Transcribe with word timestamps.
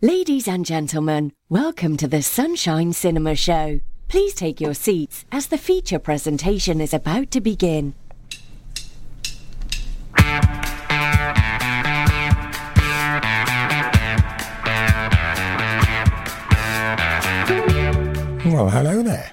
Ladies 0.00 0.46
and 0.46 0.64
gentlemen, 0.64 1.32
welcome 1.48 1.96
to 1.96 2.06
the 2.06 2.22
Sunshine 2.22 2.92
Cinema 2.92 3.34
Show. 3.34 3.80
Please 4.06 4.32
take 4.32 4.60
your 4.60 4.72
seats 4.72 5.24
as 5.32 5.48
the 5.48 5.58
feature 5.58 5.98
presentation 5.98 6.80
is 6.80 6.94
about 6.94 7.32
to 7.32 7.40
begin. 7.40 7.94
Well, 18.46 18.70
hello 18.70 19.02
there. 19.02 19.32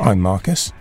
I'm 0.00 0.20
Marcus. 0.20 0.72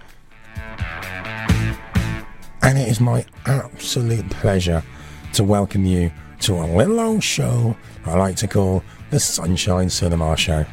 And 2.61 2.77
it 2.77 2.87
is 2.87 3.01
my 3.01 3.25
absolute 3.45 4.29
pleasure 4.29 4.83
to 5.33 5.43
welcome 5.43 5.83
you 5.83 6.13
to 6.45 6.53
a 6.53 6.67
little 6.77 6.99
old 6.99 7.23
show 7.23 7.75
I 8.05 8.15
like 8.17 8.35
to 8.35 8.47
call 8.47 8.83
the 9.09 9.19
Sunshine 9.19 9.89
Cinema 9.89 10.37
Show. 10.37 10.63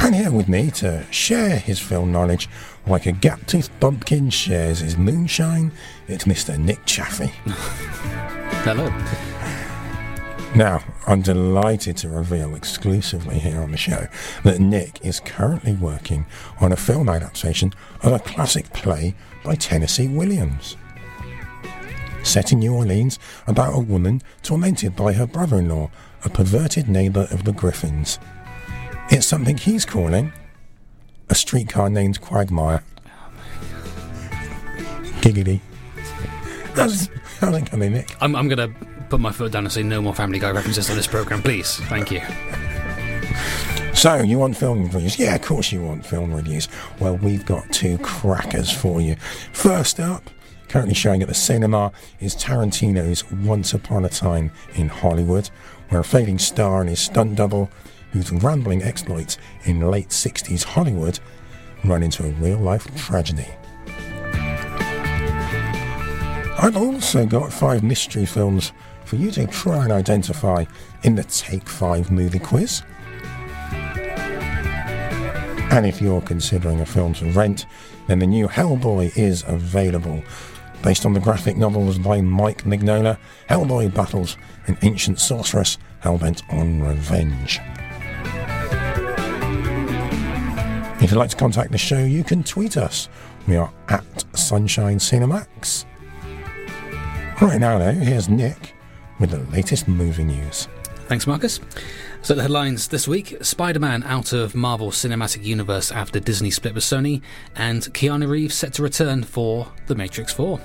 And 0.00 0.14
here 0.14 0.30
with 0.30 0.48
me 0.48 0.70
to 0.72 1.04
share 1.10 1.58
his 1.58 1.80
film 1.80 2.12
knowledge 2.12 2.48
like 2.86 3.06
a 3.06 3.12
gap-toothed 3.12 3.72
bumpkin 3.80 4.30
shares 4.30 4.78
his 4.78 4.96
moonshine, 4.96 5.72
it's 6.06 6.26
Mr. 6.26 6.56
Nick 6.56 6.86
Chaffee. 6.86 7.26
Hello. 8.62 8.88
Now, 10.54 10.84
I'm 11.08 11.22
delighted 11.22 11.96
to 11.98 12.08
reveal 12.08 12.54
exclusively 12.54 13.40
here 13.40 13.60
on 13.60 13.72
the 13.72 13.76
show 13.76 14.06
that 14.44 14.60
Nick 14.60 15.04
is 15.04 15.18
currently 15.18 15.72
working 15.72 16.24
on 16.60 16.70
a 16.70 16.76
film 16.76 17.08
adaptation 17.08 17.72
of 18.02 18.12
a 18.12 18.20
classic 18.20 18.72
play 18.72 19.16
by 19.42 19.56
Tennessee 19.56 20.06
Williams. 20.06 20.76
Set 22.22 22.52
in 22.52 22.58
New 22.58 22.74
Orleans 22.74 23.18
about 23.46 23.74
a 23.74 23.80
woman 23.80 24.22
tormented 24.42 24.94
by 24.96 25.12
her 25.12 25.26
brother 25.26 25.58
in 25.58 25.68
law, 25.68 25.90
a 26.24 26.28
perverted 26.28 26.88
neighbour 26.88 27.26
of 27.30 27.44
the 27.44 27.52
Griffins. 27.52 28.18
It's 29.10 29.26
something 29.26 29.56
he's 29.56 29.84
calling 29.84 30.32
a 31.30 31.34
streetcar 31.34 31.90
named 31.90 32.20
Quagmire. 32.20 32.82
Giggity. 35.20 35.60
How's, 36.74 37.08
how's 37.40 37.56
it 37.56 37.66
coming, 37.66 37.92
Nick? 37.92 38.14
I'm, 38.20 38.36
I'm 38.36 38.48
going 38.48 38.72
to 38.72 38.86
put 39.08 39.20
my 39.20 39.32
foot 39.32 39.52
down 39.52 39.64
and 39.64 39.72
say 39.72 39.82
no 39.82 40.00
more 40.00 40.14
Family 40.14 40.38
Guy 40.38 40.50
references 40.50 40.88
on 40.90 40.96
this 40.96 41.06
programme, 41.06 41.42
please. 41.42 41.76
Thank 41.86 42.10
you. 42.10 42.20
So, 43.94 44.22
you 44.22 44.38
want 44.38 44.56
film 44.56 44.84
reviews? 44.84 45.18
Yeah, 45.18 45.34
of 45.34 45.42
course 45.42 45.72
you 45.72 45.82
want 45.82 46.06
film 46.06 46.32
reviews. 46.32 46.68
Well, 47.00 47.16
we've 47.16 47.44
got 47.44 47.72
two 47.72 47.98
crackers 47.98 48.70
for 48.70 49.00
you. 49.00 49.16
First 49.52 49.98
up, 49.98 50.30
currently 50.68 50.94
showing 50.94 51.22
at 51.22 51.28
the 51.28 51.34
cinema, 51.34 51.92
is 52.20 52.34
Tarantino's 52.34 53.30
Once 53.30 53.72
Upon 53.72 54.04
a 54.04 54.08
Time 54.08 54.50
in 54.74 54.88
Hollywood, 54.88 55.48
where 55.88 56.00
a 56.00 56.04
fading 56.04 56.38
star 56.38 56.80
and 56.80 56.90
his 56.90 57.00
stunt 57.00 57.36
double, 57.36 57.70
whose 58.12 58.32
rambling 58.32 58.82
exploits 58.82 59.38
in 59.64 59.80
late 59.80 60.08
60s 60.08 60.64
Hollywood 60.64 61.18
run 61.84 62.02
into 62.02 62.24
a 62.24 62.30
real 62.32 62.58
life 62.58 62.94
tragedy. 62.96 63.46
I've 66.60 66.76
also 66.76 67.24
got 67.24 67.52
five 67.52 67.82
mystery 67.82 68.26
films 68.26 68.72
for 69.04 69.16
you 69.16 69.30
to 69.30 69.46
try 69.46 69.84
and 69.84 69.92
identify 69.92 70.64
in 71.02 71.14
the 71.14 71.22
Take 71.24 71.68
5 71.68 72.10
movie 72.10 72.40
quiz. 72.40 72.82
And 75.70 75.86
if 75.86 76.02
you're 76.02 76.22
considering 76.22 76.80
a 76.80 76.86
film 76.86 77.14
to 77.14 77.30
rent, 77.30 77.66
then 78.06 78.18
the 78.18 78.26
new 78.26 78.48
Hellboy 78.48 79.16
is 79.16 79.44
available. 79.46 80.24
Based 80.82 81.04
on 81.04 81.12
the 81.12 81.20
graphic 81.20 81.56
novels 81.56 81.98
by 81.98 82.20
Mike 82.20 82.64
Mignola, 82.64 83.18
Hellboy 83.48 83.92
battles 83.92 84.36
an 84.66 84.78
ancient 84.82 85.18
sorceress 85.18 85.76
hellbent 86.02 86.42
on 86.52 86.80
revenge. 86.80 87.60
If 91.02 91.10
you'd 91.10 91.18
like 91.18 91.30
to 91.30 91.36
contact 91.36 91.72
the 91.72 91.78
show, 91.78 91.98
you 91.98 92.24
can 92.24 92.42
tweet 92.42 92.76
us. 92.76 93.08
We 93.46 93.56
are 93.56 93.72
at 93.88 94.24
Sunshine 94.36 94.98
Cinemax. 94.98 95.84
Right 97.40 97.60
now, 97.60 97.78
though, 97.78 97.92
here's 97.92 98.28
Nick 98.28 98.74
with 99.18 99.30
the 99.30 99.38
latest 99.54 99.88
movie 99.88 100.24
news. 100.24 100.68
Thanks, 101.06 101.26
Marcus. 101.26 101.60
So, 102.20 102.34
the 102.34 102.42
headlines 102.42 102.88
this 102.88 103.06
week 103.08 103.36
Spider 103.42 103.78
Man 103.78 104.02
out 104.02 104.32
of 104.32 104.54
Marvel 104.54 104.90
Cinematic 104.90 105.44
Universe 105.44 105.92
after 105.92 106.20
Disney 106.20 106.50
split 106.50 106.74
with 106.74 106.84
Sony, 106.84 107.22
and 107.54 107.82
Keanu 107.94 108.28
Reeves 108.28 108.54
set 108.54 108.74
to 108.74 108.82
return 108.82 109.22
for 109.22 109.68
The 109.86 109.94
Matrix 109.94 110.32
4. 110.32 110.60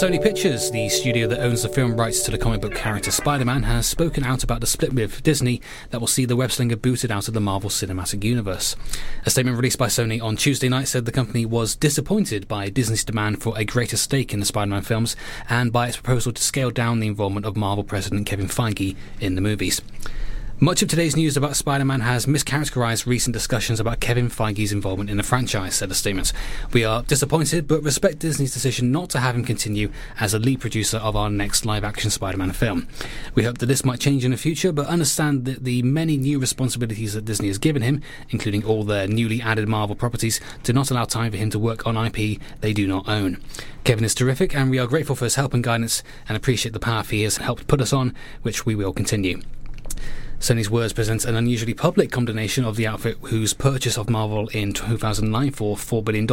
Sony 0.00 0.22
Pictures, 0.22 0.70
the 0.70 0.88
studio 0.88 1.28
that 1.28 1.40
owns 1.40 1.62
the 1.62 1.68
film 1.68 1.94
rights 1.94 2.22
to 2.22 2.30
the 2.30 2.38
comic 2.38 2.62
book 2.62 2.74
character 2.74 3.10
Spider 3.10 3.44
Man, 3.44 3.64
has 3.64 3.86
spoken 3.86 4.24
out 4.24 4.42
about 4.42 4.62
the 4.62 4.66
split 4.66 4.94
with 4.94 5.22
Disney 5.22 5.60
that 5.90 6.00
will 6.00 6.06
see 6.06 6.24
the 6.24 6.36
web 6.36 6.50
slinger 6.50 6.76
booted 6.76 7.12
out 7.12 7.28
of 7.28 7.34
the 7.34 7.40
Marvel 7.40 7.68
Cinematic 7.68 8.24
Universe. 8.24 8.76
A 9.26 9.30
statement 9.30 9.58
released 9.58 9.76
by 9.76 9.88
Sony 9.88 10.22
on 10.22 10.38
Tuesday 10.38 10.70
night 10.70 10.88
said 10.88 11.04
the 11.04 11.12
company 11.12 11.44
was 11.44 11.76
disappointed 11.76 12.48
by 12.48 12.70
Disney's 12.70 13.04
demand 13.04 13.42
for 13.42 13.52
a 13.58 13.64
greater 13.66 13.98
stake 13.98 14.32
in 14.32 14.40
the 14.40 14.46
Spider 14.46 14.70
Man 14.70 14.80
films 14.80 15.16
and 15.50 15.70
by 15.70 15.88
its 15.88 15.98
proposal 15.98 16.32
to 16.32 16.42
scale 16.42 16.70
down 16.70 17.00
the 17.00 17.08
involvement 17.08 17.44
of 17.44 17.54
Marvel 17.54 17.84
President 17.84 18.26
Kevin 18.26 18.48
Feige 18.48 18.96
in 19.20 19.34
the 19.34 19.42
movies. 19.42 19.82
Much 20.62 20.82
of 20.82 20.88
today's 20.88 21.16
news 21.16 21.38
about 21.38 21.56
Spider 21.56 21.86
Man 21.86 22.00
has 22.00 22.26
mischaracterized 22.26 23.06
recent 23.06 23.32
discussions 23.32 23.80
about 23.80 23.98
Kevin 23.98 24.28
Feige's 24.28 24.72
involvement 24.72 25.08
in 25.08 25.16
the 25.16 25.22
franchise, 25.22 25.76
said 25.76 25.88
the 25.88 25.94
statement. 25.94 26.34
We 26.74 26.84
are 26.84 27.02
disappointed, 27.02 27.66
but 27.66 27.82
respect 27.82 28.18
Disney's 28.18 28.52
decision 28.52 28.92
not 28.92 29.08
to 29.10 29.20
have 29.20 29.34
him 29.34 29.42
continue 29.42 29.90
as 30.18 30.34
a 30.34 30.38
lead 30.38 30.60
producer 30.60 30.98
of 30.98 31.16
our 31.16 31.30
next 31.30 31.64
live 31.64 31.82
action 31.82 32.10
Spider 32.10 32.36
Man 32.36 32.52
film. 32.52 32.88
We 33.34 33.44
hope 33.44 33.56
that 33.56 33.66
this 33.66 33.86
might 33.86 34.00
change 34.00 34.22
in 34.22 34.32
the 34.32 34.36
future, 34.36 34.70
but 34.70 34.86
understand 34.86 35.46
that 35.46 35.64
the 35.64 35.82
many 35.82 36.18
new 36.18 36.38
responsibilities 36.38 37.14
that 37.14 37.24
Disney 37.24 37.48
has 37.48 37.56
given 37.56 37.80
him, 37.80 38.02
including 38.28 38.62
all 38.62 38.84
their 38.84 39.08
newly 39.08 39.40
added 39.40 39.66
Marvel 39.66 39.96
properties, 39.96 40.42
do 40.62 40.74
not 40.74 40.90
allow 40.90 41.06
time 41.06 41.32
for 41.32 41.38
him 41.38 41.48
to 41.48 41.58
work 41.58 41.86
on 41.86 41.96
IP 41.96 42.38
they 42.60 42.74
do 42.74 42.86
not 42.86 43.08
own. 43.08 43.42
Kevin 43.84 44.04
is 44.04 44.14
terrific, 44.14 44.54
and 44.54 44.70
we 44.70 44.78
are 44.78 44.86
grateful 44.86 45.16
for 45.16 45.24
his 45.24 45.36
help 45.36 45.54
and 45.54 45.64
guidance 45.64 46.02
and 46.28 46.36
appreciate 46.36 46.74
the 46.74 46.78
path 46.78 47.08
he 47.08 47.22
has 47.22 47.38
helped 47.38 47.66
put 47.66 47.80
us 47.80 47.94
on, 47.94 48.14
which 48.42 48.66
we 48.66 48.74
will 48.74 48.92
continue. 48.92 49.40
Sony's 50.40 50.70
words 50.70 50.94
presents 50.94 51.26
an 51.26 51.36
unusually 51.36 51.74
public 51.74 52.10
condemnation 52.10 52.64
of 52.64 52.74
the 52.74 52.86
outfit 52.86 53.18
whose 53.24 53.52
purchase 53.52 53.98
of 53.98 54.08
Marvel 54.08 54.48
in 54.48 54.72
2009 54.72 55.50
for 55.50 55.76
$4 55.76 56.02
billion 56.02 56.26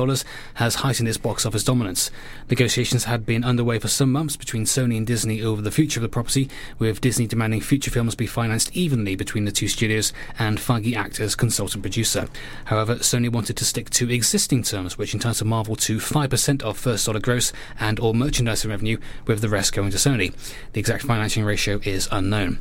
has 0.53 0.75
heightened 0.75 1.09
its 1.09 1.17
box 1.17 1.45
office 1.45 1.65
dominance. 1.65 2.09
Negotiations 2.49 3.03
had 3.03 3.25
been 3.25 3.43
underway 3.43 3.79
for 3.79 3.89
some 3.89 4.09
months 4.09 4.37
between 4.37 4.63
Sony 4.63 4.95
and 4.95 5.05
Disney 5.05 5.41
over 5.41 5.61
the 5.61 5.71
future 5.71 5.99
of 5.99 6.03
the 6.03 6.07
property, 6.07 6.49
with 6.79 7.01
Disney 7.01 7.27
demanding 7.27 7.59
future 7.59 7.91
films 7.91 8.15
be 8.15 8.25
financed 8.25 8.73
evenly 8.73 9.17
between 9.17 9.43
the 9.43 9.51
two 9.51 9.67
studios 9.67 10.13
and 10.39 10.57
Feige 10.57 10.95
act 10.95 11.19
as 11.19 11.35
consultant 11.35 11.83
producer. 11.83 12.29
However, 12.65 12.95
Sony 12.95 13.29
wanted 13.29 13.57
to 13.57 13.65
stick 13.65 13.89
to 13.89 14.09
existing 14.09 14.63
terms, 14.63 14.97
which 14.97 15.13
entitled 15.13 15.49
Marvel 15.49 15.75
to 15.75 15.97
5% 15.97 16.61
of 16.61 16.77
first 16.77 17.07
dollar 17.07 17.19
gross 17.19 17.51
and 17.77 17.99
all 17.99 18.13
merchandising 18.13 18.71
revenue, 18.71 18.99
with 19.25 19.41
the 19.41 19.49
rest 19.49 19.73
going 19.73 19.91
to 19.91 19.97
Sony. 19.97 20.33
The 20.71 20.79
exact 20.79 21.03
financing 21.03 21.43
ratio 21.43 21.81
is 21.83 22.07
unknown. 22.09 22.59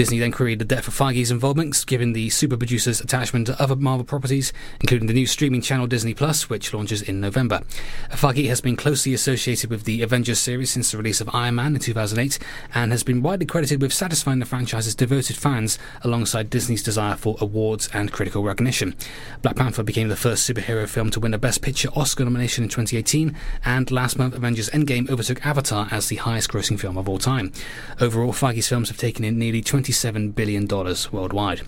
Disney 0.00 0.18
then 0.18 0.32
queried 0.32 0.58
the 0.60 0.80
for 0.80 0.90
Feige's 0.90 1.30
involvement, 1.30 1.84
given 1.86 2.14
the 2.14 2.30
super 2.30 2.56
producer's 2.56 3.02
attachment 3.02 3.48
to 3.48 3.62
other 3.62 3.76
Marvel 3.76 4.02
properties, 4.02 4.50
including 4.80 5.08
the 5.08 5.12
new 5.12 5.26
streaming 5.26 5.60
channel 5.60 5.86
Disney 5.86 6.14
Plus, 6.14 6.48
which 6.48 6.72
launches 6.72 7.02
in 7.02 7.20
November. 7.20 7.60
Feige 8.12 8.48
has 8.48 8.62
been 8.62 8.76
closely 8.76 9.12
associated 9.12 9.68
with 9.68 9.84
the 9.84 10.00
Avengers 10.00 10.38
series 10.38 10.70
since 10.70 10.90
the 10.90 10.96
release 10.96 11.20
of 11.20 11.28
Iron 11.34 11.56
Man 11.56 11.74
in 11.74 11.82
2008, 11.82 12.38
and 12.74 12.92
has 12.92 13.02
been 13.02 13.20
widely 13.20 13.44
credited 13.44 13.82
with 13.82 13.92
satisfying 13.92 14.38
the 14.38 14.46
franchise's 14.46 14.94
devoted 14.94 15.36
fans 15.36 15.78
alongside 16.00 16.48
Disney's 16.48 16.82
desire 16.82 17.16
for 17.16 17.36
awards 17.38 17.90
and 17.92 18.10
critical 18.10 18.42
recognition. 18.42 18.96
Black 19.42 19.56
Panther 19.56 19.82
became 19.82 20.08
the 20.08 20.16
first 20.16 20.48
superhero 20.48 20.88
film 20.88 21.10
to 21.10 21.20
win 21.20 21.34
a 21.34 21.38
Best 21.38 21.60
Picture 21.60 21.90
Oscar 21.94 22.24
nomination 22.24 22.64
in 22.64 22.70
2018, 22.70 23.36
and 23.66 23.90
last 23.90 24.16
month 24.16 24.34
Avengers 24.34 24.70
Endgame 24.70 25.10
overtook 25.10 25.44
Avatar 25.44 25.88
as 25.90 26.08
the 26.08 26.16
highest 26.16 26.50
grossing 26.50 26.80
film 26.80 26.96
of 26.96 27.06
all 27.06 27.18
time. 27.18 27.52
Overall, 28.00 28.32
Feige's 28.32 28.66
films 28.66 28.88
have 28.88 28.96
taken 28.96 29.26
in 29.26 29.38
nearly 29.38 29.60
$27 29.90 30.34
billion 30.34 30.66
worldwide. 31.12 31.62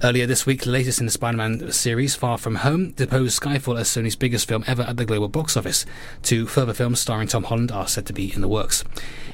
Earlier 0.00 0.26
this 0.26 0.46
week, 0.46 0.62
the 0.62 0.70
latest 0.70 1.00
in 1.00 1.06
the 1.06 1.12
Spider 1.12 1.38
Man 1.38 1.72
series, 1.72 2.14
Far 2.14 2.38
From 2.38 2.56
Home, 2.56 2.92
deposed 2.92 3.40
Skyfall 3.42 3.80
as 3.80 3.88
Sony's 3.88 4.14
biggest 4.14 4.46
film 4.46 4.62
ever 4.68 4.82
at 4.82 4.96
the 4.96 5.04
global 5.04 5.26
box 5.26 5.56
office. 5.56 5.84
Two 6.22 6.46
further 6.46 6.72
films 6.72 7.00
starring 7.00 7.26
Tom 7.26 7.42
Holland 7.42 7.72
are 7.72 7.88
said 7.88 8.06
to 8.06 8.12
be 8.12 8.32
in 8.32 8.40
the 8.40 8.46
works. 8.46 8.84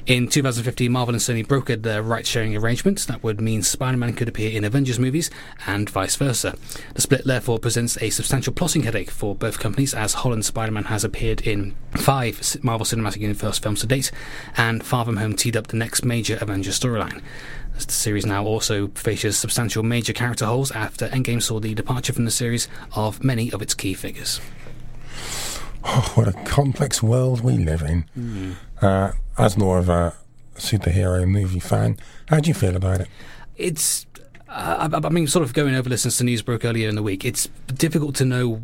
In 0.07 0.27
2015, 0.27 0.91
Marvel 0.91 1.13
and 1.13 1.21
Sony 1.21 1.45
brokered 1.45 1.83
their 1.83 2.01
right 2.01 2.25
sharing 2.25 2.55
arrangement 2.55 3.05
that 3.05 3.21
would 3.21 3.39
mean 3.39 3.61
Spider 3.61 3.97
Man 3.97 4.13
could 4.13 4.27
appear 4.27 4.57
in 4.57 4.63
Avengers 4.63 4.97
movies 4.97 5.29
and 5.67 5.87
vice 5.87 6.15
versa. 6.15 6.55
The 6.95 7.01
split, 7.01 7.25
therefore, 7.25 7.59
presents 7.59 8.01
a 8.01 8.09
substantial 8.09 8.51
plotting 8.51 8.83
headache 8.83 9.11
for 9.11 9.35
both 9.35 9.59
companies 9.59 9.93
as 9.93 10.15
Holland 10.15 10.45
Spider 10.45 10.71
Man 10.71 10.85
has 10.85 11.03
appeared 11.03 11.41
in 11.41 11.75
five 11.91 12.57
Marvel 12.63 12.85
Cinematic 12.85 13.21
Universe 13.21 13.59
films 13.59 13.81
to 13.81 13.87
date, 13.87 14.11
and 14.57 14.83
Far 14.83 15.05
From 15.05 15.17
Home 15.17 15.35
teed 15.35 15.55
up 15.55 15.67
the 15.67 15.77
next 15.77 16.03
major 16.03 16.39
Avengers 16.41 16.79
storyline. 16.79 17.21
The 17.75 17.91
series 17.91 18.25
now 18.25 18.45
also 18.45 18.87
features 18.89 19.37
substantial 19.37 19.83
major 19.83 20.13
character 20.13 20.45
holes 20.45 20.71
after 20.71 21.07
Endgame 21.09 21.41
saw 21.41 21.59
the 21.59 21.73
departure 21.73 22.13
from 22.13 22.25
the 22.25 22.31
series 22.31 22.67
of 22.95 23.23
many 23.23 23.51
of 23.51 23.61
its 23.61 23.73
key 23.73 23.93
figures. 23.93 24.39
Oh, 25.83 26.11
what 26.15 26.27
a 26.27 26.33
complex 26.45 27.03
world 27.03 27.41
we 27.41 27.57
live 27.57 27.81
in. 27.81 28.05
Uh, 28.81 29.11
as 29.37 29.57
more 29.57 29.77
of 29.77 29.89
a 29.89 30.15
superhero 30.55 31.27
movie 31.27 31.59
fan, 31.59 31.97
how 32.29 32.39
do 32.39 32.47
you 32.47 32.53
feel 32.53 32.75
about 32.75 33.01
it? 33.01 33.07
It's. 33.55 34.05
Uh, 34.49 34.89
I, 34.91 35.07
I 35.07 35.09
mean, 35.09 35.27
sort 35.27 35.43
of 35.43 35.53
going 35.53 35.75
over 35.75 35.89
this 35.89 36.03
since 36.03 36.17
the 36.17 36.23
news 36.23 36.41
broke 36.41 36.65
earlier 36.65 36.89
in 36.89 36.95
the 36.95 37.03
week. 37.03 37.25
It's 37.25 37.47
difficult 37.67 38.15
to 38.15 38.25
know 38.25 38.61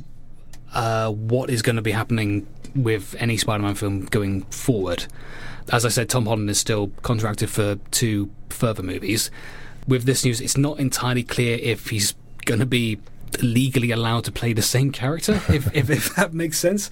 uh, 0.74 1.12
what 1.12 1.50
is 1.50 1.62
going 1.62 1.76
to 1.76 1.82
be 1.82 1.92
happening 1.92 2.48
with 2.76 3.16
any 3.20 3.38
Spider-Man 3.38 3.76
film 3.76 4.06
going 4.06 4.44
forward. 4.46 5.06
As 5.72 5.86
I 5.86 5.90
said, 5.90 6.10
Tom 6.10 6.26
Holland 6.26 6.50
is 6.50 6.60
still 6.60 6.88
contracted 7.02 7.50
for 7.50 7.76
two 7.92 8.32
further 8.50 8.84
movies. 8.84 9.32
With 9.88 10.04
this 10.04 10.26
news, 10.26 10.42
it's 10.42 10.58
not 10.58 10.80
entirely 10.80 11.24
clear 11.24 11.58
if 11.62 11.90
he's 11.90 12.14
going 12.46 12.60
to 12.60 12.66
be 12.66 13.00
legally 13.42 13.92
allowed 13.92 14.26
to 14.26 14.32
play 14.32 14.54
the 14.54 14.62
same 14.62 14.92
character, 14.92 15.34
if, 15.50 15.74
if, 15.76 15.90
if 15.90 16.16
that 16.16 16.34
makes 16.34 16.60
sense. 16.60 16.90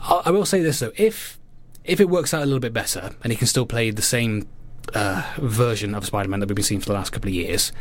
I, 0.00 0.30
will 0.30 0.44
say 0.44 0.60
this 0.60 0.80
though: 0.80 0.92
if 0.96 1.38
if 1.84 2.00
it 2.00 2.08
works 2.08 2.34
out 2.34 2.42
a 2.42 2.46
little 2.46 2.60
bit 2.60 2.72
better 2.72 3.14
and 3.22 3.32
he 3.32 3.36
can 3.36 3.46
still 3.46 3.66
play 3.66 3.90
the 3.90 4.02
same 4.02 4.46
uh, 4.94 5.34
version 5.38 5.94
of 5.94 6.04
Spider-Man 6.04 6.40
that 6.40 6.48
we've 6.48 6.56
been 6.56 6.64
seeing 6.64 6.80
for 6.80 6.86
the 6.86 6.92
last 6.94 7.10
couple 7.10 7.28
of 7.28 7.34
years, 7.34 7.72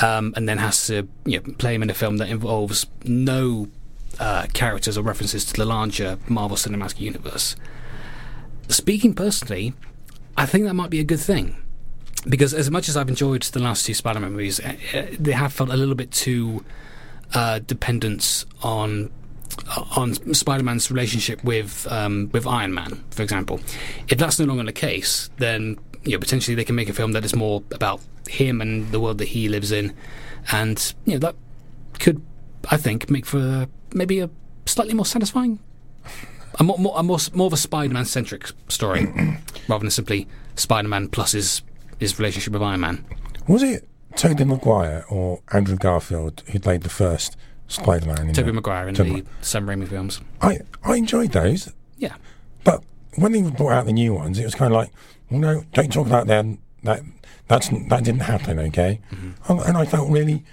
um, 0.00 0.32
and 0.36 0.48
then 0.48 0.58
has 0.58 0.86
to 0.88 1.08
you 1.24 1.40
know, 1.40 1.54
play 1.54 1.74
him 1.74 1.82
in 1.82 1.90
a 1.90 1.94
film 1.94 2.16
that 2.16 2.28
involves 2.28 2.86
no 3.04 3.68
uh, 4.18 4.46
characters 4.52 4.98
or 4.98 5.02
references 5.02 5.44
to 5.44 5.52
the 5.54 5.64
larger 5.64 6.18
Marvel 6.28 6.56
Cinematic 6.56 7.00
Universe. 7.00 7.56
Speaking 8.72 9.14
personally, 9.14 9.74
I 10.36 10.46
think 10.46 10.64
that 10.64 10.74
might 10.74 10.90
be 10.90 10.98
a 10.98 11.04
good 11.04 11.20
thing. 11.20 11.56
Because 12.28 12.54
as 12.54 12.70
much 12.70 12.88
as 12.88 12.96
I've 12.96 13.08
enjoyed 13.08 13.42
the 13.42 13.58
last 13.58 13.84
two 13.84 13.94
Spider-Man 13.94 14.32
movies, 14.32 14.60
uh, 14.60 14.74
uh, 14.94 15.06
they 15.18 15.32
have 15.32 15.52
felt 15.52 15.70
a 15.70 15.76
little 15.76 15.94
bit 15.94 16.10
too 16.10 16.64
uh, 17.34 17.58
dependent 17.60 18.44
on 18.62 19.10
on 19.96 20.14
Spider-Man's 20.32 20.90
relationship 20.90 21.44
with 21.44 21.86
um, 21.90 22.30
with 22.32 22.46
Iron 22.46 22.72
Man, 22.72 23.04
for 23.10 23.22
example. 23.22 23.60
If 24.08 24.18
that's 24.18 24.38
no 24.38 24.46
longer 24.46 24.64
the 24.64 24.72
case, 24.72 25.28
then 25.36 25.78
you 26.04 26.12
know 26.12 26.18
potentially 26.18 26.54
they 26.54 26.64
can 26.64 26.74
make 26.74 26.88
a 26.88 26.92
film 26.92 27.12
that 27.12 27.24
is 27.24 27.34
more 27.34 27.62
about 27.72 28.00
him 28.28 28.60
and 28.60 28.90
the 28.92 29.00
world 29.00 29.18
that 29.18 29.28
he 29.28 29.48
lives 29.48 29.72
in, 29.72 29.92
and 30.50 30.94
you 31.04 31.14
know 31.14 31.18
that 31.18 31.34
could, 31.98 32.22
I 32.70 32.76
think, 32.76 33.10
make 33.10 33.26
for 33.26 33.66
maybe 33.92 34.20
a 34.20 34.30
slightly 34.64 34.94
more 34.94 35.06
satisfying, 35.06 35.58
a 36.58 36.64
more 36.64 36.78
more, 36.78 36.94
a 36.96 37.02
more, 37.02 37.18
more 37.34 37.46
of 37.46 37.52
a 37.52 37.56
Spider-Man 37.56 38.04
centric 38.04 38.50
story, 38.68 39.06
rather 39.68 39.82
than 39.82 39.90
simply 39.90 40.26
Spider-Man 40.56 41.08
plus 41.08 41.32
his 41.32 41.62
his 41.98 42.18
relationship 42.18 42.52
with 42.52 42.62
Iron 42.62 42.80
Man. 42.80 43.04
Was 43.48 43.62
it 43.62 43.88
Tobey 44.16 44.44
Maguire 44.44 45.04
or 45.08 45.40
Andrew 45.52 45.76
Garfield 45.76 46.42
who 46.52 46.58
played 46.58 46.82
the 46.82 46.88
first 46.90 47.36
Spider-Man? 47.68 48.28
in 48.28 48.34
Tobey 48.34 48.48
the- 48.48 48.52
Maguire 48.54 48.88
in 48.88 48.94
the 48.94 49.24
Sam 49.40 49.66
Raimi 49.66 49.88
films. 49.88 50.20
I 50.40 50.60
I 50.84 50.96
enjoyed 50.96 51.32
those, 51.32 51.72
Yeah, 51.96 52.14
but 52.64 52.82
when 53.16 53.32
they 53.32 53.42
brought 53.42 53.72
out 53.72 53.86
the 53.86 53.92
new 53.92 54.14
ones, 54.14 54.38
it 54.38 54.44
was 54.44 54.54
kind 54.54 54.72
of 54.72 54.76
like, 54.76 54.90
well, 55.30 55.40
no, 55.40 55.64
don't 55.74 55.92
talk 55.92 56.06
about 56.06 56.26
them. 56.26 56.58
That 56.82 57.02
that's 57.48 57.68
that 57.68 58.04
didn't 58.04 58.20
happen, 58.22 58.58
okay? 58.58 59.00
Mm-hmm. 59.12 59.52
And, 59.52 59.60
and 59.60 59.76
I 59.76 59.84
felt 59.84 60.10
really, 60.10 60.44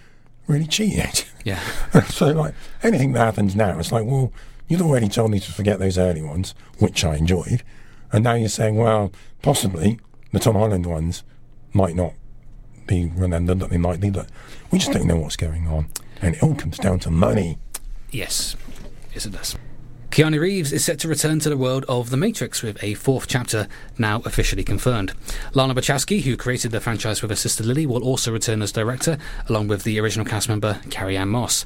really 0.47 0.67
cheated. 0.67 1.23
yeah. 1.43 1.59
so 2.09 2.27
like 2.27 2.53
anything 2.83 3.13
that 3.13 3.19
happens 3.19 3.55
now, 3.55 3.79
it's 3.79 3.91
like, 3.91 4.05
well, 4.05 4.31
you'd 4.69 4.81
already 4.81 5.09
told 5.09 5.31
me 5.31 5.41
to 5.41 5.51
forget 5.51 5.79
those 5.79 5.97
early 5.97 6.21
ones, 6.21 6.55
which 6.77 7.03
I 7.03 7.15
enjoyed, 7.17 7.63
and 8.13 8.23
now 8.23 8.35
you're 8.35 8.47
saying, 8.47 8.75
well, 8.77 9.11
possibly 9.41 9.99
the 10.31 10.39
Tom 10.39 10.55
Holland 10.55 10.85
ones 10.85 11.23
might 11.73 11.95
not 11.95 12.13
be 12.87 13.11
remembered, 13.15 13.59
that 13.59 13.69
they 13.69 13.77
might 13.77 13.99
be, 13.99 14.09
but 14.09 14.29
we 14.71 14.79
just 14.79 14.93
don't 14.93 15.05
know 15.05 15.17
what's 15.17 15.35
going 15.35 15.67
on, 15.67 15.87
and 16.21 16.35
it 16.35 16.43
all 16.43 16.55
comes 16.55 16.77
down 16.77 16.99
to 16.99 17.11
money. 17.11 17.57
Yes. 18.11 18.55
Yes, 19.13 19.25
it 19.25 19.33
does. 19.33 19.57
Keanu 20.11 20.39
Reeves 20.39 20.73
is 20.73 20.83
set 20.83 20.97
to 20.99 21.07
return 21.07 21.39
to 21.39 21.49
the 21.49 21.55
world 21.55 21.85
of 21.87 22.09
The 22.09 22.17
Matrix 22.17 22.63
with 22.63 22.83
a 22.83 22.95
fourth 22.95 23.27
chapter 23.27 23.67
now 23.99 24.23
officially 24.25 24.63
confirmed. 24.63 25.13
Lana 25.53 25.75
Wachowski, 25.75 26.23
who 26.23 26.35
created 26.35 26.71
the 26.71 26.81
franchise 26.81 27.21
with 27.21 27.29
her 27.29 27.35
sister 27.35 27.63
Lily, 27.63 27.85
will 27.85 28.03
also 28.03 28.31
return 28.31 28.63
as 28.63 28.71
director, 28.71 29.19
along 29.47 29.67
with 29.67 29.83
the 29.83 29.99
original 29.99 30.25
cast 30.25 30.49
member 30.49 30.81
Carrie-Anne 30.89 31.29
Moss. 31.29 31.63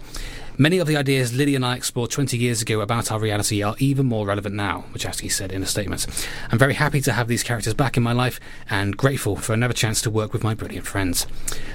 Many 0.58 0.78
of 0.78 0.88
the 0.88 0.98
ideas 0.98 1.34
Lily 1.34 1.56
and 1.56 1.66
I 1.66 1.78
explored 1.78 2.12
20 2.12 2.38
years 2.38 2.62
ago 2.62 2.82
about 2.82 3.14
our 3.14 3.20
reality 3.20 3.64
are 3.64 3.76
even 3.80 4.08
more 4.08 4.26
relevant 4.26 4.56
now, 4.56 4.84
Wachowski 4.94 5.32
said 5.32 5.54
in 5.54 5.64
a 5.64 5.66
statement. 5.66 6.06
I'm 6.52 6.60
very 6.60 6.74
happy 6.74 7.00
to 7.02 7.14
have 7.14 7.30
these 7.30 7.44
characters 7.44 7.74
back 7.74 7.96
in 7.96 8.04
my 8.04 8.14
life 8.14 8.42
and 8.70 8.98
grateful 8.98 9.38
for 9.38 9.54
another 9.54 9.74
chance 9.74 10.02
to 10.02 10.12
work 10.12 10.34
with 10.34 10.44
my 10.44 10.54
brilliant 10.54 10.86
friends. 10.86 11.26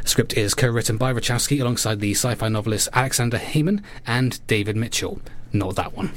The 0.03 0.09
script 0.09 0.37
is 0.37 0.55
co 0.55 0.69
written 0.69 0.99
by 0.99 1.15
Wachowski 1.15 1.63
alongside 1.63 2.01
the 2.01 2.13
sci 2.13 2.35
fi 2.35 2.49
novelist 2.49 2.91
Alexander 2.93 3.39
Hemon 3.39 3.83
and 4.07 4.47
David 4.47 4.77
Mitchell. 4.77 5.23
Not 5.53 5.77
that 5.77 5.97
one. 5.97 6.13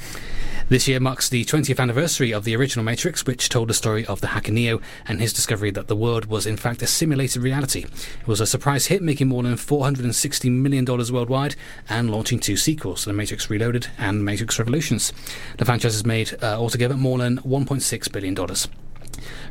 This 0.68 0.88
year 0.88 1.00
marks 1.00 1.28
the 1.28 1.44
20th 1.44 1.80
anniversary 1.80 2.32
of 2.32 2.44
the 2.44 2.56
original 2.56 2.84
Matrix, 2.84 3.26
which 3.26 3.48
told 3.48 3.68
the 3.68 3.74
story 3.74 4.06
of 4.06 4.20
the 4.20 4.28
hacker 4.28 4.52
Neo 4.52 4.80
and 5.06 5.20
his 5.20 5.32
discovery 5.32 5.70
that 5.72 5.88
the 5.88 5.96
world 5.96 6.26
was 6.26 6.46
in 6.46 6.56
fact 6.56 6.82
a 6.82 6.86
simulated 6.86 7.42
reality. 7.42 7.84
It 8.20 8.26
was 8.26 8.40
a 8.40 8.46
surprise 8.46 8.86
hit, 8.86 9.02
making 9.02 9.28
more 9.28 9.42
than 9.42 9.54
$460 9.54 10.50
million 10.50 10.84
worldwide 10.84 11.56
and 11.88 12.10
launching 12.10 12.40
two 12.40 12.56
sequels, 12.56 13.04
The 13.04 13.12
Matrix 13.12 13.50
Reloaded 13.50 13.88
and 13.98 14.24
Matrix 14.24 14.58
Revolutions. 14.58 15.12
The 15.58 15.64
franchise 15.64 15.92
has 15.92 16.06
made 16.06 16.38
uh, 16.42 16.58
altogether 16.58 16.96
more 16.96 17.18
than 17.18 17.38
$1.6 17.38 18.12
billion. 18.12 18.34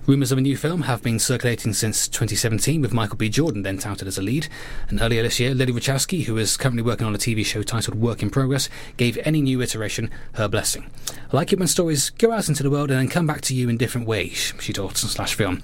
Rumours 0.06 0.32
of 0.32 0.38
a 0.38 0.42
new 0.42 0.58
film 0.58 0.84
have 0.84 1.02
been 1.02 1.20
circulating 1.20 1.74
since 1.74 2.08
2017, 2.08 2.82
with 2.82 2.94
Michael 2.94 3.18
B. 3.18 3.30
Jordan 3.30 3.64
then 3.64 3.78
touted 3.78 4.08
as 4.08 4.18
a 4.18 4.22
lead. 4.22 4.48
And 4.90 5.02
earlier 5.02 5.24
this 5.24 5.40
year, 5.40 5.54
Lily 5.54 5.74
Wachowski, 5.74 6.26
who 6.26 6.38
is 6.38 6.58
currently 6.58 6.82
working 6.84 7.08
on 7.08 7.16
a 7.16 7.18
TV 7.18 7.46
show 7.46 7.64
titled 7.64 8.00
Work 8.00 8.22
in 8.22 8.30
Progress, 8.30 8.70
gave 8.98 9.18
any 9.24 9.42
new 9.42 9.62
iteration 9.62 10.10
her 10.34 10.48
blessing. 10.48 10.90
I 11.32 11.36
like 11.36 11.54
it 11.54 11.60
when 11.60 11.68
stories 11.68 12.10
go 12.10 12.32
out 12.32 12.50
into 12.50 12.64
the 12.64 12.70
world 12.70 12.92
and 12.92 13.00
then 13.00 13.08
come 13.08 13.28
back 13.28 13.42
to 13.42 13.56
you 13.56 13.70
in 13.70 13.78
different 13.78 14.08
ways, 14.08 14.54
she 14.60 14.74
told 14.74 14.98
Slash 14.98 15.36
Film. 15.36 15.64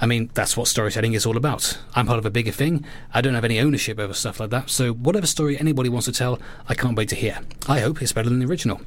I 0.00 0.06
mean, 0.06 0.30
that's 0.34 0.56
what 0.56 0.68
storytelling 0.68 1.14
is 1.14 1.24
all 1.24 1.36
about. 1.36 1.78
I'm 1.94 2.06
part 2.06 2.18
of 2.18 2.26
a 2.26 2.30
bigger 2.30 2.52
thing. 2.52 2.84
I 3.12 3.20
don't 3.20 3.34
have 3.34 3.44
any 3.44 3.60
ownership 3.60 3.98
over 3.98 4.12
stuff 4.12 4.40
like 4.40 4.50
that, 4.50 4.70
so 4.70 4.92
whatever 4.92 5.26
story 5.26 5.58
anybody 5.58 5.88
wants 5.88 6.06
to 6.06 6.12
tell, 6.12 6.40
I 6.68 6.74
can't 6.74 6.96
wait 6.96 7.08
to 7.10 7.14
hear. 7.14 7.40
I 7.68 7.80
hope 7.80 8.02
it's 8.02 8.12
better 8.12 8.28
than 8.28 8.40
the 8.40 8.46
original. 8.46 8.80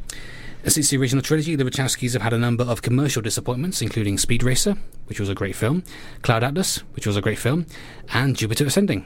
Since 0.65 0.89
the 0.89 0.97
original 0.97 1.21
trilogy, 1.21 1.55
the 1.55 1.63
Wachowskis 1.63 2.13
have 2.13 2.21
had 2.21 2.33
a 2.33 2.37
number 2.37 2.63
of 2.63 2.81
commercial 2.81 3.21
disappointments, 3.21 3.81
including 3.81 4.17
Speed 4.17 4.43
Racer, 4.43 4.75
which 5.05 5.19
was 5.19 5.29
a 5.29 5.35
great 5.35 5.55
film, 5.55 5.83
Cloud 6.23 6.43
Atlas, 6.43 6.79
which 6.93 7.07
was 7.07 7.15
a 7.15 7.21
great 7.21 7.39
film, 7.39 7.65
and 8.13 8.35
Jupiter 8.35 8.65
Ascending. 8.65 9.05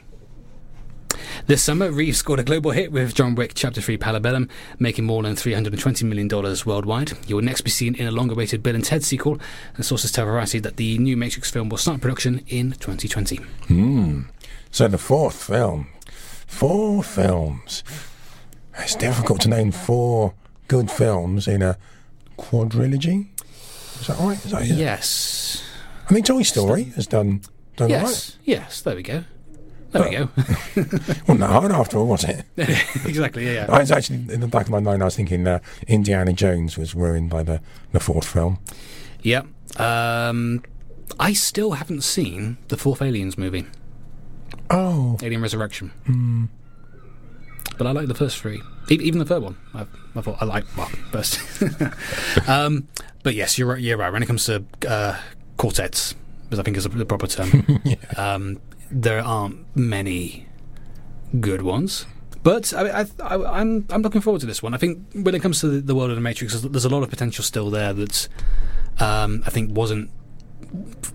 This 1.46 1.62
summer, 1.62 1.90
Reeves 1.90 2.18
scored 2.18 2.40
a 2.40 2.44
global 2.44 2.70
hit 2.70 2.92
with 2.92 3.14
John 3.14 3.34
Wick 3.34 3.52
Chapter 3.54 3.80
3 3.80 3.98
Parabellum, 3.98 4.48
making 4.78 5.04
more 5.04 5.22
than 5.22 5.34
$320 5.34 6.02
million 6.04 6.28
worldwide. 6.64 7.12
He 7.26 7.34
will 7.34 7.42
next 7.42 7.62
be 7.62 7.70
seen 7.70 7.94
in 7.94 8.06
a 8.06 8.12
long 8.12 8.30
awaited 8.30 8.62
Bill 8.62 8.74
and 8.74 8.84
Ted 8.84 9.04
sequel, 9.04 9.38
and 9.74 9.84
sources 9.84 10.12
tell 10.12 10.24
Variety 10.24 10.58
that 10.60 10.76
the 10.76 10.98
new 10.98 11.16
Matrix 11.16 11.50
film 11.50 11.68
will 11.68 11.78
start 11.78 12.00
production 12.00 12.44
in 12.48 12.72
2020. 12.72 13.36
Hmm. 13.68 14.22
So 14.70 14.88
the 14.88 14.98
fourth 14.98 15.44
film, 15.44 15.88
four 16.46 17.02
films. 17.02 17.84
It's 18.78 18.94
difficult 18.94 19.40
to 19.42 19.48
name 19.48 19.70
four 19.70 20.34
good 20.72 20.90
films 20.90 21.46
in 21.46 21.60
a 21.60 21.76
quadrilogy. 22.38 23.26
Is 24.00 24.06
that 24.06 24.18
right? 24.18 24.42
Is 24.42 24.50
that, 24.52 24.64
yeah. 24.64 24.74
Yes. 24.74 25.62
I 26.08 26.14
mean, 26.14 26.22
Toy 26.24 26.42
Story 26.42 26.84
has 26.96 27.06
done 27.06 27.42
done 27.76 27.90
Yes. 27.90 28.38
Yes, 28.44 28.80
there 28.80 28.96
we 28.96 29.02
go. 29.02 29.24
There 29.90 30.02
we 30.02 30.16
go. 30.16 30.28
right. 30.34 30.76
Wasn't 31.28 31.40
that 31.40 31.50
hard 31.50 31.72
after 31.72 31.98
all, 31.98 32.06
was 32.06 32.24
it? 32.24 32.46
exactly, 33.04 33.44
yeah, 33.44 33.52
yeah. 33.52 33.66
I 33.68 33.80
was 33.80 33.90
actually 33.92 34.32
in 34.32 34.40
the 34.40 34.48
back 34.48 34.64
of 34.64 34.70
my 34.70 34.80
mind. 34.80 35.02
I 35.02 35.04
was 35.04 35.14
thinking 35.16 35.46
uh, 35.46 35.58
Indiana 35.86 36.32
Jones 36.32 36.78
was 36.78 36.94
ruined 36.94 37.28
by 37.28 37.42
the 37.42 37.60
the 37.92 38.00
fourth 38.00 38.26
film. 38.26 38.58
Yep. 39.20 39.46
Um, 39.78 40.62
I 41.20 41.34
still 41.34 41.72
haven't 41.72 42.00
seen 42.02 42.56
the 42.68 42.78
fourth 42.78 43.02
Aliens 43.02 43.36
movie, 43.36 43.66
Oh, 44.70 45.18
Alien 45.22 45.42
Resurrection. 45.42 46.48
But 47.76 47.86
I 47.86 47.90
like 47.92 48.08
the 48.08 48.14
first 48.14 48.38
three, 48.38 48.62
even 48.88 49.18
the 49.18 49.24
third 49.24 49.42
one. 49.42 49.56
I, 49.74 49.86
I 50.14 50.20
thought 50.20 50.38
I 50.40 50.44
like 50.44 50.64
well 50.76 50.88
first. 51.10 51.40
um, 52.48 52.88
but 53.22 53.34
yes, 53.34 53.58
you're 53.58 53.68
right. 53.68 53.80
You're 53.80 53.96
right. 53.96 54.12
When 54.12 54.22
it 54.22 54.26
comes 54.26 54.44
to 54.46 54.64
uh, 54.88 55.18
quartets, 55.56 56.14
because 56.44 56.58
I 56.58 56.62
think 56.62 56.76
is 56.76 56.84
the 56.84 57.06
proper 57.06 57.26
term, 57.26 57.80
um, 58.16 58.60
there 58.90 59.20
aren't 59.20 59.76
many 59.76 60.46
good 61.40 61.62
ones. 61.62 62.06
But 62.42 62.74
I, 62.74 63.02
I, 63.02 63.06
I, 63.22 63.60
I'm 63.60 63.86
I'm 63.90 64.02
looking 64.02 64.20
forward 64.20 64.40
to 64.40 64.46
this 64.46 64.62
one. 64.62 64.74
I 64.74 64.76
think 64.76 64.98
when 65.14 65.34
it 65.34 65.42
comes 65.42 65.60
to 65.60 65.68
the, 65.68 65.80
the 65.80 65.94
world 65.94 66.10
of 66.10 66.16
the 66.16 66.22
Matrix, 66.22 66.52
there's, 66.52 66.64
there's 66.64 66.84
a 66.84 66.88
lot 66.88 67.02
of 67.02 67.10
potential 67.10 67.44
still 67.44 67.70
there 67.70 67.92
that 67.92 68.28
um, 68.98 69.42
I 69.46 69.50
think 69.50 69.76
wasn't 69.76 70.10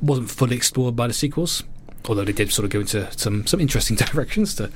wasn't 0.01 0.29
fully 0.29 0.55
explored 0.55 0.95
by 0.95 1.07
the 1.07 1.13
sequels. 1.13 1.63
Although 2.07 2.23
they 2.25 2.31
did 2.31 2.51
sort 2.51 2.63
of 2.65 2.71
go 2.71 2.79
into 2.81 3.09
some, 3.17 3.45
some 3.47 3.59
interesting 3.59 3.95
directions, 4.11 4.55
to 4.55 4.71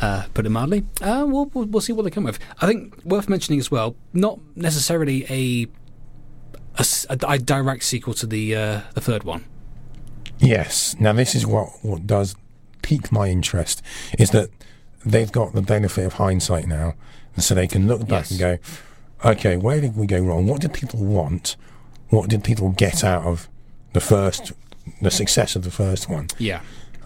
uh, 0.00 0.24
put 0.34 0.46
it 0.46 0.50
mildly. 0.50 0.84
Uh, 1.02 1.24
we'll, 1.28 1.46
we'll 1.52 1.66
we'll 1.66 1.80
see 1.82 1.92
what 1.92 2.04
they 2.04 2.10
come 2.10 2.24
with. 2.24 2.38
I 2.60 2.66
think 2.66 3.04
worth 3.04 3.28
mentioning 3.28 3.60
as 3.60 3.70
well, 3.70 3.96
not 4.12 4.38
necessarily 4.56 5.24
a 5.28 5.66
a 7.08 7.38
direct 7.38 7.84
sequel 7.84 8.14
to 8.14 8.26
the 8.26 8.56
uh, 8.56 8.80
the 8.94 9.00
third 9.00 9.24
one. 9.24 9.44
yes. 10.38 10.96
Now 10.98 11.12
this 11.12 11.34
is 11.34 11.46
what 11.46 11.68
what 11.82 12.06
does 12.06 12.34
pique 12.82 13.12
my 13.12 13.28
interest 13.28 13.82
is 14.18 14.30
that 14.30 14.50
they've 15.06 15.30
got 15.32 15.52
the 15.54 15.62
benefit 15.62 16.04
of 16.06 16.14
hindsight 16.14 16.66
now, 16.66 16.94
and 17.34 17.44
so 17.44 17.54
they 17.54 17.66
can 17.66 17.86
look 17.86 18.00
back 18.00 18.28
Yes. 18.28 18.30
and 18.30 18.40
go, 18.40 18.58
okay, 19.24 19.56
where 19.56 19.80
did 19.80 19.96
we 19.96 20.06
go 20.06 20.20
wrong? 20.20 20.46
What 20.46 20.60
did 20.60 20.72
people 20.72 21.00
want? 21.04 21.56
What 22.08 22.28
did 22.28 22.42
people 22.44 22.70
get 22.70 23.04
out 23.04 23.24
of 23.24 23.48
the 23.92 24.00
first, 24.00 24.52
the 25.00 25.10
success 25.10 25.56
of 25.56 25.64
the 25.64 25.70
first 25.70 26.08
one? 26.08 26.28
Yeah. 26.38 26.60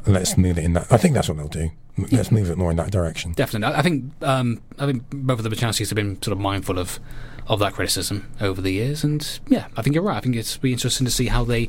Let's 0.07 0.37
move 0.37 0.59
it 0.59 0.65
in 0.65 0.73
that. 0.75 0.91
I 0.91 0.97
think 0.97 1.15
that's 1.15 1.29
what 1.29 1.37
they'll 1.37 1.49
do. 1.49 1.71
Let's 2.13 2.31
move 2.31 2.49
it 2.49 2.57
more 2.57 2.71
in 2.71 2.77
that 2.77 2.93
direction. 2.93 3.33
Definitely, 3.33 3.75
I 3.75 3.81
I 3.81 3.83
think 3.83 4.13
um, 4.23 4.61
I 4.79 4.87
think 4.87 5.03
both 5.11 5.41
of 5.41 5.43
the 5.45 5.51
Wachowskis 5.51 5.89
have 5.89 5.97
been 5.97 6.23
sort 6.23 6.33
of 6.33 6.39
mindful 6.39 6.79
of 6.79 7.01
of 7.49 7.59
that 7.59 7.73
criticism 7.73 8.31
over 8.41 8.61
the 8.61 8.71
years, 8.71 9.03
and 9.03 9.41
yeah, 9.49 9.67
I 9.77 9.83
think 9.83 9.95
you're 9.95 10.05
right. 10.05 10.17
I 10.17 10.21
think 10.21 10.37
it's 10.37 10.57
be 10.57 10.73
interesting 10.73 11.07
to 11.07 11.11
see 11.11 11.27
how 11.27 11.45
they 11.45 11.69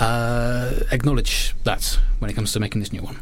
uh, 0.00 0.80
acknowledge 0.90 1.54
that 1.64 1.98
when 2.18 2.30
it 2.30 2.34
comes 2.34 2.52
to 2.54 2.60
making 2.60 2.80
this 2.80 2.92
new 2.92 3.02
one. 3.02 3.20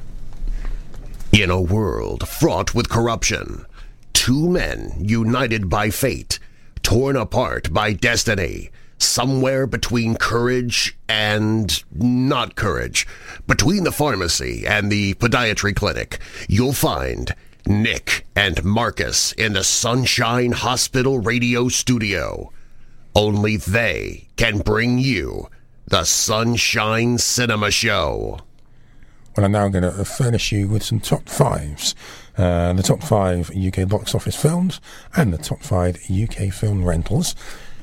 In 1.32 1.50
a 1.50 1.60
world 1.60 2.26
fraught 2.26 2.74
with 2.74 2.88
corruption, 2.88 3.66
two 4.14 4.48
men 4.48 4.94
united 4.98 5.68
by 5.68 5.90
fate, 5.90 6.38
torn 6.82 7.16
apart 7.16 7.72
by 7.72 7.92
destiny, 7.92 8.70
somewhere 9.02 9.66
between 9.66 10.14
courage 10.16 10.96
and 11.08 11.82
not 11.94 12.54
courage, 12.54 13.06
between 13.46 13.84
the 13.84 13.92
pharmacy 13.92 14.66
and 14.66 14.90
the 14.90 15.14
podiatry 15.14 15.74
clinic, 15.74 16.18
you'll 16.48 16.72
find 16.72 17.34
Nick 17.66 18.26
and 18.34 18.64
Marcus 18.64 19.32
in 19.32 19.52
the 19.52 19.64
Sunshine 19.64 20.52
Hospital 20.52 21.18
radio 21.18 21.68
studio. 21.68 22.52
Only 23.14 23.56
they 23.56 24.28
can 24.36 24.58
bring 24.58 24.98
you 24.98 25.48
the 25.86 26.04
Sunshine 26.04 27.18
Cinema 27.18 27.70
Show. 27.70 28.40
Well, 29.36 29.46
I'm 29.46 29.52
now 29.52 29.68
going 29.68 29.84
to 29.84 30.04
furnish 30.04 30.52
you 30.52 30.68
with 30.68 30.82
some 30.82 31.00
top 31.00 31.28
fives. 31.28 31.94
Uh, 32.36 32.72
the 32.72 32.82
top 32.82 33.02
five 33.02 33.50
UK 33.50 33.88
box 33.88 34.14
office 34.14 34.36
films 34.36 34.80
and 35.16 35.32
the 35.32 35.38
top 35.38 35.62
five 35.62 35.98
UK 36.10 36.52
film 36.52 36.84
rentals. 36.84 37.34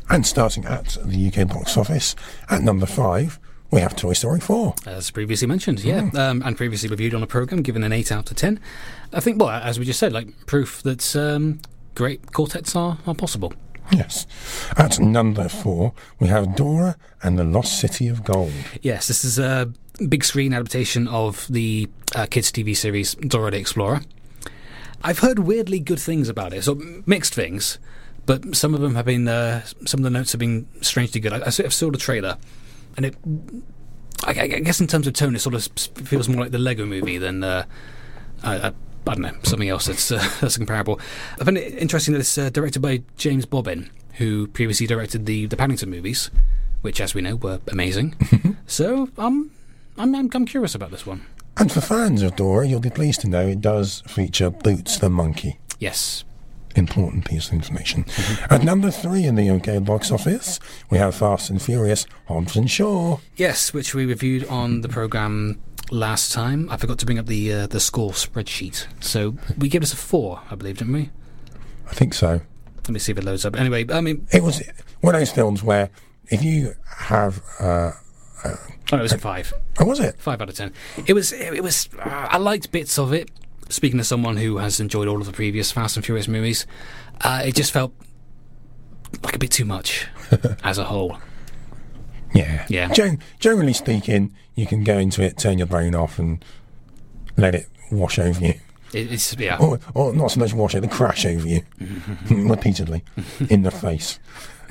And 0.09 0.25
starting 0.25 0.65
at 0.65 0.97
the 1.03 1.27
UK 1.27 1.47
box 1.47 1.77
office, 1.77 2.15
at 2.49 2.61
number 2.61 2.85
five, 2.85 3.39
we 3.71 3.81
have 3.81 3.95
Toy 3.95 4.13
Story 4.13 4.39
4. 4.39 4.75
As 4.85 5.11
previously 5.11 5.47
mentioned, 5.47 5.83
yeah, 5.83 6.09
um, 6.15 6.41
and 6.45 6.55
previously 6.55 6.87
reviewed 6.87 7.13
on 7.13 7.21
a 7.21 7.27
program, 7.27 7.61
given 7.61 7.83
an 7.83 7.91
eight 7.91 8.11
out 8.11 8.31
of 8.31 8.37
ten. 8.37 8.59
I 9.11 9.19
think, 9.19 9.41
well, 9.41 9.49
as 9.49 9.77
we 9.77 9.85
just 9.85 9.99
said, 9.99 10.13
like 10.13 10.45
proof 10.45 10.81
that 10.83 11.15
um, 11.15 11.59
great 11.95 12.31
quartets 12.31 12.75
are, 12.75 12.97
are 13.05 13.15
possible. 13.15 13.53
Yes. 13.91 14.27
At 14.77 14.99
number 14.99 15.47
four, 15.47 15.93
we 16.19 16.27
have 16.27 16.55
Dora 16.55 16.97
and 17.23 17.37
the 17.37 17.43
Lost 17.43 17.79
City 17.79 18.07
of 18.07 18.23
Gold. 18.23 18.51
Yes, 18.81 19.07
this 19.07 19.23
is 19.23 19.39
a 19.39 19.71
big 20.07 20.23
screen 20.23 20.53
adaptation 20.53 21.07
of 21.07 21.47
the 21.49 21.89
uh, 22.15 22.25
kids' 22.29 22.51
TV 22.51 22.75
series 22.75 23.15
Dora 23.15 23.51
the 23.51 23.57
Explorer. 23.57 24.01
I've 25.03 25.19
heard 25.19 25.39
weirdly 25.39 25.79
good 25.79 25.99
things 25.99 26.27
about 26.27 26.53
it, 26.53 26.63
so 26.63 26.81
mixed 27.05 27.33
things, 27.33 27.79
but 28.27 28.55
some 28.55 28.75
of 28.75 28.81
them 28.81 28.93
have 28.95 29.05
been, 29.05 29.27
uh, 29.27 29.63
some 29.85 30.01
of 30.01 30.03
the 30.03 30.09
notes 30.09 30.33
have 30.33 30.39
been 30.39 30.67
strangely 30.81 31.19
good. 31.19 31.33
I, 31.33 31.47
I 31.47 31.49
saw 31.49 31.89
the 31.89 31.97
trailer, 31.97 32.37
and 32.97 33.05
it, 33.05 33.15
I, 34.25 34.31
I 34.41 34.47
guess 34.59 34.79
in 34.81 34.87
terms 34.87 35.07
of 35.07 35.13
tone, 35.13 35.33
it 35.33 35.39
sort 35.39 35.55
of 35.55 35.65
feels 36.05 36.27
more 36.27 36.41
like 36.43 36.51
the 36.51 36.59
Lego 36.59 36.85
movie 36.85 37.17
than, 37.17 37.43
uh, 37.43 37.65
I, 38.43 38.55
I, 38.55 38.67
I 38.67 39.13
don't 39.13 39.21
know, 39.21 39.33
something 39.43 39.69
else 39.69 39.85
that's, 39.85 40.11
uh, 40.11 40.29
that's 40.41 40.57
comparable. 40.57 40.99
I 41.39 41.45
find 41.45 41.57
it 41.57 41.73
interesting 41.75 42.13
that 42.13 42.19
it's 42.19 42.37
uh, 42.37 42.49
directed 42.49 42.81
by 42.81 43.01
James 43.15 43.45
Bobin, 43.45 43.89
who 44.15 44.47
previously 44.47 44.87
directed 44.87 45.25
the, 45.25 45.45
the 45.45 45.55
Paddington 45.55 45.89
movies, 45.89 46.29
which, 46.81 46.99
as 46.99 47.15
we 47.15 47.21
know, 47.21 47.37
were 47.37 47.61
amazing. 47.71 48.15
so 48.67 49.09
um, 49.17 49.51
I'm, 49.97 50.13
I'm, 50.13 50.29
I'm 50.33 50.45
curious 50.45 50.75
about 50.75 50.91
this 50.91 51.05
one. 51.05 51.25
And 51.55 51.71
for 51.71 51.79
fans 51.79 52.21
of 52.23 52.35
Dora, 52.35 52.67
you'll 52.67 52.81
be 52.81 52.89
pleased 52.89 53.21
to 53.21 53.29
know 53.29 53.47
it 53.47 53.61
does 53.61 54.01
feature 54.05 54.49
Boots 54.49 54.97
the 54.97 55.09
Monkey. 55.09 55.59
Yes. 55.79 56.25
Important 56.77 57.25
piece 57.25 57.47
of 57.47 57.53
information. 57.53 58.05
At 58.51 58.63
number 58.63 58.91
three 58.91 59.23
in 59.23 59.33
the 59.33 59.49
UK 59.49 59.83
box 59.83 60.11
office, 60.11 60.59
we 60.91 60.99
have 60.99 61.15
Fast 61.15 61.49
and 61.49 61.59
Furious 61.59 62.05
Hobbs 62.27 62.55
and 62.55 62.69
Shaw. 62.69 63.17
Yes, 63.35 63.73
which 63.73 63.95
we 63.95 64.05
reviewed 64.05 64.45
on 64.47 64.81
the 64.81 64.87
program 64.89 65.59
last 65.89 66.31
time. 66.31 66.69
I 66.69 66.77
forgot 66.77 66.99
to 66.99 67.05
bring 67.07 67.17
up 67.17 67.25
the 67.25 67.51
uh, 67.51 67.67
the 67.67 67.79
score 67.79 68.11
spreadsheet. 68.11 68.85
So 69.03 69.35
we 69.57 69.69
gave 69.69 69.81
this 69.81 69.91
a 69.93 69.95
four, 69.95 70.41
I 70.51 70.55
believe, 70.55 70.77
didn't 70.77 70.93
we? 70.93 71.09
I 71.89 71.93
think 71.95 72.13
so. 72.13 72.41
Let 72.75 72.89
me 72.91 72.99
see 72.99 73.11
if 73.11 73.17
it 73.17 73.23
loads 73.23 73.43
up. 73.43 73.55
Anyway, 73.55 73.85
I 73.91 73.99
mean, 73.99 74.27
It 74.31 74.43
was 74.43 74.61
one 75.01 75.15
of 75.15 75.19
those 75.21 75.31
films 75.31 75.63
where 75.63 75.89
if 76.27 76.43
you 76.43 76.75
have. 76.97 77.41
Uh, 77.59 77.91
oh, 78.45 78.55
no, 78.91 78.99
it 78.99 79.01
was 79.01 79.13
a 79.13 79.17
five. 79.17 79.51
oh, 79.79 79.85
was 79.85 79.99
it? 79.99 80.15
Five 80.19 80.41
out 80.43 80.49
of 80.49 80.55
ten. 80.55 80.73
It 81.07 81.13
was. 81.13 81.31
It 81.33 81.63
was. 81.63 81.89
Uh, 81.97 82.27
I 82.29 82.37
liked 82.37 82.71
bits 82.71 82.99
of 82.99 83.13
it. 83.13 83.31
Speaking 83.69 83.99
as 83.99 84.07
someone 84.07 84.37
who 84.37 84.57
has 84.57 84.79
enjoyed 84.79 85.07
all 85.07 85.19
of 85.19 85.25
the 85.25 85.33
previous 85.33 85.71
Fast 85.71 85.97
and 85.97 86.05
Furious 86.05 86.27
movies, 86.27 86.65
uh, 87.21 87.43
it 87.45 87.55
just 87.55 87.71
felt 87.71 87.93
like 89.23 89.35
a 89.35 89.39
bit 89.39 89.51
too 89.51 89.65
much 89.65 90.07
as 90.63 90.77
a 90.77 90.85
whole. 90.85 91.17
Yeah. 92.33 92.65
Yeah. 92.69 92.91
Gen- 92.93 93.19
generally 93.39 93.73
speaking, 93.73 94.33
you 94.55 94.65
can 94.65 94.83
go 94.83 94.97
into 94.97 95.21
it, 95.21 95.37
turn 95.37 95.57
your 95.57 95.67
brain 95.67 95.95
off, 95.95 96.19
and 96.19 96.43
let 97.35 97.55
it 97.55 97.67
wash 97.91 98.19
over 98.19 98.39
you. 98.39 98.53
It, 98.93 99.11
it's 99.11 99.35
yeah. 99.37 99.57
Or, 99.57 99.79
or 99.93 100.13
not 100.13 100.31
so 100.31 100.39
much 100.39 100.53
wash 100.53 100.75
it, 100.75 100.89
crash 100.91 101.25
over 101.25 101.47
you 101.47 101.61
repeatedly 102.29 103.03
in 103.49 103.63
the 103.63 103.71
face. 103.71 104.19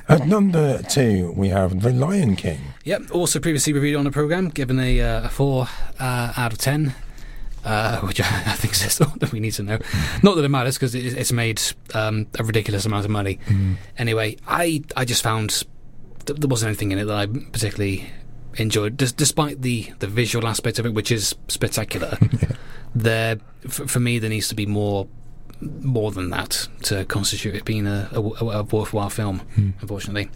At 0.08 0.26
number 0.26 0.82
two, 0.82 1.32
we 1.36 1.48
have 1.48 1.82
The 1.82 1.90
Lion 1.92 2.36
King. 2.36 2.60
Yep. 2.84 3.10
Also 3.12 3.40
previously 3.40 3.72
reviewed 3.72 3.96
on 3.96 4.04
the 4.04 4.12
program, 4.12 4.50
given 4.50 4.78
a, 4.78 5.00
uh, 5.00 5.24
a 5.24 5.28
four 5.28 5.66
uh, 5.98 6.32
out 6.36 6.52
of 6.52 6.58
ten, 6.58 6.94
uh, 7.66 8.00
which 8.00 8.20
I, 8.22 8.52
think 8.54 8.74
says 8.74 9.00
all 9.00 9.12
that 9.18 9.32
we 9.32 9.40
need 9.40 9.52
to 9.54 9.62
know. 9.62 9.78
Not 10.22 10.36
that 10.36 10.44
it 10.44 10.48
matters 10.48 10.76
because 10.76 10.94
it, 10.94 11.04
it's 11.18 11.32
made 11.32 11.60
um, 11.94 12.26
a 12.38 12.44
ridiculous 12.44 12.86
amount 12.86 13.04
of 13.04 13.10
money. 13.10 13.38
Anyway, 13.98 14.36
I 14.46 14.82
I 14.96 15.04
just 15.04 15.22
found 15.22 15.64
th- 16.24 16.38
there 16.38 16.48
wasn't 16.48 16.68
anything 16.68 16.92
in 16.92 16.98
it 16.98 17.04
that 17.04 17.16
I 17.16 17.26
particularly 17.26 18.08
enjoyed, 18.56 18.96
Des- 18.96 19.12
despite 19.16 19.62
the 19.62 19.92
the 19.98 20.06
visual 20.06 20.46
aspect 20.46 20.78
of 20.78 20.86
it, 20.86 20.94
which 20.94 21.10
is 21.10 21.34
spectacular. 21.48 22.16
There, 22.94 23.36
f- 23.66 23.90
for 23.90 24.00
me, 24.00 24.18
there 24.18 24.30
needs 24.30 24.48
to 24.48 24.54
be 24.54 24.64
more. 24.64 25.06
More 25.60 26.10
than 26.12 26.28
that 26.30 26.68
to 26.82 27.06
constitute 27.06 27.54
it 27.54 27.64
being 27.64 27.86
a, 27.86 28.08
a, 28.12 28.20
a 28.20 28.62
worthwhile 28.62 29.08
film, 29.08 29.40
unfortunately. 29.80 30.28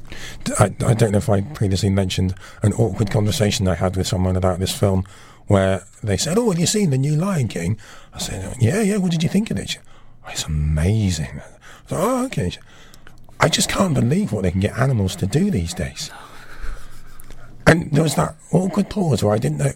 I, 0.59 0.75
I 0.85 0.95
don't 0.95 1.13
know 1.13 1.19
if 1.19 1.29
I 1.29 1.43
previously 1.43 1.91
mentioned 1.91 2.35
an 2.63 2.73
awkward 2.73 3.11
conversation 3.11 3.69
I 3.69 3.75
had 3.75 3.97
with 3.97 4.07
someone 4.07 4.35
about 4.35 4.61
this 4.61 4.75
film 4.75 5.05
where 5.51 5.85
they 6.01 6.17
said, 6.17 6.39
Oh, 6.39 6.49
have 6.51 6.61
you 6.61 6.67
seen 6.67 6.91
the 6.91 6.97
new 6.97 7.17
Lion 7.17 7.49
King? 7.49 7.77
I 8.15 8.19
said, 8.19 8.57
Yeah, 8.61 8.83
yeah, 8.83 8.99
what 8.99 9.11
did 9.11 9.25
you 9.25 9.29
think 9.29 9.51
of 9.51 9.59
it? 9.59 9.79
"Oh, 10.25 10.31
It's 10.31 10.45
amazing. 10.45 11.41
I 11.41 11.89
said, 11.89 11.99
Oh, 11.99 12.25
okay. 12.27 12.53
I 13.41 13.49
just 13.49 13.69
can't 13.69 13.93
believe 13.93 14.31
what 14.31 14.43
they 14.45 14.53
can 14.53 14.61
get 14.61 14.79
animals 14.79 15.17
to 15.17 15.27
do 15.27 15.51
these 15.51 15.75
days. 15.75 16.09
And 17.67 17.91
there 17.91 18.05
was 18.05 18.15
that 18.15 18.37
awkward 18.53 18.91
pause 18.91 19.25
where 19.25 19.35
I 19.35 19.39
didn't 19.39 19.59
know, 19.59 19.73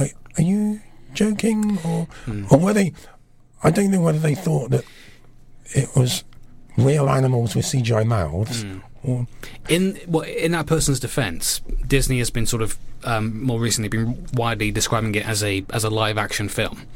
are, 0.00 0.42
you 0.42 0.80
joking? 1.14 1.78
Or, 1.82 2.06
or 2.50 2.58
were 2.58 2.74
they, 2.74 2.92
I 3.62 3.70
don't 3.70 3.90
know 3.90 4.02
whether 4.02 4.18
they 4.18 4.34
thought 4.34 4.70
that 4.70 4.84
it 5.70 5.88
was 5.96 6.24
real 6.76 7.08
animals 7.08 7.56
with 7.56 7.64
CGI 7.64 8.06
mouths 8.06 8.64
hmm. 8.64 8.80
Or 9.02 9.26
In 9.68 9.98
well, 10.06 10.22
in 10.22 10.52
that 10.52 10.66
person's 10.66 11.00
defence, 11.00 11.60
Disney 11.86 12.18
has 12.18 12.30
been 12.30 12.46
sort 12.46 12.62
of 12.62 12.78
um, 13.04 13.42
more 13.42 13.58
recently 13.58 13.88
been 13.88 14.26
widely 14.34 14.70
describing 14.70 15.14
it 15.14 15.26
as 15.26 15.42
a 15.42 15.64
as 15.72 15.84
a 15.84 15.90
live 15.90 16.18
action 16.18 16.48
film, 16.48 16.86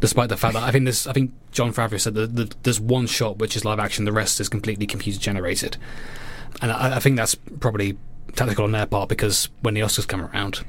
despite 0.00 0.28
the 0.28 0.36
fact 0.36 0.54
that 0.54 0.62
I 0.62 0.70
think 0.70 0.84
this 0.84 1.06
I 1.06 1.12
think 1.12 1.32
Jon 1.52 1.72
Favreau 1.72 1.98
said 1.98 2.14
that 2.14 2.36
the, 2.36 2.54
there's 2.64 2.80
one 2.80 3.06
shot 3.06 3.38
which 3.38 3.56
is 3.56 3.64
live 3.64 3.78
action, 3.78 4.04
the 4.04 4.12
rest 4.12 4.40
is 4.40 4.48
completely 4.48 4.86
computer 4.86 5.18
generated, 5.18 5.78
and 6.60 6.70
I, 6.70 6.96
I 6.96 7.00
think 7.00 7.16
that's 7.16 7.34
probably 7.34 7.96
tactical 8.36 8.64
on 8.64 8.72
their 8.72 8.86
part 8.86 9.08
because 9.08 9.48
when 9.62 9.74
the 9.74 9.80
Oscars 9.80 10.06
come 10.06 10.20
around, 10.20 10.64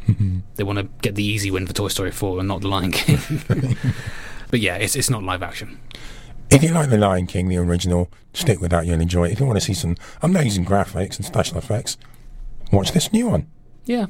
they 0.55 0.63
want 0.63 0.79
to 0.79 0.83
get 1.01 1.15
the 1.15 1.23
easy 1.23 1.51
win 1.51 1.67
for 1.67 1.73
Toy 1.73 1.89
Story 1.89 2.11
4 2.11 2.39
and 2.39 2.47
not 2.47 2.61
The 2.61 2.69
Lion 2.69 2.91
King. 2.93 3.19
but 4.49 4.59
yeah, 4.61 4.75
it's 4.77 4.95
it's 4.95 5.09
not 5.09 5.23
live 5.23 5.43
action. 5.43 5.77
If 6.51 6.63
you 6.63 6.69
like 6.69 6.89
The 6.89 6.97
Lion 6.97 7.27
King, 7.27 7.47
the 7.47 7.57
original, 7.57 8.09
stick 8.33 8.59
with 8.59 8.71
that, 8.71 8.85
you'll 8.87 9.01
enjoy 9.01 9.25
it. 9.27 9.33
If 9.33 9.39
you 9.39 9.45
want 9.45 9.59
to 9.59 9.65
see 9.65 9.73
some 9.75 9.95
amazing 10.21 10.65
graphics 10.65 11.17
and 11.17 11.25
special 11.25 11.57
effects, 11.57 11.97
watch 12.71 12.91
this 12.91 13.13
new 13.13 13.27
one. 13.29 13.47
Yeah, 13.85 14.07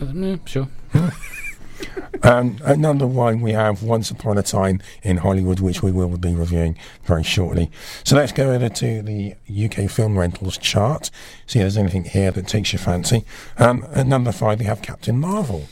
Uh, 0.00 0.06
yeah, 0.14 0.36
sure. 0.44 0.68
and 2.22 2.60
at 2.62 2.78
number 2.78 3.06
one, 3.06 3.40
we 3.40 3.52
have 3.52 3.82
Once 3.82 4.10
Upon 4.10 4.38
a 4.38 4.42
Time 4.42 4.80
in 5.02 5.18
Hollywood, 5.18 5.58
which 5.60 5.82
we 5.82 5.90
will 5.90 6.16
be 6.16 6.34
reviewing 6.34 6.76
very 7.04 7.24
shortly. 7.24 7.70
So 8.04 8.14
let's 8.16 8.32
go 8.32 8.52
over 8.52 8.68
to 8.68 9.02
the 9.02 9.34
UK 9.50 9.90
film 9.90 10.18
rentals 10.18 10.58
chart, 10.58 11.10
see 11.46 11.58
if 11.58 11.64
there's 11.64 11.76
anything 11.76 12.04
here 12.04 12.30
that 12.30 12.46
takes 12.46 12.72
your 12.72 12.80
fancy. 12.80 13.24
Um, 13.58 13.86
at 13.92 14.06
number 14.06 14.32
five, 14.32 14.60
we 14.60 14.66
have 14.66 14.82
Captain 14.82 15.18
Marvel. 15.18 15.66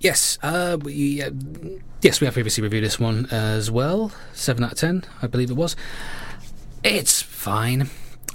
Yes, 0.00 0.38
uh, 0.42 0.78
we, 0.82 1.22
uh, 1.22 1.30
yes, 2.00 2.20
we 2.22 2.24
have 2.24 2.32
previously 2.32 2.62
reviewed 2.62 2.84
this 2.84 2.98
one 2.98 3.26
as 3.30 3.70
well. 3.70 4.12
Seven 4.32 4.64
out 4.64 4.72
of 4.72 4.78
ten, 4.78 5.04
I 5.20 5.26
believe 5.26 5.50
it 5.50 5.56
was. 5.56 5.76
It's 6.82 7.20
fine. 7.20 7.90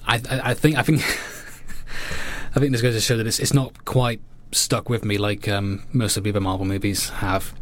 I, 0.05 0.21
I, 0.29 0.51
I 0.51 0.53
think, 0.53 0.77
I 0.77 0.83
think, 0.83 1.01
I 2.55 2.59
think 2.59 2.71
this 2.71 2.83
goes 2.83 2.93
to 2.93 3.01
show 3.01 3.17
that 3.17 3.25
it's, 3.25 3.39
it's 3.39 3.53
not 3.53 3.83
quite 3.83 4.21
stuck 4.51 4.89
with 4.89 5.03
me 5.03 5.17
like 5.17 5.47
um, 5.47 5.83
most 5.91 6.17
of 6.17 6.23
the 6.23 6.29
other 6.29 6.39
Marvel 6.39 6.67
movies 6.67 7.09
have. 7.09 7.53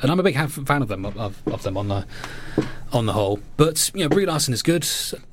and 0.00 0.10
I'm 0.10 0.18
a 0.18 0.22
big 0.22 0.36
fan 0.48 0.80
of 0.80 0.88
them 0.88 1.04
of, 1.04 1.46
of 1.46 1.62
them 1.62 1.76
on 1.76 1.88
the 1.88 2.06
on 2.92 3.04
the 3.04 3.12
whole. 3.12 3.40
But 3.58 3.90
you 3.94 4.00
know, 4.04 4.08
Brie 4.08 4.24
Larson 4.24 4.54
is 4.54 4.62
good. 4.62 4.82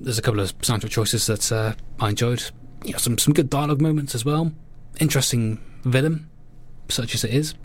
There's 0.02 0.20
a 0.20 0.22
couple 0.22 0.42
of 0.42 0.56
soundtrack 0.60 0.90
choices 0.90 1.28
that 1.28 1.50
uh, 1.52 1.74
I 2.00 2.10
enjoyed. 2.10 2.44
You 2.84 2.92
know, 2.92 2.98
some 2.98 3.18
some 3.18 3.34
good 3.34 3.50
dialogue 3.50 3.80
moments 3.82 4.14
as 4.14 4.26
well. 4.26 4.52
Interesting 5.00 5.60
villain, 5.84 6.30
such 6.90 7.16
as 7.16 7.24
it 7.24 7.34
is. 7.34 7.56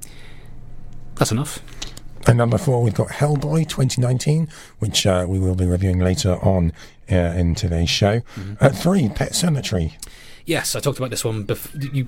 That's 1.16 1.32
enough. 1.32 1.62
And 2.26 2.38
number 2.38 2.58
four, 2.58 2.82
we've 2.82 2.94
got 2.94 3.08
Hellboy 3.08 3.68
2019, 3.68 4.48
which 4.78 5.06
uh, 5.06 5.26
we 5.28 5.38
will 5.38 5.56
be 5.56 5.66
reviewing 5.66 5.98
later 5.98 6.38
on 6.42 6.72
uh, 7.10 7.16
in 7.16 7.54
today's 7.54 7.90
show. 7.90 8.20
Mm-hmm. 8.20 8.54
At 8.60 8.76
three, 8.76 9.08
Pet 9.08 9.32
Sematary. 9.32 9.94
Yes, 10.44 10.74
I 10.74 10.80
talked 10.80 10.98
about 10.98 11.10
this 11.10 11.24
one. 11.24 11.44
before. 11.44 11.80
you 11.80 12.06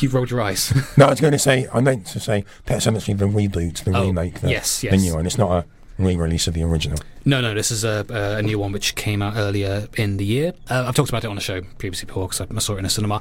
you 0.00 0.08
rolled 0.08 0.30
your 0.30 0.40
eyes. 0.40 0.72
no, 0.96 1.06
I 1.06 1.10
was 1.10 1.20
going 1.20 1.32
to 1.32 1.38
say 1.38 1.66
I 1.72 1.80
meant 1.80 2.06
to 2.08 2.20
say 2.20 2.44
Pet 2.66 2.80
Sematary, 2.80 3.16
the 3.18 3.26
reboot, 3.26 3.84
the 3.84 3.96
oh, 3.96 4.06
remake, 4.06 4.40
the, 4.40 4.50
yes, 4.50 4.82
yes. 4.82 4.92
the 4.92 4.98
new 4.98 5.14
one. 5.14 5.26
It's 5.26 5.38
not 5.38 5.50
a 5.50 5.66
re-release 6.00 6.46
of 6.46 6.54
the 6.54 6.62
original. 6.62 6.98
No, 7.24 7.40
no, 7.40 7.54
this 7.54 7.70
is 7.70 7.84
a, 7.84 8.06
a 8.08 8.42
new 8.42 8.58
one 8.58 8.72
which 8.72 8.94
came 8.94 9.22
out 9.22 9.36
earlier 9.36 9.88
in 9.96 10.16
the 10.16 10.24
year. 10.24 10.52
Uh, 10.68 10.84
I've 10.86 10.94
talked 10.94 11.10
about 11.10 11.24
it 11.24 11.28
on 11.28 11.36
the 11.36 11.42
show 11.42 11.60
previously 11.78 12.06
before 12.06 12.28
because 12.28 12.40
I 12.40 12.58
saw 12.58 12.74
it 12.74 12.78
in 12.78 12.84
a 12.84 12.90
cinema. 12.90 13.20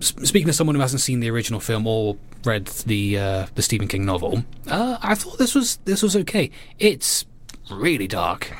S- 0.00 0.14
speaking 0.24 0.48
of 0.48 0.54
someone 0.54 0.74
who 0.74 0.80
hasn't 0.80 1.00
seen 1.00 1.20
the 1.20 1.30
original 1.30 1.60
film 1.60 1.86
or 1.86 2.16
read 2.44 2.66
the 2.66 3.18
uh, 3.18 3.46
the 3.54 3.62
Stephen 3.62 3.88
King 3.88 4.04
novel, 4.04 4.44
uh, 4.66 4.98
I 5.02 5.14
thought 5.14 5.38
this 5.38 5.54
was 5.54 5.76
this 5.84 6.02
was 6.02 6.16
okay. 6.16 6.50
It's 6.78 7.24
really 7.70 8.08
dark, 8.08 8.52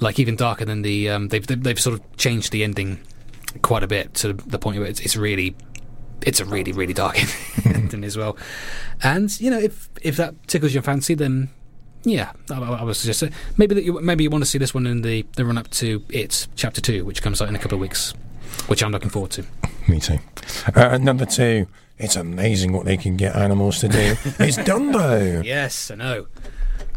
like 0.00 0.18
even 0.18 0.36
darker 0.36 0.64
than 0.64 0.82
the 0.82 1.10
um, 1.10 1.28
they've, 1.28 1.46
they've 1.46 1.80
sort 1.80 1.98
of 1.98 2.16
changed 2.16 2.52
the 2.52 2.64
ending 2.64 3.00
quite 3.62 3.82
a 3.82 3.86
bit 3.86 4.14
to 4.14 4.32
the 4.32 4.58
point 4.58 4.78
where 4.78 4.86
it's, 4.86 5.00
it's 5.00 5.16
really 5.16 5.56
it's 6.22 6.40
a 6.40 6.44
really 6.44 6.72
really 6.72 6.92
dark 6.94 7.18
ending 7.66 8.04
as 8.04 8.16
well. 8.16 8.36
And 9.02 9.38
you 9.40 9.50
know 9.50 9.58
if 9.58 9.88
if 10.02 10.16
that 10.16 10.34
tickles 10.48 10.72
your 10.72 10.82
fancy, 10.82 11.14
then 11.14 11.50
yeah, 12.08 12.32
I, 12.50 12.60
I 12.60 12.82
was 12.82 13.02
just 13.02 13.22
maybe 13.56 13.74
that 13.74 13.84
you, 13.84 14.00
maybe 14.00 14.24
you 14.24 14.30
want 14.30 14.42
to 14.42 14.50
see 14.50 14.58
this 14.58 14.74
one 14.74 14.86
in 14.86 15.02
the, 15.02 15.26
the 15.36 15.44
run 15.44 15.58
up 15.58 15.70
to 15.70 16.04
it 16.10 16.46
chapter 16.56 16.80
two, 16.80 17.04
which 17.04 17.22
comes 17.22 17.40
out 17.40 17.48
in 17.48 17.56
a 17.56 17.58
couple 17.58 17.76
of 17.76 17.80
weeks, 17.80 18.14
which 18.66 18.82
I'm 18.82 18.92
looking 18.92 19.10
forward 19.10 19.30
to. 19.32 19.44
Me 19.86 20.00
too. 20.00 20.18
Uh, 20.74 20.98
number 20.98 21.24
two, 21.24 21.66
it's 21.98 22.16
amazing 22.16 22.72
what 22.72 22.84
they 22.84 22.96
can 22.96 23.16
get 23.16 23.34
animals 23.34 23.80
to 23.80 23.88
do. 23.88 23.98
it's 24.38 24.58
Dumbo. 24.58 25.44
Yes, 25.44 25.90
I 25.90 25.94
know. 25.96 26.26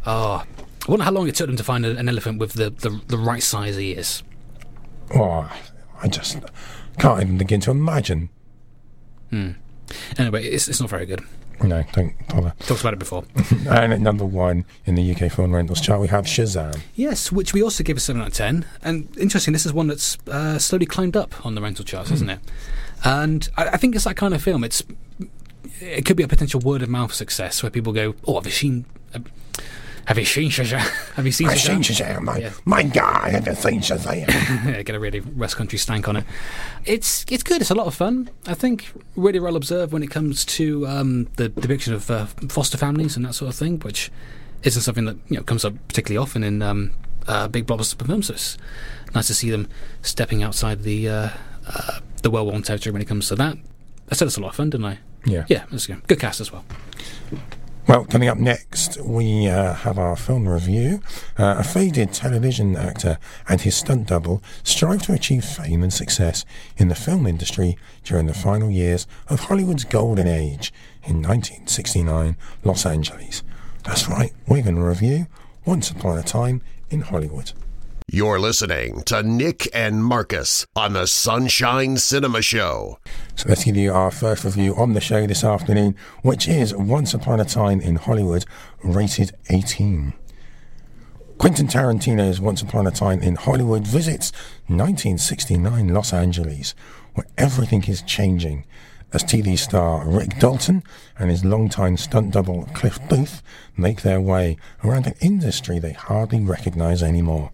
Oh, 0.06 0.44
I 0.88 0.92
wonder 0.92 1.06
how 1.06 1.12
long 1.12 1.28
it 1.28 1.36
took 1.36 1.48
them 1.48 1.58
to 1.58 1.64
find 1.64 1.86
an 1.86 2.10
elephant 2.10 2.40
with 2.40 2.54
the, 2.54 2.70
the, 2.70 3.02
the 3.08 3.18
right 3.18 3.44
size 3.44 3.78
ears. 3.78 4.24
Oh, 5.14 5.52
I 6.02 6.08
just 6.08 6.40
can't 6.98 7.22
even 7.22 7.38
begin 7.38 7.62
to 7.62 7.72
imagine. 7.72 8.30
Hmm. 9.30 9.52
Anyway, 10.18 10.46
it's, 10.46 10.68
it's 10.68 10.80
not 10.80 10.90
very 10.90 11.06
good. 11.06 11.22
No, 11.64 11.84
don't 11.94 12.28
bother. 12.28 12.54
Talked 12.62 12.82
about 12.82 12.94
it 12.94 13.00
before. 13.00 13.24
and 13.70 13.94
at 13.94 14.02
number 14.02 14.26
one 14.26 14.66
in 14.86 14.96
the 14.96 15.16
UK 15.16 15.32
film 15.32 15.54
rentals 15.54 15.82
chart, 15.82 16.02
we 16.02 16.08
have 16.08 16.26
Shazam. 16.26 16.80
Yes, 16.96 17.32
which 17.32 17.54
we 17.54 17.62
also 17.62 17.84
give 17.84 17.98
a 17.98 18.00
7 18.00 18.22
out 18.22 18.30
of 18.30 18.34
10. 18.34 18.66
And 18.82 19.16
interesting, 19.18 19.54
this 19.54 19.66
is 19.66 19.74
one 19.74 19.88
that's 19.88 20.18
uh, 20.28 20.58
slowly 20.60 20.86
climbed 20.86 21.16
up 21.16 21.46
on 21.46 21.56
the 21.56 21.62
rental 21.62 21.86
charts, 21.86 22.10
mm. 22.10 22.12
hasn't 22.12 22.32
it? 22.32 22.40
And 23.04 23.50
I, 23.58 23.70
I, 23.70 23.78
think 23.78 23.96
it's 23.96 24.04
that 24.04 24.16
kind 24.16 24.34
of 24.34 24.42
film. 24.42 24.64
It's 24.64 24.84
It 25.80 26.06
could 26.06 26.18
be 26.18 26.24
a 26.24 26.28
potential 26.28 26.60
word 26.60 26.82
of 26.82 26.90
mouth 26.90 27.14
success 27.14 27.64
where 27.64 27.70
people 27.70 27.94
go, 27.94 28.16
oh, 28.28 28.38
I've 28.38 28.46
you 28.46 28.52
seen. 28.52 28.86
Have 30.12 30.20
you 30.20 30.26
seen 30.26 30.50
Shazam? 30.50 30.80
Have 31.16 31.26
you 31.26 31.32
seen 31.32 31.48
I've 31.48 31.58
Shazam? 31.58 31.86
seen 31.86 31.96
Shazam. 31.96 32.22
My, 32.24 32.38
yeah. 32.38 32.52
my 32.66 32.84
God, 32.84 33.32
have 33.32 33.48
you 33.48 33.56
seen 33.56 33.80
Shazam? 33.80 34.84
Get 34.86 34.94
a 34.94 35.00
really 35.00 35.22
West 35.22 35.56
Country 35.56 35.80
stank 35.80 36.10
on 36.10 36.18
it. 36.18 36.26
It's 36.84 37.24
it's 37.30 37.44
good. 37.44 37.62
It's 37.62 37.72
a 37.72 37.76
lot 37.76 37.88
of 37.88 37.96
fun. 37.96 38.30
I 38.46 38.54
think 38.54 38.92
really 39.16 39.40
well 39.40 39.56
observed 39.56 39.94
when 39.94 40.04
it 40.04 40.12
comes 40.12 40.44
to 40.58 40.86
um, 40.86 41.30
the 41.38 41.48
depiction 41.48 41.94
of 41.94 42.12
uh, 42.12 42.26
foster 42.50 42.78
families 42.78 43.16
and 43.16 43.24
that 43.24 43.36
sort 43.36 43.48
of 43.48 43.56
thing, 43.56 43.80
which 43.80 44.12
isn't 44.64 44.82
something 44.82 45.06
that 45.06 45.16
you 45.30 45.38
know 45.38 45.44
comes 45.44 45.64
up 45.64 45.76
particularly 45.88 46.22
often 46.22 46.44
in 46.44 46.62
um, 46.62 46.92
uh, 47.30 47.48
big 47.48 47.66
blockbuster 47.66 48.06
films. 48.06 48.28
So 48.28 48.34
it's 48.34 48.58
nice 49.16 49.28
to 49.28 49.34
see 49.34 49.50
them 49.50 49.70
stepping 50.02 50.44
outside 50.44 50.84
the 50.84 51.08
uh, 51.08 51.30
uh 51.66 52.00
the 52.22 52.30
well-worn 52.30 52.64
territory 52.64 52.92
when 52.92 53.02
it 53.02 53.08
comes 53.08 53.30
to 53.30 53.36
that. 53.36 53.56
I 54.10 54.16
said 54.16 54.28
it's 54.28 54.36
a 54.36 54.42
lot 54.42 54.50
of 54.50 54.56
fun, 54.56 54.72
didn't 54.72 54.88
I? 54.88 55.00
Yeah. 55.24 55.46
Yeah, 55.48 55.64
that's 55.72 55.88
good. 55.88 56.06
Good 56.08 56.20
cast 56.20 56.42
as 56.42 56.52
well. 56.52 56.66
Well, 57.92 58.06
coming 58.06 58.30
up 58.30 58.38
next, 58.38 59.02
we 59.02 59.50
uh, 59.50 59.74
have 59.74 60.00
our 60.00 60.16
film 60.16 60.48
review. 60.48 61.02
Uh, 61.38 61.56
a 61.58 61.64
faded 61.66 62.14
television 62.14 62.78
actor 62.78 63.18
and 63.50 63.60
his 63.60 63.76
stunt 63.76 64.08
double 64.08 64.42
strive 64.64 65.02
to 65.02 65.14
achieve 65.14 65.44
fame 65.44 65.84
and 65.84 65.92
success 65.92 66.46
in 66.78 66.88
the 66.88 66.96
film 66.96 67.28
industry 67.28 67.78
during 68.06 68.28
the 68.28 68.34
final 68.34 68.72
years 68.72 69.08
of 69.28 69.42
Hollywood's 69.42 69.84
golden 69.84 70.26
age 70.26 70.72
in 71.04 71.22
1969 71.22 72.38
Los 72.64 72.86
Angeles. 72.86 73.44
That's 73.84 74.08
right, 74.08 74.32
we're 74.48 74.64
going 74.64 74.78
to 74.78 74.82
review 74.82 75.28
Once 75.66 75.92
Upon 75.92 76.18
a 76.18 76.24
Time 76.24 76.62
in 76.90 77.02
Hollywood. 77.02 77.52
You're 78.08 78.40
listening 78.40 79.04
to 79.04 79.24
Nick 79.24 79.70
and 79.74 80.04
Marcus 80.04 80.66
on 80.76 80.94
the 80.94 81.08
Sunshine 81.08 81.98
Cinema 81.98 82.42
Show. 82.42 83.00
So 83.36 83.48
let's 83.48 83.64
give 83.64 83.78
you 83.78 83.94
our 83.94 84.12
first 84.12 84.44
review 84.44 84.76
on 84.76 84.94
the 84.94 85.00
show 85.00 85.26
this 85.26 85.44
afternoon, 85.44 85.96
which 86.22 86.48
is 86.48 86.76
Once 86.76 87.14
Upon 87.14 87.40
a 87.40 87.46
Time 87.46 87.80
in 87.80 87.96
Hollywood, 87.96 88.44
rated 88.84 89.32
18. 89.50 90.14
Quentin 91.38 91.68
Tarantino's 91.68 92.42
Once 92.42 92.62
Upon 92.62 92.86
a 92.86 92.92
Time 92.92 93.22
in 93.22 93.36
Hollywood 93.36 93.88
visits 93.88 94.32
1969 94.68 95.88
Los 95.94 96.12
Angeles, 96.12 96.76
where 97.14 97.28
everything 97.38 97.84
is 97.86 98.02
changing 98.02 98.66
as 99.14 99.24
TV 99.24 99.58
star 99.58 100.08
Rick 100.08 100.38
Dalton 100.40 100.84
and 101.18 101.30
his 101.30 101.46
longtime 101.46 101.98
stunt 101.98 102.32
double 102.32 102.66
Cliff 102.74 103.00
Booth 103.10 103.42
make 103.78 104.02
their 104.02 104.20
way 104.20 104.58
around 104.84 105.08
an 105.08 105.16
industry 105.22 105.80
they 105.80 105.94
hardly 105.94 106.42
recognize 106.42 107.02
anymore. 107.02 107.52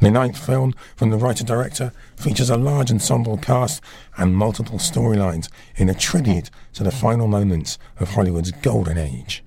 The 0.00 0.10
ninth 0.10 0.38
film 0.38 0.74
from 0.96 1.10
the 1.10 1.16
writer-director 1.16 1.92
features 2.16 2.50
a 2.50 2.56
large 2.56 2.90
ensemble 2.90 3.38
cast 3.38 3.82
and 4.16 4.36
multiple 4.36 4.78
storylines 4.78 5.48
in 5.76 5.88
a 5.88 5.94
tribute 5.94 6.50
to 6.74 6.82
the 6.82 6.90
final 6.90 7.26
moments 7.26 7.78
of 8.00 8.10
Hollywood's 8.10 8.50
golden 8.50 8.98
age. 8.98 9.42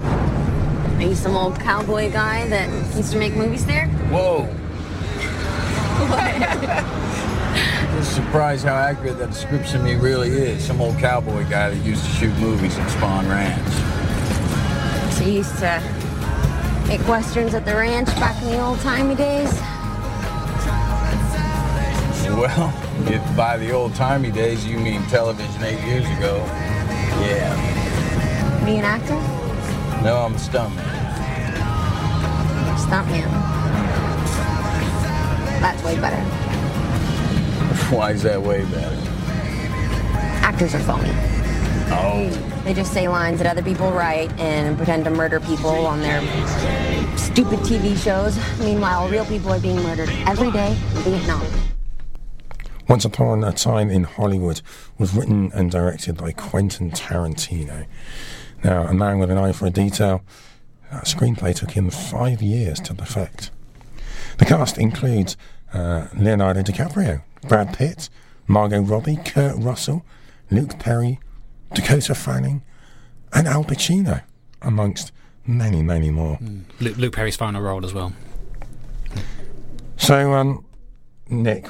Are 0.00 1.02
you 1.02 1.14
some 1.14 1.36
old 1.36 1.58
cowboy 1.60 2.10
guy 2.10 2.48
that 2.48 2.68
used 2.96 3.12
to 3.12 3.18
make 3.18 3.34
movies 3.34 3.66
there? 3.66 3.88
Whoa! 4.10 4.48
Just 7.96 8.14
surprised 8.14 8.64
how 8.64 8.74
accurate 8.74 9.18
that 9.18 9.30
description 9.30 9.80
of 9.80 9.84
me 9.84 9.96
really 9.96 10.28
is. 10.28 10.64
Some 10.64 10.80
old 10.80 10.96
cowboy 10.98 11.42
guy 11.50 11.70
that 11.70 11.84
used 11.84 12.04
to 12.04 12.10
shoot 12.12 12.36
movies 12.38 12.78
at 12.78 12.88
Spahn 12.90 13.28
Ranch. 13.28 13.72
So 15.14 15.24
you 15.24 15.32
used 15.32 15.58
to 15.58 15.82
Make 15.82 15.97
westerns 17.08 17.54
at 17.54 17.64
the 17.64 17.74
ranch 17.74 18.06
back 18.16 18.40
in 18.42 18.50
the 18.50 18.60
old-timey 18.60 19.14
days? 19.14 19.52
Well, 22.30 22.72
if 23.08 23.36
by 23.36 23.56
the 23.56 23.72
old-timey 23.72 24.30
days 24.30 24.66
you 24.66 24.78
mean 24.78 25.02
television 25.04 25.62
eight 25.64 25.84
years 25.84 26.04
ago, 26.18 26.44
yeah. 27.20 28.64
Be 28.64 28.76
an 28.76 28.84
actor? 28.84 29.14
No, 30.02 30.18
I'm 30.18 30.34
a 30.34 30.38
stuntman. 30.38 30.84
Stuntman. 32.76 33.30
That's 35.60 35.82
way 35.82 35.98
better. 36.00 36.16
Why 37.94 38.12
is 38.12 38.22
that 38.22 38.40
way 38.40 38.64
better? 38.66 38.96
Actors 40.42 40.74
are 40.74 40.80
phony. 40.80 41.10
Oh. 41.90 42.47
They 42.68 42.74
just 42.74 42.92
say 42.92 43.08
lines 43.08 43.38
that 43.38 43.46
other 43.46 43.62
people 43.62 43.90
write 43.92 44.30
and 44.38 44.76
pretend 44.76 45.06
to 45.06 45.10
murder 45.10 45.40
people 45.40 45.86
on 45.86 46.02
their 46.02 46.20
stupid 47.16 47.60
TV 47.60 47.96
shows. 47.96 48.36
Meanwhile, 48.58 49.08
real 49.08 49.24
people 49.24 49.50
are 49.54 49.58
being 49.58 49.82
murdered 49.82 50.10
every 50.26 50.50
day 50.50 50.72
in 50.72 51.02
Vietnam. 51.02 51.46
Once 52.86 53.06
Upon 53.06 53.42
a 53.42 53.52
Time 53.52 53.88
in 53.88 54.04
Hollywood 54.04 54.60
was 54.98 55.14
written 55.14 55.50
and 55.54 55.70
directed 55.70 56.18
by 56.18 56.32
Quentin 56.32 56.90
Tarantino. 56.90 57.86
Now, 58.62 58.82
a 58.82 58.92
man 58.92 59.18
with 59.18 59.30
an 59.30 59.38
eye 59.38 59.52
for 59.52 59.64
a 59.64 59.70
detail, 59.70 60.20
that 60.90 61.04
screenplay 61.04 61.54
took 61.54 61.70
him 61.70 61.88
five 61.88 62.42
years 62.42 62.80
to 62.80 62.92
perfect. 62.92 63.50
The 64.36 64.44
cast 64.44 64.76
includes 64.76 65.38
uh, 65.72 66.08
Leonardo 66.14 66.60
DiCaprio, 66.60 67.22
Brad 67.48 67.72
Pitt, 67.72 68.10
Margot 68.46 68.82
Robbie, 68.82 69.16
Kurt 69.24 69.56
Russell, 69.56 70.04
Luke 70.50 70.78
Perry, 70.78 71.18
Dakota 71.74 72.14
Fanning, 72.14 72.62
and 73.32 73.46
Al 73.46 73.64
Pacino, 73.64 74.22
amongst 74.62 75.12
many, 75.46 75.82
many 75.82 76.10
more. 76.10 76.38
Mm. 76.38 76.64
Luke, 76.80 76.96
Luke, 76.96 77.14
Perry's 77.14 77.36
final 77.36 77.62
role 77.62 77.84
as 77.84 77.94
well. 77.94 78.12
So, 79.96 80.32
um, 80.32 80.64
Nick, 81.28 81.66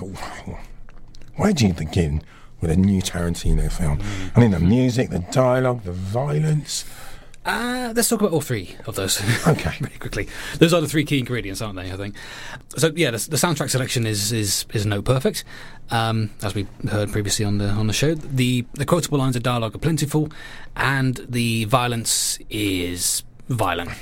where 1.36 1.52
do 1.52 1.66
you 1.66 1.72
begin 1.72 2.22
with 2.60 2.70
a 2.70 2.76
new 2.76 3.00
Tarantino 3.02 3.70
film? 3.70 3.98
Mm. 3.98 4.32
I 4.36 4.40
mean, 4.40 4.50
the 4.50 4.60
music, 4.60 5.10
the 5.10 5.20
dialogue, 5.30 5.82
the 5.84 5.92
violence. 5.92 6.84
Uh, 7.48 7.94
let's 7.96 8.10
talk 8.10 8.20
about 8.20 8.30
all 8.32 8.42
three 8.42 8.76
of 8.86 8.94
those. 8.94 9.22
Okay, 9.48 9.74
very 9.80 9.96
quickly. 9.98 10.28
Those 10.58 10.74
are 10.74 10.82
the 10.82 10.88
three 10.88 11.04
key 11.04 11.18
ingredients, 11.18 11.62
aren't 11.62 11.76
they? 11.76 11.90
I 11.90 11.96
think. 11.96 12.14
So 12.76 12.92
yeah, 12.94 13.10
the, 13.10 13.30
the 13.30 13.36
soundtrack 13.38 13.70
selection 13.70 14.06
is 14.06 14.32
is 14.32 14.66
is 14.74 14.84
no 14.84 15.00
perfect, 15.00 15.44
um, 15.90 16.30
as 16.42 16.54
we 16.54 16.66
heard 16.90 17.10
previously 17.10 17.46
on 17.46 17.56
the 17.56 17.68
on 17.70 17.86
the 17.86 17.94
show. 17.94 18.14
The 18.14 18.66
the 18.74 18.84
quotable 18.84 19.16
lines 19.16 19.34
of 19.34 19.42
dialogue 19.42 19.74
are 19.74 19.78
plentiful, 19.78 20.28
and 20.76 21.24
the 21.26 21.64
violence 21.64 22.38
is 22.50 23.22
violent. 23.48 23.92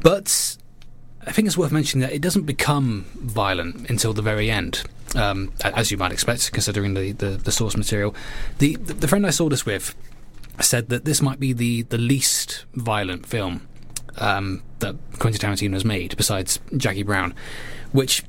But 0.00 0.56
I 1.26 1.32
think 1.32 1.46
it's 1.46 1.58
worth 1.58 1.72
mentioning 1.72 2.06
that 2.06 2.14
it 2.14 2.22
doesn't 2.22 2.44
become 2.44 3.06
violent 3.16 3.90
until 3.90 4.12
the 4.12 4.22
very 4.22 4.48
end. 4.48 4.84
Um, 5.16 5.52
as 5.64 5.90
you 5.90 5.96
might 5.96 6.12
expect, 6.12 6.52
considering 6.52 6.94
the, 6.94 7.12
the, 7.12 7.28
the 7.30 7.50
source 7.50 7.74
material. 7.76 8.14
The, 8.58 8.76
the, 8.76 8.92
the 8.92 9.08
friend 9.08 9.26
I 9.26 9.30
saw 9.30 9.48
this 9.48 9.64
with 9.64 9.94
said 10.60 10.88
that 10.88 11.04
this 11.04 11.20
might 11.20 11.40
be 11.40 11.52
the, 11.52 11.82
the 11.82 11.98
least 11.98 12.64
violent 12.74 13.26
film 13.26 13.66
um, 14.18 14.62
that 14.78 14.96
Quentin 15.18 15.40
Tarantino 15.40 15.74
has 15.74 15.84
made, 15.84 16.16
besides 16.16 16.58
Jackie 16.76 17.02
Brown, 17.02 17.34
which 17.92 18.24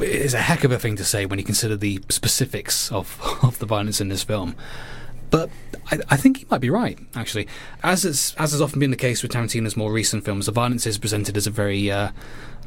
is 0.00 0.34
a 0.34 0.40
heck 0.40 0.64
of 0.64 0.72
a 0.72 0.78
thing 0.78 0.96
to 0.96 1.04
say 1.04 1.26
when 1.26 1.38
you 1.38 1.44
consider 1.44 1.76
the 1.76 2.02
specifics 2.08 2.90
of, 2.90 3.20
of 3.42 3.58
the 3.58 3.66
violence 3.66 4.00
in 4.00 4.08
this 4.08 4.22
film. 4.22 4.56
But 5.30 5.50
I, 5.90 5.98
I, 6.08 6.16
think 6.16 6.38
he 6.38 6.46
might 6.50 6.60
be 6.60 6.70
right, 6.70 6.98
actually. 7.16 7.48
As 7.82 8.04
as 8.04 8.34
has 8.38 8.60
often 8.60 8.78
been 8.78 8.92
the 8.92 8.96
case 8.96 9.22
with 9.22 9.32
Tarantino's 9.32 9.76
more 9.76 9.92
recent 9.92 10.24
films, 10.24 10.46
the 10.46 10.52
violence 10.52 10.86
is 10.86 10.98
presented 10.98 11.36
as 11.36 11.48
a 11.48 11.50
very 11.50 11.90
uh, 11.90 12.12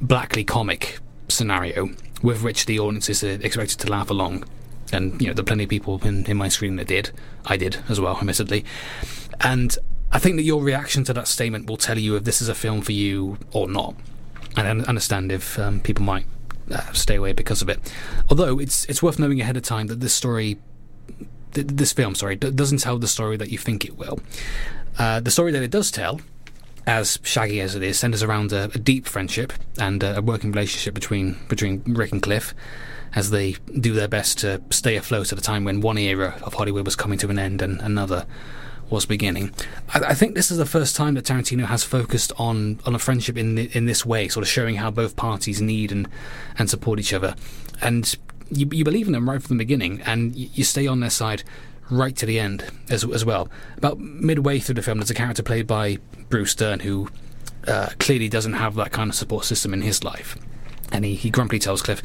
blackly 0.01 0.43
comic 0.43 0.99
scenario 1.29 1.89
with 2.21 2.43
which 2.43 2.65
the 2.65 2.77
audience 2.79 3.10
is 3.10 3.23
expected 3.23 3.79
to 3.79 3.89
laugh 3.89 4.10
along. 4.10 4.43
And, 4.91 5.21
you 5.21 5.28
know, 5.28 5.34
there 5.34 5.43
are 5.43 5.45
plenty 5.45 5.65
of 5.65 5.69
people 5.69 5.99
in, 6.04 6.25
in 6.25 6.38
my 6.38 6.49
screen 6.49 6.75
that 6.78 6.88
did. 6.88 7.12
I 7.45 7.58
did 7.58 7.78
as 7.89 7.99
well, 7.99 8.17
admittedly. 8.17 8.65
And 9.39 9.78
I 10.12 10.19
think 10.19 10.38
that 10.38 10.43
your 10.43 10.63
reaction 10.63 11.04
to 11.06 11.13
that 11.13 11.28
statement 11.28 11.69
will 11.69 11.78
tell 11.78 11.97
you 11.97 12.15
if 12.15 12.23
this 12.23 12.41
is 12.41 12.49
a 12.49 12.56
film 12.56 12.82
for 12.82 12.91
you 12.91 13.38
or 13.52 13.67
not. 13.67 13.95
And 14.58 14.82
I 14.82 14.86
understand 14.86 15.32
if 15.32 15.60
um, 15.60 15.80
people 15.80 16.04
might 16.04 16.25
uh, 16.71 16.91
stay 16.93 17.15
away 17.15 17.34
because 17.34 17.62
of 17.62 17.69
it. 17.69 17.93
Although 18.30 18.60
it's 18.60 18.86
it's 18.86 19.04
worth 19.04 19.19
knowing 19.19 19.39
ahead 19.41 19.58
of 19.58 19.63
time 19.63 19.88
that 19.88 19.99
this 19.99 20.13
story, 20.13 20.58
th- 21.54 21.67
this 21.67 21.93
film, 21.93 22.15
sorry, 22.15 22.36
d- 22.36 22.52
doesn't 22.52 22.80
tell 22.80 22.97
the 22.97 23.08
story 23.08 23.38
that 23.38 23.49
you 23.49 23.58
think 23.58 23.86
it 23.86 23.97
will. 23.97 24.19
Uh, 24.97 25.19
the 25.19 25.32
story 25.32 25.52
that 25.52 25.63
it 25.63 25.71
does 25.71 25.91
tell, 25.91 26.19
as 26.89 27.19
shaggy 27.21 27.62
as 27.62 27.75
it 27.75 27.84
is, 27.84 27.99
centers 27.99 28.23
around 28.23 28.52
a, 28.52 28.63
a 28.73 28.80
deep 28.80 29.06
friendship 29.06 29.54
and 29.78 30.02
a 30.02 30.23
working 30.23 30.52
relationship 30.52 30.95
between 30.95 31.38
between 31.47 31.84
Rick 31.86 32.12
and 32.12 32.21
Cliff, 32.21 32.56
as 33.13 33.30
they 33.30 33.52
do 33.80 33.93
their 33.93 34.08
best 34.08 34.39
to 34.39 34.60
stay 34.71 34.95
afloat 34.95 35.32
at 35.32 35.38
a 35.38 35.41
time 35.41 35.63
when 35.63 35.82
one 35.82 35.99
era 35.99 36.39
of 36.41 36.56
Hollywood 36.56 36.86
was 36.86 36.95
coming 36.95 37.19
to 37.19 37.30
an 37.30 37.38
end 37.38 37.62
and 37.62 37.80
another 37.82 38.25
was 38.89 39.06
beginning. 39.06 39.54
I, 39.93 39.99
I, 39.99 40.13
think 40.15 40.34
this 40.34 40.49
is 40.49 40.58
the 40.58 40.65
first 40.65 40.95
time 40.95 41.13
that 41.13 41.25
Tarantino 41.25 41.65
has 41.65 41.84
focused 41.84 42.32
on 42.39 42.80
on 42.88 42.95
a 42.95 42.99
friendship 42.99 43.38
in 43.38 43.60
in 43.60 43.86
this 43.86 44.04
way, 44.04 44.28
sort 44.28 44.43
of 44.43 44.49
showing 44.49 44.78
how 44.78 44.89
both 44.89 45.15
parties 45.15 45.62
need 45.62 45.91
and 45.91 46.10
and 46.58 46.71
support 46.71 46.99
each 46.99 47.13
other, 47.13 47.36
and 47.82 48.15
you, 48.49 48.67
you 48.71 48.84
believe 48.84 49.06
in 49.06 49.13
them 49.13 49.30
right 49.30 49.43
from 49.43 49.58
the 49.58 49.63
beginning, 49.63 50.02
and 50.08 50.36
you, 50.36 50.49
you 50.56 50.63
stay 50.63 50.88
on 50.88 51.02
their 51.02 51.12
side 51.12 51.43
right 51.89 52.15
to 52.15 52.25
the 52.25 52.39
end 52.39 52.65
as 52.89 53.04
as 53.04 53.25
well. 53.25 53.49
About 53.78 53.99
midway 53.99 54.60
through 54.60 54.75
the 54.75 54.82
film, 54.82 54.99
there's 54.99 55.10
a 55.10 55.15
character 55.15 55.43
played 55.43 55.67
by 55.67 55.97
Bruce 56.30 56.56
Dern 56.56 56.82
who 56.82 57.10
uh, 57.67 57.89
clearly 57.99 58.30
doesn't 58.30 58.54
have 58.54 58.75
that 58.75 58.91
kind 58.91 59.10
of 59.10 59.15
support 59.15 59.45
system 59.45 59.73
in 59.73 59.82
his 59.82 60.04
life, 60.04 60.38
and 60.91 61.06
he, 61.06 61.15
he 61.15 61.30
grumpily 61.30 61.60
tells 61.60 61.82
Cliff, 61.82 62.02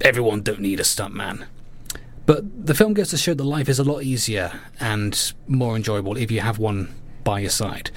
"Everyone 0.00 0.42
don't 0.42 0.60
need 0.60 0.80
a 0.80 0.84
stuntman." 0.84 1.46
But 2.26 2.66
the 2.66 2.74
film 2.74 2.94
gets 2.94 3.10
to 3.10 3.16
show 3.16 3.34
that 3.34 3.42
life 3.42 3.68
is 3.68 3.80
a 3.80 3.84
lot 3.84 4.04
easier 4.04 4.60
and 4.78 5.32
more 5.48 5.74
enjoyable 5.74 6.16
if 6.16 6.30
you 6.30 6.40
have 6.40 6.58
one 6.58 6.94
by 7.24 7.40
your 7.40 7.50
side. 7.50 7.90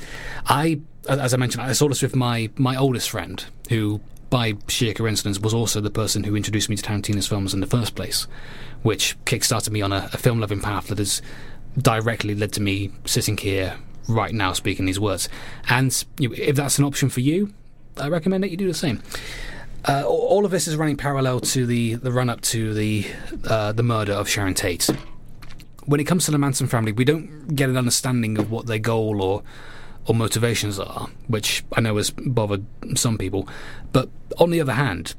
I, 0.47 0.81
as 1.07 1.35
I 1.35 1.37
mentioned, 1.37 1.63
I 1.63 1.73
saw 1.73 1.87
this 1.87 2.01
with 2.01 2.15
my, 2.15 2.49
my 2.55 2.75
oldest 2.75 3.11
friend, 3.11 3.45
who, 3.69 4.01
by 4.33 4.55
sheer 4.67 4.95
coincidence, 4.95 5.39
was 5.39 5.53
also 5.53 5.79
the 5.79 5.91
person 5.91 6.23
who 6.23 6.35
introduced 6.35 6.67
me 6.67 6.75
to 6.75 6.81
Tarantino's 6.81 7.27
films 7.27 7.53
in 7.53 7.59
the 7.59 7.67
first 7.67 7.93
place, 7.93 8.25
which 8.81 9.15
kickstarted 9.25 9.69
me 9.69 9.79
on 9.79 9.93
a, 9.93 10.09
a 10.11 10.17
film 10.17 10.39
loving 10.39 10.59
path 10.59 10.87
that 10.87 10.97
has 10.97 11.21
directly 11.77 12.33
led 12.33 12.51
to 12.53 12.59
me 12.59 12.91
sitting 13.05 13.37
here 13.37 13.77
right 14.07 14.33
now 14.33 14.51
speaking 14.51 14.87
these 14.87 14.99
words. 14.99 15.29
And 15.69 16.03
you 16.17 16.29
know, 16.29 16.35
if 16.35 16.55
that's 16.55 16.79
an 16.79 16.83
option 16.83 17.09
for 17.09 17.19
you, 17.19 17.53
I 17.95 18.07
recommend 18.07 18.43
that 18.43 18.49
you 18.49 18.57
do 18.57 18.67
the 18.67 18.73
same. 18.73 19.03
Uh, 19.87 20.03
all 20.07 20.45
of 20.45 20.49
this 20.49 20.67
is 20.67 20.77
running 20.77 20.97
parallel 20.97 21.39
to 21.39 21.67
the, 21.67 21.93
the 21.93 22.11
run 22.11 22.27
up 22.27 22.41
to 22.41 22.73
the 22.73 23.05
uh, 23.47 23.71
the 23.71 23.83
murder 23.83 24.13
of 24.13 24.27
Sharon 24.27 24.55
Tate. 24.55 24.89
When 25.85 25.99
it 25.99 26.05
comes 26.05 26.25
to 26.25 26.31
the 26.31 26.39
Manson 26.39 26.65
family, 26.65 26.91
we 26.91 27.05
don't 27.05 27.55
get 27.55 27.69
an 27.69 27.77
understanding 27.77 28.39
of 28.39 28.49
what 28.49 28.65
their 28.65 28.79
goal 28.79 29.21
or 29.21 29.43
or 30.05 30.15
motivations 30.15 30.79
are, 30.79 31.07
which 31.27 31.63
I 31.73 31.81
know 31.81 31.97
has 31.97 32.11
bothered 32.11 32.65
some 32.95 33.17
people. 33.17 33.47
But 33.91 34.09
on 34.37 34.51
the 34.51 34.61
other 34.61 34.73
hand, 34.73 35.15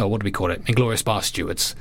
oh, 0.00 0.08
what 0.08 0.20
do 0.20 0.24
we 0.24 0.30
call 0.30 0.50
it? 0.50 0.64
Inglourious 0.64 1.02
Basterds. 1.02 1.74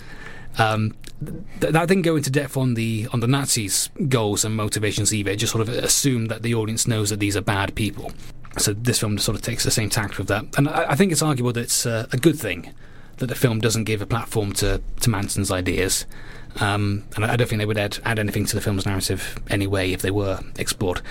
Um, 0.58 0.96
th- 1.24 1.74
that 1.74 1.88
didn't 1.88 2.04
go 2.04 2.16
into 2.16 2.30
depth 2.30 2.58
on 2.58 2.74
the 2.74 3.08
on 3.14 3.22
the 3.22 3.28
Nazis' 3.28 3.90
goals 4.10 4.44
and 4.44 4.56
motivations 4.56 5.14
either. 5.14 5.32
It 5.32 5.38
just 5.38 5.54
sort 5.54 5.68
of 5.68 5.70
assumed 5.70 6.30
that 6.30 6.42
the 6.44 6.54
audience 6.56 6.88
knows 6.88 7.10
that 7.10 7.20
these 7.20 7.38
are 7.38 7.42
bad 7.42 7.76
people. 7.76 8.12
So 8.58 8.74
this 8.74 9.00
film 9.00 9.18
sort 9.18 9.38
of 9.38 9.42
takes 9.42 9.64
the 9.64 9.72
same 9.72 9.90
tact 9.90 10.18
with 10.18 10.28
that, 10.28 10.46
and 10.58 10.68
I, 10.68 10.92
I 10.92 10.96
think 10.96 11.14
it's 11.14 11.22
arguable 11.22 11.54
that 11.54 11.62
it's 11.62 11.86
uh, 11.86 12.08
a 12.12 12.18
good 12.18 12.38
thing 12.38 12.74
that 13.18 13.28
the 13.28 13.36
film 13.36 13.60
doesn't 13.60 13.86
give 13.86 14.02
a 14.02 14.06
platform 14.06 14.54
to 14.54 14.82
to 15.02 15.10
Manson's 15.10 15.52
ideas. 15.52 16.06
Um, 16.60 17.06
and 17.16 17.24
I 17.24 17.38
don't 17.38 17.48
think 17.48 17.60
they 17.60 17.66
would 17.66 17.78
add, 17.78 18.00
add 18.04 18.20
anything 18.20 18.46
to 18.46 18.56
the 18.56 18.62
film's 18.62 18.86
narrative 18.86 19.40
anyway 19.50 19.94
if 19.94 20.02
they 20.02 20.12
were 20.12 20.42
explored. 20.58 21.02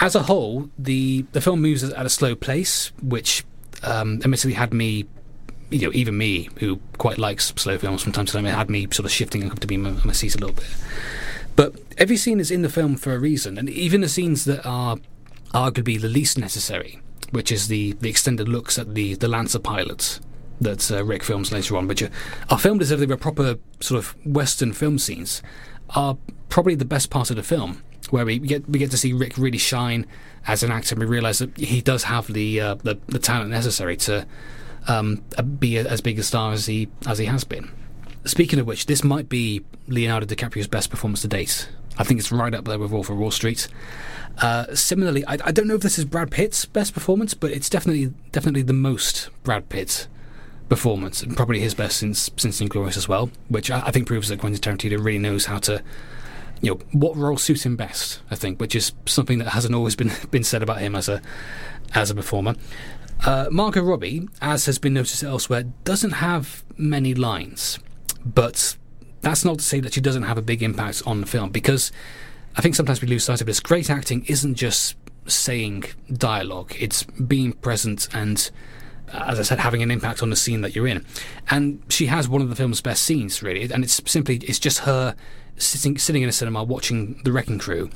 As 0.00 0.14
a 0.14 0.22
whole, 0.22 0.70
the 0.78 1.26
the 1.32 1.40
film 1.40 1.60
moves 1.60 1.84
at 1.84 2.06
a 2.06 2.08
slow 2.08 2.34
pace, 2.34 2.90
which 3.02 3.44
um, 3.82 4.20
admittedly 4.22 4.54
had 4.54 4.72
me, 4.72 5.06
you 5.70 5.86
know, 5.86 5.92
even 5.92 6.16
me 6.16 6.48
who 6.58 6.80
quite 6.98 7.18
likes 7.18 7.52
slow 7.56 7.76
films 7.76 8.02
from 8.02 8.12
time 8.12 8.26
to 8.26 8.32
time, 8.32 8.46
it 8.46 8.54
had 8.54 8.70
me 8.70 8.86
sort 8.90 9.04
of 9.04 9.10
shifting 9.10 9.42
uncomfortably 9.42 9.76
my, 9.76 9.90
my 10.04 10.12
seat 10.12 10.34
a 10.34 10.38
little 10.38 10.54
bit. 10.54 10.74
But 11.54 11.74
every 11.98 12.16
scene 12.16 12.40
is 12.40 12.50
in 12.50 12.62
the 12.62 12.70
film 12.70 12.96
for 12.96 13.12
a 13.12 13.18
reason, 13.18 13.58
and 13.58 13.68
even 13.68 14.00
the 14.00 14.08
scenes 14.08 14.46
that 14.46 14.64
are 14.64 14.96
arguably 15.52 16.00
the 16.00 16.08
least 16.08 16.38
necessary, 16.38 17.00
which 17.30 17.52
is 17.52 17.68
the, 17.68 17.92
the 17.92 18.08
extended 18.08 18.48
looks 18.48 18.78
at 18.78 18.94
the, 18.94 19.14
the 19.14 19.28
Lancer 19.28 19.58
pilots 19.58 20.18
that 20.62 20.90
uh, 20.90 21.04
Rick 21.04 21.22
films 21.22 21.52
later 21.52 21.76
on, 21.76 21.86
which 21.88 22.02
are, 22.02 22.10
are 22.50 22.58
filmed 22.58 22.82
as 22.82 22.90
if 22.90 23.00
they 23.00 23.06
were 23.06 23.16
proper 23.16 23.58
sort 23.80 23.98
of 23.98 24.14
Western 24.26 24.72
film 24.72 24.98
scenes, 24.98 25.42
are 25.94 26.16
probably 26.48 26.74
the 26.74 26.84
best 26.84 27.10
part 27.10 27.30
of 27.30 27.36
the 27.36 27.42
film, 27.42 27.82
where 28.10 28.24
we 28.24 28.38
get 28.38 28.68
we 28.68 28.78
get 28.78 28.90
to 28.90 28.96
see 28.96 29.12
Rick 29.12 29.36
really 29.36 29.58
shine 29.58 30.06
as 30.46 30.62
an 30.62 30.70
actor, 30.70 30.94
and 30.94 31.00
we 31.00 31.06
realise 31.06 31.38
that 31.38 31.56
he 31.56 31.80
does 31.80 32.04
have 32.04 32.32
the 32.32 32.60
uh, 32.60 32.74
the, 32.76 32.98
the, 33.06 33.18
talent 33.18 33.50
necessary 33.50 33.96
to 33.98 34.26
um, 34.88 35.22
be 35.58 35.78
as 35.78 36.00
big 36.00 36.18
a 36.18 36.22
star 36.22 36.52
as 36.52 36.66
he 36.66 36.88
as 37.06 37.18
he 37.18 37.26
has 37.26 37.44
been. 37.44 37.70
Speaking 38.24 38.58
of 38.58 38.66
which, 38.66 38.86
this 38.86 39.02
might 39.02 39.28
be 39.28 39.64
Leonardo 39.88 40.26
DiCaprio's 40.26 40.68
best 40.68 40.90
performance 40.90 41.22
to 41.22 41.28
date. 41.28 41.68
I 41.98 42.04
think 42.04 42.20
it's 42.20 42.32
right 42.32 42.54
up 42.54 42.64
there 42.64 42.78
with 42.78 42.90
Wolf 42.90 43.10
of 43.10 43.18
Wall 43.18 43.30
Street. 43.30 43.68
Uh, 44.38 44.74
similarly, 44.74 45.24
I, 45.26 45.36
I, 45.44 45.52
don't 45.52 45.66
know 45.66 45.74
if 45.74 45.82
this 45.82 45.98
is 45.98 46.06
Brad 46.06 46.30
Pitt's 46.30 46.64
best 46.64 46.94
performance, 46.94 47.34
but 47.34 47.50
it's 47.50 47.68
definitely 47.68 48.14
definitely 48.30 48.62
the 48.62 48.72
most 48.72 49.28
Brad 49.44 49.68
Pitt 49.68 50.06
performance, 50.72 51.22
and 51.22 51.36
probably 51.36 51.60
his 51.60 51.74
best 51.74 51.98
since 51.98 52.30
since 52.38 52.58
Inglourious 52.62 52.96
as 52.96 53.06
well, 53.06 53.30
which 53.48 53.70
I, 53.70 53.88
I, 53.88 53.90
think 53.90 54.06
proves 54.06 54.28
that 54.28 54.40
Quentin 54.40 54.58
Tarantino 54.58 55.04
really 55.04 55.18
knows 55.18 55.44
how 55.44 55.58
to, 55.58 55.82
you 56.62 56.70
know, 56.72 56.80
what 56.92 57.14
role 57.14 57.36
suits 57.36 57.66
him 57.66 57.76
best. 57.76 58.22
I 58.30 58.36
think, 58.36 58.58
which 58.58 58.74
is 58.74 58.92
something 59.04 59.36
that 59.40 59.48
hasn't 59.48 59.74
always 59.74 59.96
been 59.96 60.12
been 60.30 60.42
said 60.42 60.62
about 60.62 60.78
him 60.78 60.96
as 60.96 61.10
a 61.10 61.20
as 61.94 62.10
a 62.10 62.14
performer. 62.14 62.54
Uh, 63.26 63.48
Margot 63.50 63.82
Robbie, 63.82 64.30
as 64.40 64.64
has 64.64 64.78
been 64.78 64.94
noticed 64.94 65.22
elsewhere, 65.22 65.64
doesn't 65.84 66.12
have 66.12 66.64
many 66.78 67.14
lines, 67.14 67.78
but 68.24 68.78
that's 69.20 69.44
not 69.44 69.58
to 69.58 69.64
say 69.64 69.78
that 69.78 69.92
she 69.92 70.00
doesn't 70.00 70.22
have 70.22 70.38
a 70.38 70.42
big 70.42 70.62
impact 70.62 71.02
on 71.04 71.20
the 71.20 71.26
film 71.26 71.50
because 71.50 71.92
I 72.56 72.62
think 72.62 72.74
sometimes 72.76 73.02
we 73.02 73.08
lose 73.08 73.24
sight 73.24 73.42
of 73.42 73.46
this. 73.46 73.60
Great 73.60 73.90
acting 73.90 74.24
isn't 74.24 74.54
just 74.54 74.96
saying 75.26 75.84
dialogue; 76.10 76.74
it's 76.80 77.02
being 77.02 77.52
present 77.52 78.08
and, 78.14 78.50
as 79.12 79.38
I 79.38 79.42
said, 79.42 79.58
having 79.58 79.82
an 79.82 79.90
impact 79.90 80.22
on 80.22 80.30
the 80.30 80.36
scene 80.36 80.62
that 80.62 80.74
you're 80.74 80.86
in. 80.86 81.04
And 81.50 81.82
she 81.88 82.06
has 82.06 82.28
one 82.28 82.42
of 82.42 82.48
the 82.48 82.56
film's 82.56 82.80
best 82.80 83.02
scenes, 83.02 83.42
really. 83.42 83.70
And 83.70 83.84
it's 83.84 84.00
simply 84.10 84.36
it's 84.36 84.58
just 84.58 84.80
her 84.80 85.14
sitting 85.56 85.98
sitting 85.98 86.22
in 86.22 86.28
a 86.28 86.32
cinema 86.32 86.64
watching 86.64 87.20
The 87.24 87.32
Wrecking 87.32 87.58
Crew, 87.58 87.90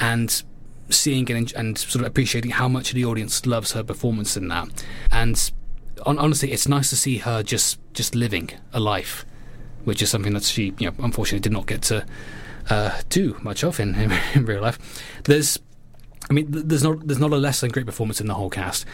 and 0.00 0.42
seeing 0.90 1.30
and, 1.30 1.52
and 1.54 1.78
sort 1.78 2.02
of 2.02 2.06
appreciating 2.06 2.52
how 2.52 2.68
much 2.68 2.92
the 2.92 3.04
audience 3.04 3.46
loves 3.46 3.72
her 3.72 3.82
performance 3.82 4.36
in 4.36 4.48
that. 4.48 4.84
And 5.10 5.50
on, 6.04 6.18
honestly, 6.18 6.52
it's 6.52 6.68
nice 6.68 6.90
to 6.90 6.96
see 6.96 7.18
her 7.18 7.42
just 7.42 7.78
just 7.92 8.14
living 8.14 8.50
a 8.72 8.80
life, 8.80 9.24
which 9.84 10.02
is 10.02 10.10
something 10.10 10.32
that 10.34 10.44
she, 10.44 10.74
you 10.78 10.88
know, 10.88 10.94
unfortunately 10.98 11.40
did 11.40 11.52
not 11.52 11.66
get 11.66 11.82
to 11.82 12.06
uh, 12.70 13.00
do 13.08 13.36
much 13.42 13.64
of 13.64 13.78
in, 13.80 13.94
in, 13.94 14.12
in 14.34 14.44
real 14.46 14.62
life. 14.62 14.78
There's, 15.24 15.58
I 16.30 16.32
mean, 16.32 16.46
there's 16.48 16.82
not 16.82 17.06
there's 17.06 17.20
not 17.20 17.32
a 17.32 17.36
less 17.36 17.60
than 17.60 17.70
great 17.70 17.86
performance 17.86 18.20
in 18.20 18.26
the 18.26 18.34
whole 18.34 18.50
cast. 18.50 18.86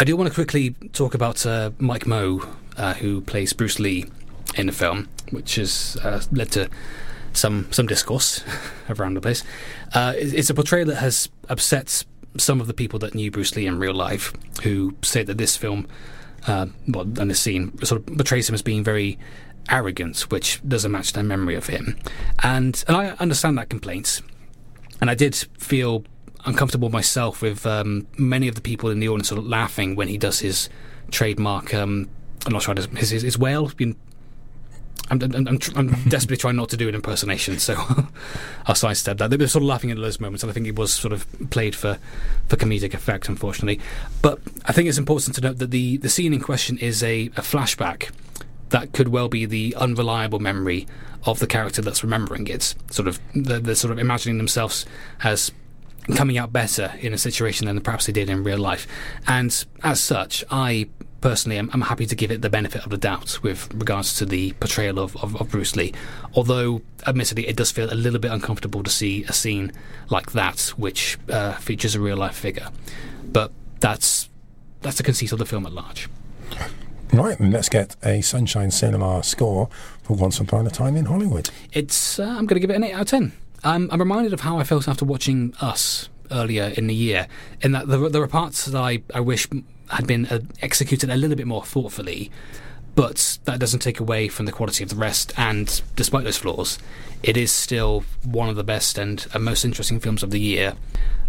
I 0.00 0.04
do 0.04 0.16
want 0.16 0.28
to 0.28 0.34
quickly 0.34 0.70
talk 0.94 1.12
about 1.12 1.44
uh, 1.44 1.72
Mike 1.78 2.06
Moh, 2.06 2.40
uh, 2.78 2.94
who 2.94 3.20
plays 3.20 3.52
Bruce 3.52 3.78
Lee 3.78 4.06
in 4.54 4.64
the 4.64 4.72
film, 4.72 5.10
which 5.28 5.56
has 5.56 5.98
uh, 6.02 6.22
led 6.32 6.50
to 6.52 6.70
some 7.34 7.70
some 7.70 7.86
discourse 7.86 8.42
around 8.88 9.12
the 9.12 9.20
place. 9.20 9.44
Uh, 9.92 10.14
it's 10.16 10.48
a 10.48 10.54
portrayal 10.54 10.86
that 10.86 10.96
has 10.96 11.28
upset 11.50 12.06
some 12.38 12.62
of 12.62 12.66
the 12.66 12.72
people 12.72 12.98
that 13.00 13.14
knew 13.14 13.30
Bruce 13.30 13.54
Lee 13.54 13.66
in 13.66 13.78
real 13.78 13.92
life, 13.92 14.32
who 14.62 14.96
say 15.02 15.22
that 15.22 15.36
this 15.36 15.58
film, 15.58 15.86
uh, 16.46 16.68
well, 16.88 17.02
and 17.02 17.30
this 17.30 17.40
scene 17.40 17.76
sort 17.84 18.00
of 18.00 18.16
portrays 18.16 18.48
him 18.48 18.54
as 18.54 18.62
being 18.62 18.82
very 18.82 19.18
arrogant, 19.68 20.18
which 20.30 20.66
doesn't 20.66 20.90
match 20.90 21.12
their 21.12 21.24
memory 21.24 21.56
of 21.56 21.66
him. 21.66 21.98
And 22.42 22.82
and 22.88 22.96
I 22.96 23.08
understand 23.18 23.58
that 23.58 23.68
complaint, 23.68 24.22
and 24.98 25.10
I 25.10 25.14
did 25.14 25.34
feel 25.58 26.04
uncomfortable 26.44 26.88
myself 26.88 27.42
with 27.42 27.66
um, 27.66 28.06
many 28.18 28.48
of 28.48 28.54
the 28.54 28.60
people 28.60 28.90
in 28.90 29.00
the 29.00 29.08
audience 29.08 29.28
sort 29.28 29.38
of 29.38 29.46
laughing 29.46 29.96
when 29.96 30.08
he 30.08 30.18
does 30.18 30.40
his 30.40 30.68
trademark. 31.10 31.74
Um, 31.74 32.08
I'm 32.46 32.52
not 32.52 32.62
sure 32.62 32.74
his 32.74 33.10
his, 33.10 33.22
his 33.22 33.38
wail. 33.38 33.70
I'm, 35.10 35.20
I'm, 35.22 35.48
I'm, 35.48 35.58
tr- 35.58 35.72
I'm 35.76 35.88
desperately 36.08 36.36
trying 36.36 36.56
not 36.56 36.68
to 36.70 36.76
do 36.76 36.88
an 36.88 36.94
impersonation, 36.94 37.58
so 37.58 37.76
I'll 38.66 38.74
sidestep 38.74 39.18
that. 39.18 39.30
They 39.30 39.36
were 39.36 39.48
sort 39.48 39.62
of 39.62 39.68
laughing 39.68 39.90
at 39.90 39.96
those 39.96 40.20
moments, 40.20 40.42
and 40.42 40.50
I 40.50 40.54
think 40.54 40.66
it 40.66 40.76
was 40.76 40.92
sort 40.92 41.12
of 41.12 41.26
played 41.50 41.74
for, 41.74 41.98
for 42.48 42.56
comedic 42.56 42.94
effect, 42.94 43.28
unfortunately. 43.28 43.80
But 44.22 44.40
I 44.64 44.72
think 44.72 44.88
it's 44.88 44.98
important 44.98 45.34
to 45.34 45.40
note 45.40 45.58
that 45.58 45.70
the, 45.70 45.96
the 45.96 46.08
scene 46.08 46.32
in 46.32 46.40
question 46.40 46.78
is 46.78 47.02
a, 47.02 47.26
a 47.36 47.42
flashback 47.42 48.10
that 48.70 48.92
could 48.92 49.08
well 49.08 49.28
be 49.28 49.46
the 49.46 49.74
unreliable 49.76 50.38
memory 50.38 50.86
of 51.24 51.38
the 51.38 51.46
character 51.46 51.82
that's 51.82 52.02
remembering 52.02 52.46
it. 52.46 52.74
Sort 52.90 53.08
of 53.08 53.20
they're, 53.34 53.74
sort 53.74 53.92
of 53.92 53.98
imagining 53.98 54.38
themselves 54.38 54.86
as 55.22 55.52
coming 56.14 56.38
out 56.38 56.52
better 56.52 56.92
in 57.00 57.12
a 57.12 57.18
situation 57.18 57.66
than 57.66 57.80
perhaps 57.80 58.06
they 58.06 58.12
did 58.12 58.30
in 58.30 58.44
real 58.44 58.58
life. 58.58 58.86
And 59.26 59.64
as 59.82 60.00
such, 60.00 60.44
I 60.50 60.88
personally 61.20 61.58
am 61.58 61.70
I'm 61.72 61.82
happy 61.82 62.06
to 62.06 62.14
give 62.14 62.30
it 62.30 62.42
the 62.42 62.50
benefit 62.50 62.84
of 62.84 62.90
the 62.90 62.96
doubt 62.96 63.42
with 63.42 63.72
regards 63.74 64.16
to 64.16 64.26
the 64.26 64.52
portrayal 64.52 64.98
of, 64.98 65.16
of, 65.22 65.36
of, 65.40 65.50
Bruce 65.50 65.76
Lee. 65.76 65.92
Although, 66.34 66.82
admittedly, 67.06 67.46
it 67.46 67.56
does 67.56 67.70
feel 67.70 67.92
a 67.92 67.94
little 67.94 68.18
bit 68.18 68.30
uncomfortable 68.30 68.82
to 68.82 68.90
see 68.90 69.24
a 69.24 69.32
scene 69.32 69.72
like 70.08 70.32
that, 70.32 70.60
which 70.76 71.18
uh, 71.28 71.52
features 71.54 71.94
a 71.94 72.00
real 72.00 72.16
life 72.16 72.36
figure. 72.36 72.68
But 73.24 73.52
that's 73.80 74.28
that's 74.82 74.96
the 74.96 75.02
conceit 75.02 75.32
of 75.32 75.38
the 75.38 75.46
film 75.46 75.66
at 75.66 75.72
large. 75.72 76.08
Right, 77.12 77.40
let's 77.40 77.68
get 77.68 77.96
a 78.04 78.20
Sunshine 78.20 78.70
Cinema 78.70 79.22
score 79.24 79.68
for 80.02 80.16
Once 80.16 80.38
Upon 80.38 80.66
a 80.66 80.70
Time 80.70 80.96
in 80.96 81.06
Hollywood. 81.06 81.50
It's 81.72 82.18
uh, 82.18 82.24
I'm 82.24 82.46
going 82.46 82.60
to 82.60 82.60
give 82.60 82.70
it 82.70 82.76
an 82.76 82.84
eight 82.84 82.92
out 82.92 83.02
of 83.02 83.08
ten. 83.08 83.32
I'm 83.64 83.88
reminded 83.90 84.32
of 84.32 84.40
how 84.40 84.58
I 84.58 84.64
felt 84.64 84.88
after 84.88 85.04
watching 85.04 85.54
Us 85.60 86.08
earlier 86.30 86.72
in 86.76 86.86
the 86.86 86.94
year, 86.94 87.26
in 87.60 87.72
that 87.72 87.88
there, 87.88 88.08
there 88.08 88.22
are 88.22 88.28
parts 88.28 88.64
that 88.66 88.78
I, 88.78 89.02
I 89.12 89.20
wish 89.20 89.48
had 89.90 90.06
been 90.06 90.26
uh, 90.26 90.40
executed 90.62 91.10
a 91.10 91.16
little 91.16 91.36
bit 91.36 91.46
more 91.46 91.64
thoughtfully, 91.64 92.30
but 92.94 93.38
that 93.44 93.58
doesn't 93.58 93.80
take 93.80 94.00
away 94.00 94.28
from 94.28 94.46
the 94.46 94.52
quality 94.52 94.84
of 94.84 94.90
the 94.90 94.96
rest. 94.96 95.32
And 95.36 95.82
despite 95.96 96.24
those 96.24 96.38
flaws, 96.38 96.78
it 97.22 97.36
is 97.36 97.52
still 97.52 98.04
one 98.24 98.48
of 98.48 98.56
the 98.56 98.64
best 98.64 98.98
and 98.98 99.26
most 99.38 99.64
interesting 99.64 100.00
films 100.00 100.22
of 100.22 100.30
the 100.30 100.40
year. 100.40 100.74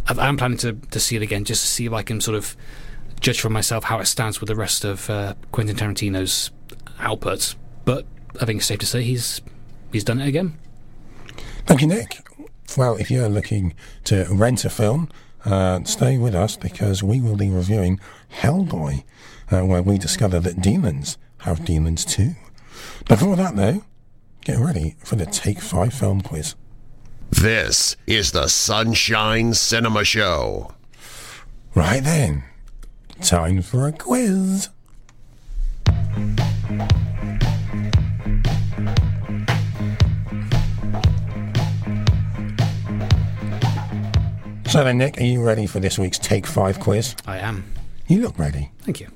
I 0.07 0.27
am 0.27 0.37
planning 0.37 0.57
to, 0.59 0.73
to 0.73 0.99
see 0.99 1.15
it 1.15 1.21
again 1.21 1.45
just 1.45 1.61
to 1.61 1.67
see 1.67 1.85
if 1.85 1.93
I 1.93 2.03
can 2.03 2.21
sort 2.21 2.37
of 2.37 2.55
judge 3.19 3.39
for 3.39 3.49
myself 3.49 3.83
how 3.83 3.99
it 3.99 4.05
stands 4.05 4.39
with 4.39 4.47
the 4.47 4.55
rest 4.55 4.83
of 4.83 5.09
uh, 5.09 5.35
Quentin 5.51 5.75
Tarantino's 5.75 6.51
output. 6.99 7.55
But 7.85 8.05
I 8.39 8.45
think 8.45 8.57
it's 8.57 8.65
safe 8.65 8.79
to 8.79 8.85
say 8.85 9.03
he's 9.03 9.41
he's 9.91 10.03
done 10.03 10.19
it 10.19 10.27
again. 10.27 10.57
Thank 11.65 11.81
you, 11.81 11.87
Nick. 11.87 12.27
Well, 12.77 12.95
if 12.95 13.11
you're 13.11 13.29
looking 13.29 13.73
to 14.05 14.25
rent 14.29 14.65
a 14.65 14.69
film, 14.69 15.09
uh, 15.45 15.83
stay 15.83 16.17
with 16.17 16.35
us 16.35 16.57
because 16.57 17.03
we 17.03 17.19
will 17.19 17.35
be 17.35 17.49
reviewing 17.49 17.99
Hellboy, 18.41 19.03
uh, 19.51 19.61
where 19.65 19.81
we 19.81 19.97
discover 19.97 20.39
that 20.39 20.61
demons 20.61 21.17
have 21.39 21.65
demons 21.65 22.05
too. 22.05 22.35
Before 23.07 23.35
that, 23.35 23.55
though, 23.55 23.83
get 24.45 24.57
ready 24.59 24.95
for 24.99 25.15
the 25.15 25.25
Take 25.25 25.59
5 25.59 25.93
film 25.93 26.21
quiz. 26.21 26.55
This 27.29 27.95
is 28.05 28.31
the 28.31 28.47
Sunshine 28.47 29.53
Cinema 29.53 30.03
Show. 30.03 30.73
Right 31.73 32.03
then, 32.03 32.43
time 33.21 33.61
for 33.61 33.87
a 33.87 33.91
quiz. 33.91 34.69
So 44.71 44.85
then, 44.85 44.99
Nick, 44.99 45.19
are 45.19 45.25
you 45.25 45.43
ready 45.43 45.65
for 45.65 45.81
this 45.81 45.99
week's 45.99 46.17
Take 46.17 46.47
5 46.47 46.79
quiz? 46.79 47.13
I 47.27 47.39
am. 47.39 47.65
You 48.07 48.21
look 48.21 48.39
ready. 48.39 48.71
Thank 48.83 49.01
you. 49.01 49.09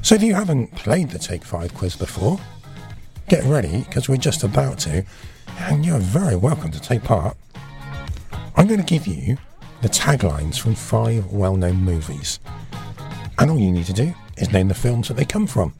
So 0.00 0.14
if 0.14 0.22
you 0.22 0.32
haven't 0.32 0.74
played 0.74 1.10
the 1.10 1.18
Take 1.18 1.44
5 1.44 1.74
quiz 1.74 1.96
before, 1.96 2.40
get 3.28 3.44
ready 3.44 3.82
because 3.82 4.08
we're 4.08 4.16
just 4.16 4.42
about 4.42 4.78
to, 4.78 5.04
and 5.58 5.84
you're 5.84 5.98
very 5.98 6.34
welcome 6.34 6.70
to 6.70 6.80
take 6.80 7.04
part. 7.04 7.36
I'm 8.56 8.66
going 8.66 8.80
to 8.80 8.86
give 8.86 9.06
you 9.06 9.36
the 9.82 9.88
taglines 9.90 10.58
from 10.58 10.74
five 10.76 11.26
well 11.30 11.54
known 11.54 11.76
movies. 11.76 12.40
And 13.38 13.50
all 13.50 13.58
you 13.58 13.70
need 13.70 13.84
to 13.84 13.92
do 13.92 14.14
is 14.38 14.50
name 14.50 14.68
the 14.68 14.74
films 14.74 15.08
that 15.08 15.18
they 15.18 15.26
come 15.26 15.46
from. 15.46 15.74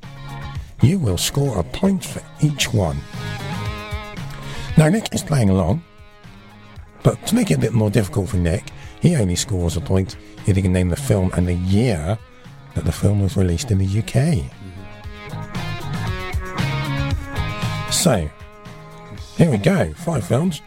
You 0.82 0.98
will 0.98 1.16
score 1.16 1.58
a 1.58 1.64
point 1.64 2.04
for 2.04 2.20
each 2.42 2.70
one. 2.70 2.98
Now, 4.76 4.90
Nick 4.90 5.14
is 5.14 5.22
playing 5.22 5.48
along, 5.48 5.82
but 7.02 7.24
to 7.26 7.34
make 7.34 7.50
it 7.50 7.54
a 7.54 7.60
bit 7.60 7.72
more 7.72 7.90
difficult 7.90 8.28
for 8.28 8.36
Nick, 8.36 8.70
he 9.00 9.16
only 9.16 9.36
scores 9.36 9.76
a 9.76 9.80
point 9.80 10.16
if 10.46 10.56
he 10.56 10.62
can 10.62 10.72
name 10.72 10.88
the 10.88 10.96
film 10.96 11.30
and 11.34 11.46
the 11.46 11.54
year 11.54 12.18
that 12.74 12.84
the 12.84 12.92
film 12.92 13.22
was 13.22 13.36
released 13.36 13.70
in 13.70 13.78
the 13.78 13.86
UK. 13.86 14.50
So, 17.92 18.28
here 19.36 19.50
we 19.50 19.58
go. 19.58 19.92
Five 19.94 20.26
films. 20.26 20.60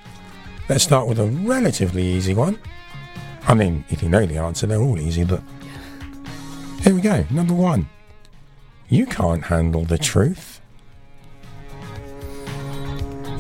Let's 0.68 0.84
start 0.84 1.08
with 1.08 1.20
a 1.20 1.26
relatively 1.26 2.04
easy 2.04 2.34
one. 2.34 2.60
I 3.48 3.54
mean, 3.54 3.84
if 3.90 4.04
you 4.04 4.10
know 4.10 4.26
the 4.26 4.38
answer, 4.38 4.68
they're 4.68 4.82
all 4.82 5.00
easy, 5.00 5.24
but 5.24 5.42
here 6.82 6.94
we 6.94 7.02
go. 7.02 7.26
Number 7.32 7.54
one. 7.54 7.90
You 8.90 9.06
can't 9.06 9.44
handle 9.44 9.86
the 9.86 10.00
truth. 10.00 10.62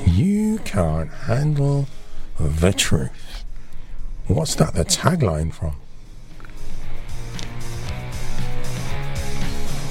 You 0.05 0.59
can't 0.59 1.11
handle 1.11 1.87
the 2.39 2.73
truth. 2.73 3.43
What's 4.27 4.55
that 4.55 4.73
the 4.73 4.85
tagline 4.85 5.53
from? 5.53 5.75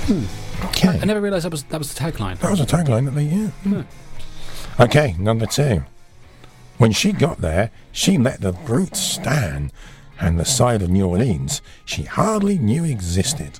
Hmm. 0.06 0.66
Okay. 0.66 0.88
I, 0.88 1.02
I, 1.02 1.04
never 1.04 1.20
realised 1.20 1.44
that 1.44 1.50
was 1.50 1.64
that 1.64 1.78
was 1.78 1.92
the 1.92 2.00
tagline. 2.00 2.38
That 2.38 2.50
was 2.50 2.60
a 2.60 2.66
tagline 2.66 3.04
that 3.04 3.12
they 3.12 3.24
yeah. 3.24 3.48
Hmm. 3.48 4.82
Okay, 4.82 5.14
number 5.18 5.46
two. 5.46 5.84
When 6.78 6.92
she 6.92 7.12
got 7.12 7.38
there, 7.38 7.70
she 7.90 8.16
let 8.16 8.40
the 8.40 8.52
brute 8.52 8.96
stand, 8.96 9.72
and 10.20 10.38
the 10.38 10.44
side 10.44 10.80
of 10.82 10.90
New 10.90 11.06
Orleans 11.06 11.60
she 11.84 12.04
hardly 12.04 12.58
knew 12.58 12.84
existed. 12.84 13.58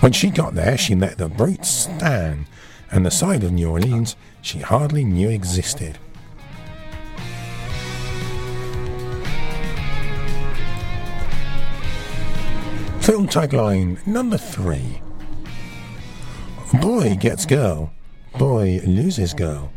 When 0.00 0.12
she 0.12 0.30
got 0.30 0.54
there, 0.54 0.76
she 0.76 0.96
let 0.96 1.18
the 1.18 1.28
brute 1.28 1.64
stand, 1.64 2.46
and 2.90 3.06
the 3.06 3.10
side 3.10 3.44
of 3.44 3.52
New 3.52 3.70
Orleans 3.70 4.16
she 4.42 4.58
hardly 4.58 5.04
knew 5.04 5.30
existed. 5.30 5.98
Film 13.00 13.26
tagline 13.26 14.04
number 14.06 14.36
three 14.36 15.00
Boy 16.80 17.16
gets 17.16 17.46
girl, 17.46 17.92
boy 18.38 18.80
loses 18.84 19.34
girl, 19.34 19.72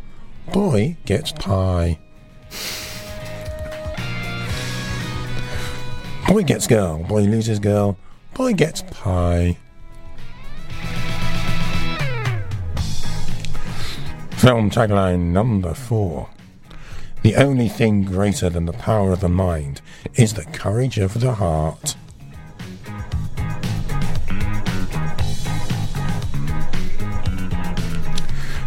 boy 0.52 0.96
gets 1.04 1.32
pie. 1.32 1.98
Boy 6.28 6.42
gets 6.42 6.66
girl, 6.66 7.02
boy 7.04 7.22
loses 7.22 7.58
girl, 7.58 7.98
boy 8.34 8.54
gets 8.54 8.82
pie. 8.90 9.58
Film 14.36 14.70
tagline 14.70 15.32
number 15.32 15.72
four. 15.72 16.28
The 17.22 17.36
only 17.36 17.68
thing 17.68 18.04
greater 18.04 18.50
than 18.50 18.66
the 18.66 18.72
power 18.74 19.12
of 19.12 19.20
the 19.20 19.30
mind 19.30 19.80
is 20.14 20.34
the 20.34 20.44
courage 20.44 20.98
of 20.98 21.20
the 21.20 21.34
heart. 21.34 21.96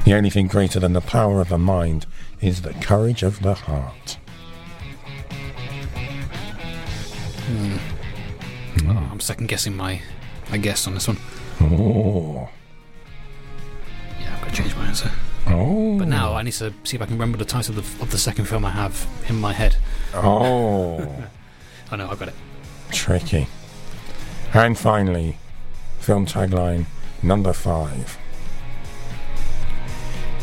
The 0.05 0.15
only 0.15 0.31
thing 0.31 0.47
greater 0.47 0.79
than 0.79 0.93
the 0.93 1.01
power 1.01 1.39
of 1.39 1.49
the 1.49 1.59
mind 1.59 2.07
is 2.41 2.63
the 2.63 2.73
courage 2.73 3.21
of 3.21 3.41
the 3.41 3.53
heart. 3.53 4.17
Hmm. 7.45 7.77
Oh, 8.89 9.09
I'm 9.11 9.19
second 9.19 9.47
guessing 9.47 9.77
my, 9.77 10.01
my 10.49 10.57
guess 10.57 10.87
on 10.87 10.95
this 10.95 11.07
one. 11.07 11.17
Oh. 11.61 12.49
Yeah, 14.19 14.35
I've 14.35 14.41
got 14.41 14.49
to 14.49 14.55
change 14.55 14.75
my 14.75 14.87
answer. 14.87 15.11
Oh. 15.49 15.97
But 15.97 16.07
now 16.07 16.33
I 16.33 16.43
need 16.43 16.53
to 16.53 16.73
see 16.83 16.95
if 16.95 17.01
I 17.01 17.05
can 17.05 17.15
remember 17.15 17.37
the 17.37 17.45
title 17.45 17.77
of 17.77 17.97
the, 17.97 18.03
of 18.03 18.11
the 18.11 18.17
second 18.17 18.45
film 18.45 18.63
I 18.65 18.69
have 18.69 19.07
in 19.27 19.35
my 19.35 19.53
head. 19.53 19.75
Oh. 20.13 20.21
oh 21.01 21.23
I 21.91 21.95
know, 21.95 22.07
I've 22.09 22.19
got 22.19 22.27
it. 22.27 22.35
Tricky. 22.91 23.47
And 24.53 24.77
finally, 24.77 25.37
film 25.99 26.25
tagline 26.25 26.85
number 27.23 27.53
five. 27.53 28.17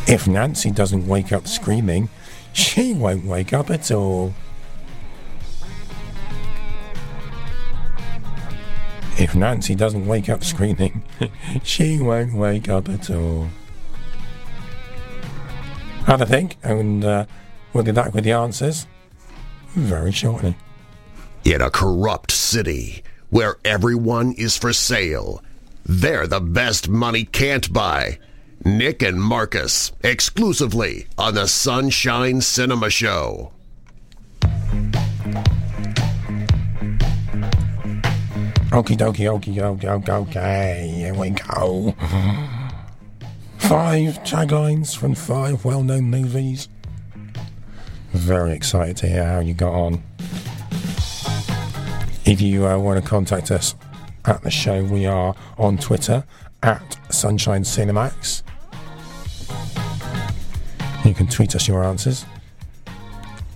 If 0.08 0.28
Nancy 0.28 0.70
doesn't 0.70 1.06
wake 1.06 1.32
up 1.32 1.48
screaming, 1.48 2.08
she 2.52 2.92
won't 2.92 3.24
wake 3.24 3.52
up 3.52 3.70
at 3.70 3.90
all. 3.90 4.34
If 9.18 9.34
Nancy 9.34 9.74
doesn't 9.74 10.06
wake 10.06 10.28
up 10.28 10.44
screaming, 10.44 11.02
she 11.62 12.00
won't 12.00 12.34
wake 12.34 12.68
up 12.68 12.88
at 12.88 13.10
all. 13.10 13.48
Have 16.06 16.20
a 16.20 16.26
think, 16.26 16.56
and 16.62 17.04
uh, 17.04 17.26
We'll 17.76 17.84
be 17.84 17.92
back 17.92 18.14
with 18.14 18.24
the 18.24 18.32
answers 18.32 18.86
very 19.74 20.10
shortly. 20.10 20.56
In 21.44 21.60
a 21.60 21.68
corrupt 21.68 22.30
city 22.30 23.02
where 23.28 23.56
everyone 23.66 24.32
is 24.32 24.56
for 24.56 24.72
sale, 24.72 25.42
they're 25.84 26.26
the 26.26 26.40
best 26.40 26.88
money 26.88 27.24
can't 27.24 27.70
buy. 27.70 28.18
Nick 28.64 29.02
and 29.02 29.20
Marcus, 29.22 29.92
exclusively 30.02 31.06
on 31.18 31.34
the 31.34 31.46
Sunshine 31.46 32.40
Cinema 32.40 32.88
Show. 32.88 33.52
Okie 38.72 38.96
dokie, 38.96 39.28
okie 39.28 39.54
dokie, 39.54 39.84
okie, 39.84 40.08
okay, 40.08 40.92
here 40.96 41.12
we 41.12 41.28
go. 41.28 41.94
Five 43.68 44.22
taglines 44.22 44.96
from 44.96 45.16
five 45.16 45.64
well 45.64 45.82
known 45.82 46.04
movies. 46.04 46.68
Very 48.12 48.52
excited 48.52 48.96
to 48.98 49.08
hear 49.08 49.24
how 49.24 49.40
you 49.40 49.54
got 49.54 49.72
on. 49.72 50.02
If 52.24 52.40
you 52.40 52.64
uh, 52.64 52.78
want 52.78 53.02
to 53.02 53.08
contact 53.08 53.50
us 53.50 53.74
at 54.24 54.42
the 54.42 54.52
show, 54.52 54.84
we 54.84 55.04
are 55.04 55.34
on 55.58 55.78
Twitter 55.78 56.24
at 56.62 56.96
Sunshine 57.10 57.62
Cinemax. 57.62 58.44
You 61.04 61.14
can 61.14 61.26
tweet 61.26 61.56
us 61.56 61.66
your 61.66 61.82
answers. 61.82 62.24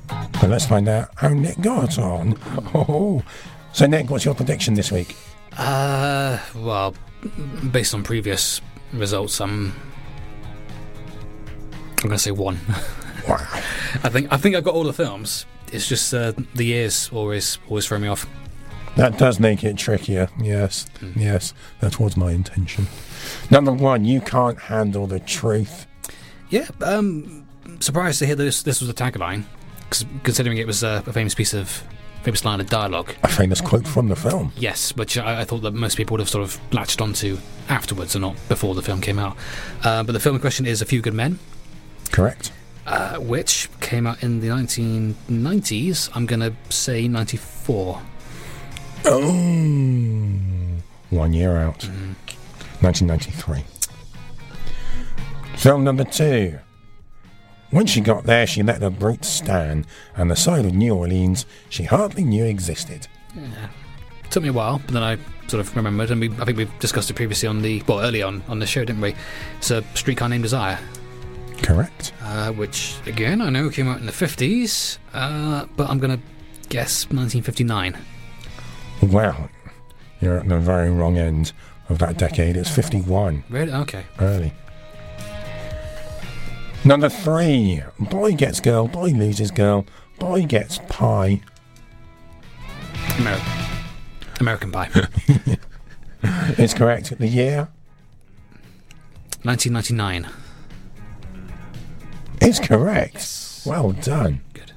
But 0.09 0.49
let's 0.49 0.67
find 0.67 0.89
out 0.89 1.11
how 1.15 1.29
Nick 1.29 1.61
got 1.61 2.01
on. 2.01 2.37
Oh, 2.75 3.23
so 3.73 3.87
Nick, 3.87 4.11
what's 4.11 4.25
your 4.25 4.35
prediction 4.35 4.75
this 4.75 4.91
week? 4.91 5.15
Uh, 5.57 6.41
well, 6.57 6.97
based 7.71 7.95
on 7.95 8.03
previous 8.03 8.61
results, 8.93 9.41
I'm. 9.41 9.73
I'm 12.03 12.09
gonna 12.09 12.19
say 12.19 12.31
one. 12.31 12.59
I 13.29 14.09
think 14.09 14.33
I 14.33 14.37
think 14.37 14.57
I've 14.57 14.65
got 14.65 14.75
all 14.75 14.85
the 14.85 14.93
films. 14.93 15.47
It's 15.73 15.89
just 15.89 16.13
uh, 16.15 16.33
the 16.55 16.65
years 16.65 17.11
always 17.13 17.59
always 17.69 17.87
throw 17.87 17.99
me 17.99 18.09
off. 18.09 18.27
That 18.97 19.19
does 19.19 19.39
make 19.39 19.63
it 19.63 19.77
trickier. 19.77 20.29
Yes, 20.41 20.87
yes, 21.15 21.55
that 21.81 22.01
was 22.01 22.17
my 22.17 22.33
intention. 22.33 22.87
Number 23.51 23.73
one, 23.73 24.05
you 24.05 24.21
can't 24.21 24.59
handle 24.59 25.07
the 25.07 25.21
truth. 25.21 25.87
Yeah, 26.49 26.67
um, 26.83 27.47
surprised 27.79 28.19
to 28.21 28.27
hear 28.27 28.35
that 28.35 28.43
this 28.43 28.63
this 28.63 28.81
was 28.81 28.89
a 28.91 28.95
tagline, 28.95 29.45
considering 30.25 30.59
it 30.59 30.67
was 30.67 30.83
uh, 30.83 31.03
a 31.07 31.13
famous 31.13 31.35
piece 31.35 31.55
of 31.55 31.83
famous 32.23 32.45
line 32.45 32.61
of 32.61 32.69
dialogue. 32.69 33.15
A 33.23 33.29
famous 33.29 33.61
quote 33.61 33.87
from 33.87 34.09
the 34.09 34.17
film. 34.17 34.53
Yes, 34.57 34.95
which 34.97 35.17
I, 35.17 35.43
I 35.43 35.45
thought 35.45 35.63
that 35.63 35.73
most 35.73 35.97
people 35.97 36.15
would 36.15 36.21
have 36.21 36.29
sort 36.29 36.45
of 36.45 36.61
latched 36.73 37.01
onto 37.01 37.39
afterwards 37.69 38.15
and 38.15 38.23
not 38.23 38.37
before 38.49 38.75
the 38.75 38.83
film 38.83 39.01
came 39.01 39.19
out. 39.19 39.37
Uh, 39.85 40.03
but 40.03 40.13
the 40.13 40.21
film 40.21 40.35
in 40.35 40.41
question 40.41 40.67
is 40.67 40.83
A 40.83 40.85
Few 40.85 41.01
Good 41.01 41.15
Men, 41.15 41.39
Correct. 42.13 42.53
uh, 42.87 43.17
which 43.19 43.69
came 43.81 44.07
out 44.07 44.23
in 44.23 44.41
the 44.41 44.49
1990s. 44.49 46.11
I'm 46.15 46.27
going 46.27 46.41
to 46.41 46.53
say 46.69 47.07
94. 47.09 48.03
Oh, 49.07 49.21
one 51.11 51.33
year 51.33 51.57
out. 51.57 51.85
1993. 52.81 53.65
Film 55.57 55.85
number 55.85 56.05
two. 56.05 56.59
When 57.71 57.87
she 57.87 58.01
got 58.01 58.25
there, 58.25 58.47
she 58.47 58.63
let 58.63 58.81
the 58.81 58.91
brute 58.91 59.25
stand, 59.25 59.87
and 60.17 60.31
the 60.31 60.37
side 60.37 60.65
of 60.67 60.75
New 60.75 60.95
Orleans 60.95 61.47
she 61.69 61.85
hardly 61.85 62.25
knew 62.25 62.45
existed. 62.45 63.07
Took 64.31 64.43
me 64.43 64.49
a 64.49 64.53
while, 64.53 64.81
but 64.85 64.93
then 64.93 65.03
I 65.05 65.19
sort 65.47 65.61
of 65.61 65.77
remembered, 65.77 66.11
and 66.11 66.21
we, 66.21 66.31
I 66.41 66.45
think 66.45 66.59
we've 66.59 66.79
discussed 66.81 67.11
it 67.11 67.15
previously 67.15 67.49
on 67.49 67.63
the 67.63 67.83
well 67.87 68.01
early 68.01 68.23
on 68.23 68.43
on 68.49 68.59
the 68.59 68.67
show, 68.67 68.85
didn't 68.85 69.01
we? 69.03 69.15
It's 69.59 69.71
a 69.71 69.85
streetcar 69.95 70.29
named 70.29 70.43
Desire, 70.43 70.79
Correct. 71.63 72.13
uh, 72.23 72.53
which 72.53 72.97
again 73.07 73.41
I 73.41 73.51
know 73.51 73.71
came 73.71 73.89
out 73.89 73.99
in 74.01 74.07
the 74.07 74.13
50s, 74.13 74.99
uh, 75.15 75.67
but 75.77 75.89
I'm 75.89 75.99
gonna 75.99 76.19
guess 76.69 77.05
1959. 77.11 77.97
Well, 79.03 79.49
you're 80.21 80.39
at 80.39 80.49
the 80.49 80.59
very 80.59 80.91
wrong 80.91 81.17
end 81.19 81.53
of 81.89 81.99
that 81.99 82.17
decade. 82.19 82.57
It's 82.57 82.71
51. 82.71 83.45
Really? 83.49 83.73
Okay. 83.73 84.05
early. 84.21 84.53
Number 86.85 87.09
three. 87.09 87.83
Boy 87.99 88.33
gets 88.35 88.61
girl, 88.61 88.89
boy 88.89 89.11
loses 89.11 89.51
girl, 89.51 89.85
boy 90.19 90.45
gets 90.47 90.79
pie. 90.89 91.41
American. 93.19 93.53
American 94.41 94.73
Pie. 94.73 94.91
It's 96.59 96.75
correct. 96.75 97.17
The 97.19 97.27
year 97.29 97.69
1999. 99.43 100.27
is 102.49 102.61
correct. 102.61 103.63
Well 103.67 103.93
done. 103.93 104.41
Good. 104.53 104.73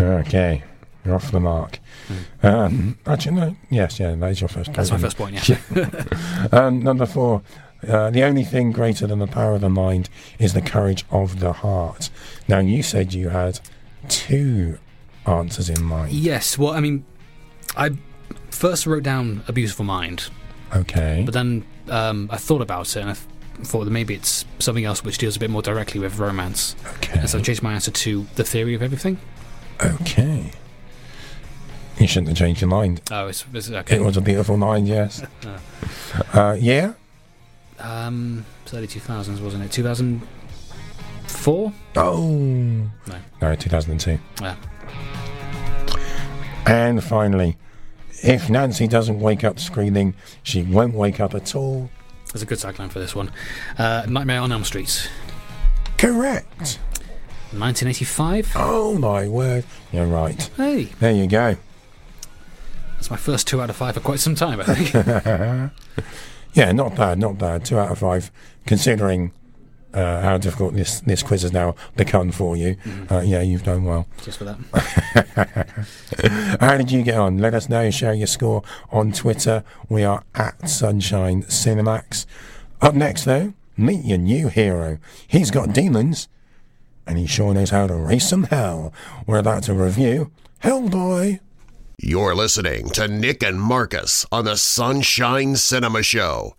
Okay, 0.00 0.62
you're 1.04 1.14
off 1.14 1.30
the 1.30 1.40
mark. 1.40 1.78
Um, 2.42 2.98
actually, 3.06 3.36
no. 3.36 3.56
Yes, 3.70 3.98
yeah, 4.00 4.14
that's 4.14 4.40
your 4.40 4.48
first. 4.48 4.72
That's 4.72 4.90
my 4.90 4.98
first 4.98 5.16
point. 5.16 5.48
Yeah. 5.48 5.58
Um, 6.52 6.82
number 6.82 7.06
four. 7.06 7.42
Uh, 7.86 8.08
the 8.10 8.22
only 8.22 8.44
thing 8.44 8.72
greater 8.72 9.06
than 9.06 9.18
the 9.18 9.26
power 9.26 9.52
of 9.54 9.60
the 9.60 9.68
mind 9.68 10.08
is 10.38 10.54
the 10.54 10.62
courage 10.62 11.04
of 11.10 11.40
the 11.40 11.52
heart. 11.52 12.08
Now, 12.48 12.58
you 12.60 12.82
said 12.82 13.12
you 13.12 13.28
had 13.28 13.60
two 14.08 14.78
answers 15.26 15.68
in 15.68 15.82
mind. 15.84 16.12
yes. 16.12 16.56
Well, 16.56 16.72
I 16.72 16.80
mean, 16.80 17.04
I 17.76 17.90
first 18.50 18.86
wrote 18.86 19.02
down 19.02 19.42
A 19.48 19.52
Beautiful 19.52 19.84
Mind, 19.84 20.30
Okay. 20.74 21.22
but 21.26 21.34
then 21.34 21.64
um, 21.88 22.28
I 22.32 22.38
thought 22.38 22.62
about 22.62 22.88
it 22.96 23.00
and 23.00 23.10
I 23.10 23.14
th- 23.14 23.26
thought 23.62 23.84
that 23.84 23.90
maybe 23.90 24.14
it's 24.14 24.44
something 24.58 24.84
else 24.84 25.04
which 25.04 25.18
deals 25.18 25.36
a 25.36 25.38
bit 25.38 25.50
more 25.50 25.62
directly 25.62 26.00
with 26.00 26.18
romance. 26.18 26.74
Okay. 26.96 27.20
And 27.20 27.30
so 27.30 27.38
I 27.38 27.42
changed 27.42 27.62
my 27.62 27.72
answer 27.72 27.90
to 27.90 28.26
The 28.34 28.44
Theory 28.44 28.74
of 28.74 28.82
Everything. 28.82 29.18
Okay. 29.82 30.50
You 31.98 32.06
shouldn't 32.06 32.28
have 32.28 32.36
changed 32.36 32.60
your 32.60 32.68
mind. 32.68 33.00
Oh, 33.10 33.28
it's, 33.28 33.44
it's 33.52 33.70
okay. 33.70 33.96
It 33.96 34.02
was 34.02 34.16
a 34.16 34.20
beautiful 34.20 34.56
mind, 34.56 34.88
yes. 34.88 35.22
Uh, 36.32 36.56
yeah? 36.58 36.94
Um, 37.80 38.44
early 38.72 38.86
2000s, 38.86 39.40
wasn't 39.40 39.64
it? 39.64 39.72
2004? 39.72 41.72
Oh. 41.96 42.28
No. 42.28 42.90
No, 43.42 43.54
2002. 43.54 44.18
Yeah. 44.40 44.56
And 46.66 47.02
finally, 47.02 47.56
if 48.22 48.48
Nancy 48.48 48.88
doesn't 48.88 49.20
wake 49.20 49.44
up 49.44 49.60
screaming, 49.60 50.14
she 50.42 50.62
won't 50.62 50.94
wake 50.94 51.20
up 51.20 51.34
at 51.34 51.54
all. 51.54 51.90
There's 52.34 52.42
a 52.42 52.46
good 52.46 52.58
tagline 52.58 52.90
for 52.90 52.98
this 52.98 53.14
one. 53.14 53.30
Uh, 53.78 54.04
Nightmare 54.08 54.40
on 54.40 54.50
Elm 54.50 54.64
Street. 54.64 55.08
Correct. 55.98 56.80
1985. 57.52 58.52
Oh 58.56 58.98
my 58.98 59.28
word. 59.28 59.64
You're 59.92 60.06
right. 60.06 60.42
Hey, 60.56 60.86
There 60.98 61.12
you 61.12 61.28
go. 61.28 61.56
that's 62.96 63.08
my 63.08 63.16
first 63.16 63.46
two 63.46 63.62
out 63.62 63.70
of 63.70 63.76
five 63.76 63.94
for 63.94 64.00
quite 64.00 64.18
some 64.18 64.34
time, 64.34 64.60
I 64.60 64.64
think. 64.74 65.72
Yeah, 66.54 66.70
not 66.70 66.94
bad, 66.94 67.18
not 67.18 67.36
bad. 67.36 67.64
Two 67.64 67.78
out 67.80 67.90
of 67.90 67.98
five, 67.98 68.30
considering 68.64 69.32
uh, 69.94 70.20
how 70.20 70.38
difficult 70.38 70.74
this, 70.74 71.00
this 71.00 71.22
quiz 71.22 71.42
has 71.42 71.52
now 71.52 71.74
become 71.96 72.32
for 72.32 72.56
you. 72.56 72.76
Uh, 73.10 73.20
yeah, 73.20 73.40
you've 73.40 73.62
done 73.62 73.84
well. 73.84 74.06
Just 74.22 74.38
for 74.38 74.44
that. 74.44 74.58
How 76.60 76.76
did 76.76 76.90
you 76.90 77.02
get 77.02 77.16
on? 77.16 77.38
Let 77.38 77.54
us 77.54 77.68
know. 77.68 77.90
Share 77.90 78.14
your 78.14 78.26
score 78.26 78.62
on 78.90 79.12
Twitter. 79.12 79.62
We 79.88 80.02
are 80.04 80.24
at 80.34 80.68
Sunshine 80.68 81.44
Cinemax. 81.44 82.26
Up 82.80 82.94
next, 82.94 83.24
though, 83.24 83.54
meet 83.76 84.04
your 84.04 84.18
new 84.18 84.48
hero. 84.48 84.98
He's 85.26 85.50
got 85.50 85.72
demons, 85.72 86.28
and 87.06 87.18
he 87.18 87.26
sure 87.26 87.54
knows 87.54 87.70
how 87.70 87.86
to 87.86 87.94
raise 87.94 88.28
some 88.28 88.44
hell. 88.44 88.92
We're 89.26 89.38
about 89.38 89.62
to 89.64 89.74
review 89.74 90.30
Hellboy. 90.62 91.40
You're 91.98 92.34
listening 92.34 92.88
to 92.90 93.06
Nick 93.06 93.42
and 93.42 93.60
Marcus 93.60 94.26
on 94.32 94.44
the 94.44 94.56
Sunshine 94.56 95.56
Cinema 95.56 96.02
Show. 96.02 96.56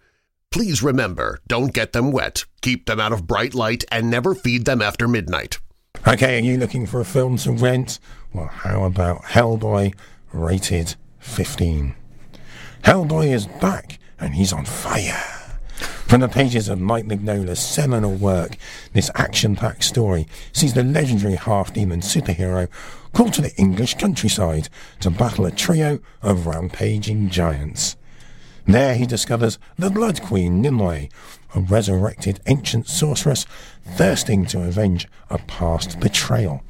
Please 0.52 0.82
remember, 0.82 1.40
don't 1.48 1.74
get 1.74 1.92
them 1.92 2.12
wet, 2.12 2.46
keep 2.62 2.86
them 2.86 3.00
out 3.00 3.12
of 3.12 3.28
bright 3.28 3.54
light, 3.54 3.84
and 3.92 4.10
never 4.10 4.34
feed 4.34 4.66
them 4.66 4.82
after 4.82 5.08
midnight. 5.08 5.60
Okay, 6.08 6.38
are 6.38 6.42
you 6.42 6.58
looking 6.58 6.86
for 6.86 7.02
a 7.02 7.06
film 7.06 7.38
to 7.38 7.52
rent? 7.52 8.00
Well, 8.32 8.48
how 8.48 8.84
about 8.84 9.24
Hellboy 9.24 9.94
rated 10.32 10.96
15? 11.20 11.96
Hellboy 12.84 13.34
is 13.34 13.48
back, 13.48 14.00
and 14.20 14.36
he's 14.36 14.54
on 14.54 14.66
fire. 14.66 15.22
From 16.08 16.22
the 16.22 16.30
pages 16.30 16.70
of 16.70 16.80
Mike 16.80 17.06
Mignola's 17.06 17.60
seminal 17.60 18.14
work, 18.14 18.58
this 18.94 19.10
action-packed 19.16 19.84
story 19.84 20.28
sees 20.54 20.74
the 20.74 20.84
legendary 20.84 21.36
half-demon 21.36 22.02
superhero 22.02 22.70
called 23.12 23.34
to 23.34 23.42
the 23.42 23.56
English 23.56 23.96
countryside 23.96 24.70
to 25.00 25.10
battle 25.10 25.48
a 25.48 25.52
trio 25.52 26.00
of 26.22 26.46
rampaging 26.46 27.30
giants. 27.30 27.98
There 28.66 28.96
he 28.96 29.06
discovers 29.06 29.60
the 29.78 29.90
Blood 29.90 30.22
Queen 30.24 30.62
Nimue, 30.62 31.08
a 31.54 31.60
resurrected 31.60 32.40
ancient 32.48 32.88
sorceress 32.88 33.46
thirsting 33.86 34.46
to 34.48 34.64
avenge 34.64 35.08
a 35.30 35.38
past 35.38 36.00
betrayal. 36.00 36.64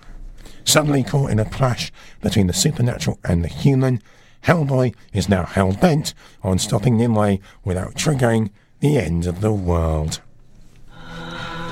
Suddenly 0.66 1.04
caught 1.04 1.32
in 1.32 1.40
a 1.40 1.46
clash 1.46 1.92
between 2.22 2.48
the 2.48 2.54
supernatural 2.54 3.20
and 3.24 3.44
the 3.44 3.48
human, 3.48 4.02
Hellboy 4.46 4.94
is 5.12 5.28
now 5.28 5.44
hell-bent 5.46 6.14
on 6.44 6.60
stopping 6.60 6.98
Nimue 6.98 7.40
without 7.64 7.96
triggering 7.96 8.52
the 8.80 8.98
end 8.98 9.26
of 9.26 9.42
the 9.42 9.54
world. 9.54 10.22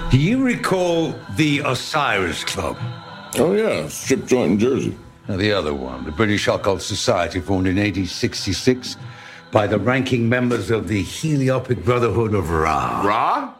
Do 0.09 0.17
you 0.17 0.43
recall 0.43 1.13
the 1.35 1.61
Osiris 1.65 2.43
Club? 2.43 2.77
Oh, 3.35 3.53
yeah, 3.53 3.87
strip 3.89 4.25
joint 4.25 4.53
in 4.53 4.59
Jersey. 4.59 4.97
Now, 5.27 5.37
the 5.37 5.51
other 5.53 5.73
one, 5.73 6.03
the 6.05 6.11
British 6.11 6.47
Occult 6.47 6.81
Society, 6.81 7.39
formed 7.39 7.67
in 7.67 7.75
1866 7.75 8.97
by 9.53 9.67
the 9.67 9.77
ranking 9.77 10.27
members 10.27 10.71
of 10.71 10.87
the 10.87 11.03
Heliopic 11.03 11.85
Brotherhood 11.85 12.33
of 12.33 12.49
Ra. 12.49 13.03
Ra? 13.05 13.53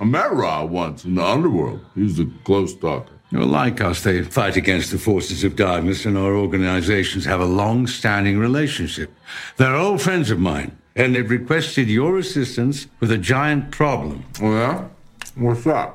I 0.00 0.04
met 0.04 0.32
Ra 0.32 0.64
once 0.64 1.04
in 1.04 1.14
the 1.14 1.22
underworld. 1.22 1.84
He's 1.94 2.18
a 2.18 2.24
close 2.44 2.74
talker. 2.74 3.12
Well, 3.30 3.46
like 3.46 3.82
us, 3.82 4.02
they 4.02 4.22
fight 4.22 4.56
against 4.56 4.92
the 4.92 4.98
forces 4.98 5.44
of 5.44 5.54
darkness, 5.54 6.06
and 6.06 6.16
our 6.16 6.34
organizations 6.34 7.26
have 7.26 7.40
a 7.40 7.44
long 7.44 7.86
standing 7.86 8.38
relationship. 8.38 9.12
They're 9.58 9.74
old 9.74 10.00
friends 10.00 10.30
of 10.30 10.40
mine, 10.40 10.74
and 10.94 11.14
they've 11.14 11.30
requested 11.30 11.88
your 11.88 12.16
assistance 12.16 12.86
with 13.00 13.12
a 13.12 13.18
giant 13.18 13.72
problem. 13.72 14.24
Oh, 14.40 14.52
yeah? 14.52 14.88
What's 15.34 15.64
that? 15.64 15.94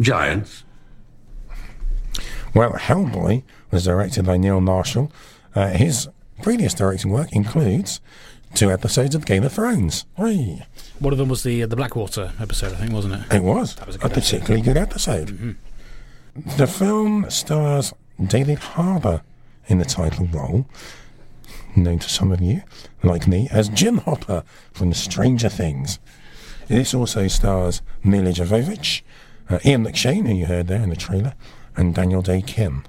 Giants. 0.00 0.64
Well, 2.54 2.72
Hellboy 2.72 3.42
was 3.70 3.84
directed 3.84 4.24
by 4.24 4.38
Neil 4.38 4.60
Marshall. 4.62 5.12
Uh, 5.54 5.68
his 5.68 6.08
previous 6.42 6.72
directing 6.72 7.10
work 7.10 7.30
includes 7.32 8.00
two 8.54 8.70
episodes 8.70 9.14
of 9.14 9.26
Game 9.26 9.44
of 9.44 9.52
Thrones. 9.52 10.06
Whee! 10.16 10.62
One 10.98 11.12
of 11.12 11.18
them 11.18 11.28
was 11.28 11.42
the 11.42 11.62
uh, 11.62 11.66
the 11.66 11.76
Blackwater 11.76 12.32
episode, 12.40 12.72
I 12.72 12.76
think, 12.76 12.92
wasn't 12.92 13.14
it? 13.14 13.36
It 13.36 13.42
was, 13.42 13.74
That 13.76 13.86
was 13.86 13.96
a 13.96 14.06
a, 14.06 14.08
particularly 14.08 14.62
good 14.62 14.76
episode. 14.76 15.56
The 16.56 16.66
film 16.66 17.28
stars 17.30 17.92
David 18.24 18.58
Harbour 18.58 19.22
in 19.66 19.78
the 19.78 19.84
title 19.84 20.26
role, 20.26 20.66
known 21.76 21.98
to 22.00 22.08
some 22.08 22.32
of 22.32 22.40
you, 22.40 22.62
like 23.02 23.26
me, 23.26 23.48
as 23.50 23.68
Jim 23.68 23.98
Hopper 23.98 24.44
from 24.72 24.92
Stranger 24.92 25.48
Things. 25.48 25.98
This 26.68 26.94
also 26.94 27.28
stars 27.28 27.82
Milla 28.04 28.30
Jovovich, 28.30 29.02
uh, 29.48 29.58
Ian 29.64 29.84
McShane, 29.84 30.26
who 30.26 30.34
you 30.34 30.46
heard 30.46 30.68
there 30.68 30.82
in 30.82 30.90
the 30.90 30.96
trailer, 30.96 31.34
and 31.76 31.94
Daniel 31.94 32.22
Dae 32.22 32.42
Kim. 32.42 32.84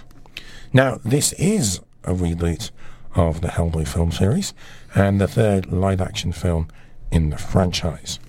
Now, 0.74 0.99
this 1.03 1.34
is 1.34 1.80
a 2.03 2.14
reboot 2.14 2.72
of 3.16 3.41
the 3.41 3.49
Hellboy 3.49 3.88
film 3.88 4.12
series 4.12 4.53
and 4.96 5.20
the 5.20 5.28
third 5.28 5.72
live 5.72 6.02
action 6.02 6.32
film 6.32 6.68
in 7.12 7.30
the 7.30 7.38
franchise. 7.38 8.20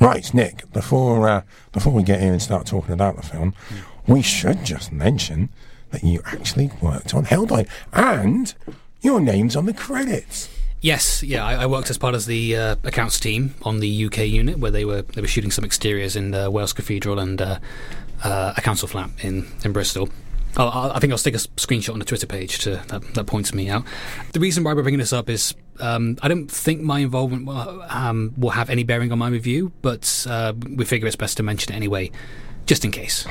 Right, 0.00 0.32
Nick, 0.34 0.70
before, 0.72 1.28
uh, 1.28 1.42
before 1.72 1.92
we 1.92 2.02
get 2.02 2.20
in 2.20 2.28
and 2.28 2.42
start 2.42 2.66
talking 2.66 2.92
about 2.92 3.16
the 3.16 3.22
film, 3.22 3.54
we 4.06 4.22
should 4.22 4.64
just 4.64 4.92
mention 4.92 5.48
that 5.90 6.02
you 6.02 6.20
actually 6.24 6.70
worked 6.80 7.14
on 7.14 7.26
Hellboy 7.26 7.68
and 7.92 8.54
your 9.00 9.20
name's 9.20 9.54
on 9.56 9.66
the 9.66 9.74
credits. 9.74 10.48
Yes, 10.80 11.22
yeah, 11.22 11.46
I, 11.46 11.62
I 11.62 11.66
worked 11.66 11.90
as 11.90 11.98
part 11.98 12.16
of 12.16 12.26
the 12.26 12.56
uh, 12.56 12.76
accounts 12.82 13.20
team 13.20 13.54
on 13.62 13.78
the 13.78 14.06
UK 14.06 14.18
unit 14.26 14.58
where 14.58 14.72
they 14.72 14.84
were 14.84 15.02
they 15.02 15.20
were 15.20 15.28
shooting 15.28 15.52
some 15.52 15.64
exteriors 15.64 16.16
in 16.16 16.34
uh, 16.34 16.50
Wells 16.50 16.72
Cathedral 16.72 17.20
and 17.20 17.40
uh, 17.40 17.60
uh, 18.24 18.54
a 18.56 18.60
council 18.60 18.88
flat 18.88 19.10
in 19.20 19.46
in 19.64 19.72
Bristol. 19.72 20.08
I'll, 20.56 20.68
I'll, 20.68 21.00
think 21.00 21.12
I'll 21.12 21.18
stick 21.18 21.34
a 21.34 21.38
screenshot 21.38 21.92
on 21.92 21.98
the 21.98 22.04
Twitter 22.04 22.26
page 22.26 22.58
to 22.60 22.82
that, 22.88 23.14
that 23.14 23.24
points 23.24 23.54
me 23.54 23.68
out. 23.70 23.84
The 24.32 24.40
reason 24.40 24.64
why 24.64 24.74
we're 24.74 24.82
bringing 24.82 25.00
this 25.00 25.12
up 25.12 25.30
is 25.30 25.54
um, 25.80 26.18
I 26.22 26.28
don't 26.28 26.50
think 26.50 26.82
my 26.82 27.00
involvement 27.00 27.46
will, 27.46 27.82
um, 27.88 28.34
will 28.36 28.50
have 28.50 28.68
any 28.68 28.84
bearing 28.84 29.12
on 29.12 29.18
my 29.18 29.28
review, 29.28 29.72
but 29.80 30.26
uh, 30.28 30.52
we 30.76 30.84
figure 30.84 31.06
it's 31.06 31.16
best 31.16 31.38
to 31.38 31.42
mention 31.42 31.72
it 31.72 31.76
anyway, 31.76 32.10
just 32.66 32.84
in 32.84 32.90
case. 32.90 33.26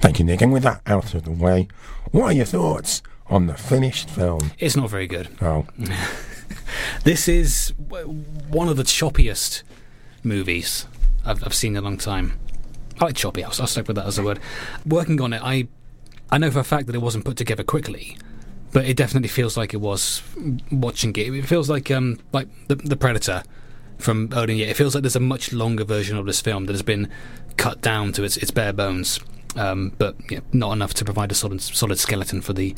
Thank 0.00 0.18
you, 0.18 0.24
Nick. 0.24 0.42
And 0.42 0.52
with 0.52 0.64
that 0.64 0.80
out 0.86 1.14
of 1.14 1.24
the 1.24 1.30
way, 1.30 1.68
what 2.10 2.24
are 2.24 2.32
your 2.32 2.46
thoughts 2.46 3.02
on 3.28 3.46
the 3.46 3.54
finished 3.54 4.10
film? 4.10 4.50
It's 4.58 4.76
not 4.76 4.90
very 4.90 5.06
good. 5.06 5.28
Oh, 5.40 5.66
This 7.04 7.28
is 7.28 7.72
one 7.78 8.68
of 8.68 8.76
the 8.76 8.82
choppiest 8.82 9.62
movies 10.22 10.86
I've, 11.24 11.44
I've 11.44 11.54
seen 11.54 11.76
in 11.76 11.82
a 11.82 11.84
long 11.84 11.98
time. 11.98 12.38
I 13.00 13.06
like 13.06 13.16
choppy. 13.16 13.44
I'll, 13.44 13.52
I'll 13.58 13.66
stick 13.66 13.86
with 13.88 13.96
that 13.96 14.06
as 14.06 14.18
a 14.18 14.22
word. 14.22 14.40
Working 14.86 15.20
on 15.20 15.32
it, 15.32 15.42
I 15.42 15.68
I 16.30 16.38
know 16.38 16.50
for 16.50 16.60
a 16.60 16.64
fact 16.64 16.86
that 16.86 16.94
it 16.94 17.02
wasn't 17.02 17.24
put 17.24 17.36
together 17.36 17.62
quickly, 17.62 18.16
but 18.72 18.84
it 18.84 18.96
definitely 18.96 19.28
feels 19.28 19.56
like 19.56 19.74
it 19.74 19.78
was. 19.78 20.22
Watching 20.70 21.10
it, 21.16 21.32
it 21.32 21.46
feels 21.46 21.70
like 21.70 21.90
um 21.90 22.18
like 22.32 22.48
the 22.68 22.76
the 22.76 22.96
Predator 22.96 23.42
from 23.98 24.30
year. 24.48 24.68
It 24.68 24.76
feels 24.76 24.94
like 24.94 25.02
there's 25.02 25.16
a 25.16 25.20
much 25.20 25.52
longer 25.52 25.84
version 25.84 26.16
of 26.16 26.26
this 26.26 26.40
film 26.40 26.66
that 26.66 26.72
has 26.72 26.82
been 26.82 27.08
cut 27.56 27.80
down 27.80 28.12
to 28.12 28.24
its 28.24 28.36
its 28.36 28.50
bare 28.50 28.72
bones, 28.72 29.20
um, 29.56 29.92
but 29.98 30.16
yeah, 30.30 30.40
not 30.52 30.72
enough 30.72 30.94
to 30.94 31.04
provide 31.04 31.30
a 31.30 31.34
solid 31.34 31.60
solid 31.60 31.98
skeleton 31.98 32.40
for 32.40 32.52
the 32.52 32.74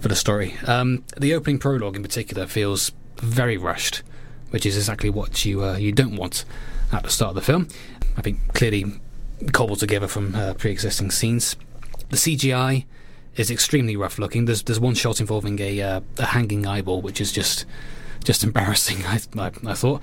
for 0.00 0.08
the 0.08 0.16
story. 0.16 0.56
Um, 0.66 1.04
the 1.16 1.34
opening 1.34 1.58
prologue, 1.58 1.96
in 1.96 2.02
particular, 2.02 2.46
feels 2.46 2.92
very 3.18 3.56
rushed, 3.56 4.02
which 4.50 4.66
is 4.66 4.76
exactly 4.76 5.10
what 5.10 5.44
you 5.44 5.64
uh, 5.64 5.76
you 5.76 5.92
don't 5.92 6.16
want 6.16 6.44
at 6.92 7.02
the 7.04 7.10
start 7.10 7.30
of 7.30 7.34
the 7.36 7.42
film. 7.42 7.68
I 8.16 8.20
think 8.20 8.52
clearly 8.54 8.84
cobbled 9.52 9.80
together 9.80 10.08
from 10.08 10.34
uh, 10.34 10.54
pre-existing 10.54 11.10
scenes. 11.10 11.56
The 12.12 12.18
CGI 12.18 12.84
is 13.36 13.50
extremely 13.50 13.96
rough 13.96 14.18
looking. 14.18 14.44
There's 14.44 14.62
there's 14.62 14.78
one 14.78 14.94
shot 14.94 15.18
involving 15.18 15.58
a 15.60 15.80
uh, 15.80 16.00
a 16.18 16.26
hanging 16.26 16.66
eyeball, 16.66 17.00
which 17.00 17.22
is 17.22 17.32
just 17.32 17.64
just 18.22 18.44
embarrassing. 18.44 19.02
I 19.06 19.18
I, 19.38 19.50
I 19.66 19.72
thought 19.72 20.02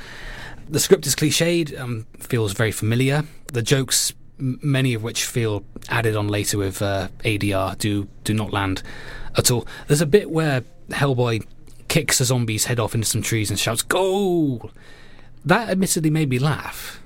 the 0.68 0.80
script 0.80 1.05
is 1.05 1.16
cliched, 1.16 1.80
um, 1.80 2.07
feels 2.18 2.53
very 2.53 2.72
familiar. 2.72 3.26
The 3.53 3.62
jokes, 3.62 4.14
m- 4.39 4.60
many 4.64 4.95
of 4.95 5.03
which 5.03 5.24
feel 5.24 5.64
added 5.88 6.16
on 6.16 6.28
later 6.28 6.57
with 6.57 6.82
uh, 6.82 7.10
ADR, 7.24 7.78
do 7.78 8.07
do 8.24 8.34
not 8.34 8.51
land 8.51 8.82
at 9.38 9.51
all. 9.51 9.68
There's 9.86 10.01
a 10.01 10.07
bit 10.07 10.32
where 10.32 10.64
Hellboy 10.89 11.45
kicks 11.89 12.20
a 12.20 12.26
zombie's 12.26 12.66
head 12.66 12.80
off 12.80 12.95
into 12.95 13.05
some 13.05 13.22
trees 13.22 13.51
and 13.51 13.60
shouts 13.60 13.84
"Goal!" 13.84 14.72
That 15.45 15.70
admittedly 15.70 16.10
made 16.10 16.30
me 16.30 16.39
laugh, 16.39 17.03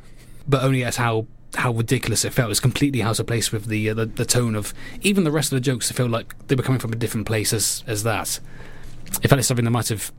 but 0.47 0.63
only 0.63 0.81
at 0.85 0.95
how 0.95 1.27
how 1.55 1.71
ridiculous 1.71 2.25
it 2.25 2.31
felt. 2.31 2.47
It 2.47 2.49
was 2.49 2.59
completely 2.59 3.01
out 3.01 3.19
of 3.19 3.27
place 3.27 3.51
with 3.51 3.65
the, 3.65 3.89
uh, 3.89 3.93
the 3.93 4.05
the 4.05 4.25
tone 4.25 4.55
of 4.55 4.73
even 5.01 5.23
the 5.23 5.31
rest 5.31 5.51
of 5.51 5.57
the 5.57 5.61
jokes. 5.61 5.89
It 5.89 5.95
felt 5.95 6.09
like 6.09 6.35
they 6.47 6.55
were 6.55 6.63
coming 6.63 6.79
from 6.79 6.93
a 6.93 6.95
different 6.95 7.27
place 7.27 7.53
as 7.53 7.83
as 7.87 8.03
that. 8.03 8.39
It 9.21 9.27
felt 9.27 9.37
like 9.37 9.43
something 9.43 9.65
they 9.65 9.71
might 9.71 9.89
have 9.89 10.11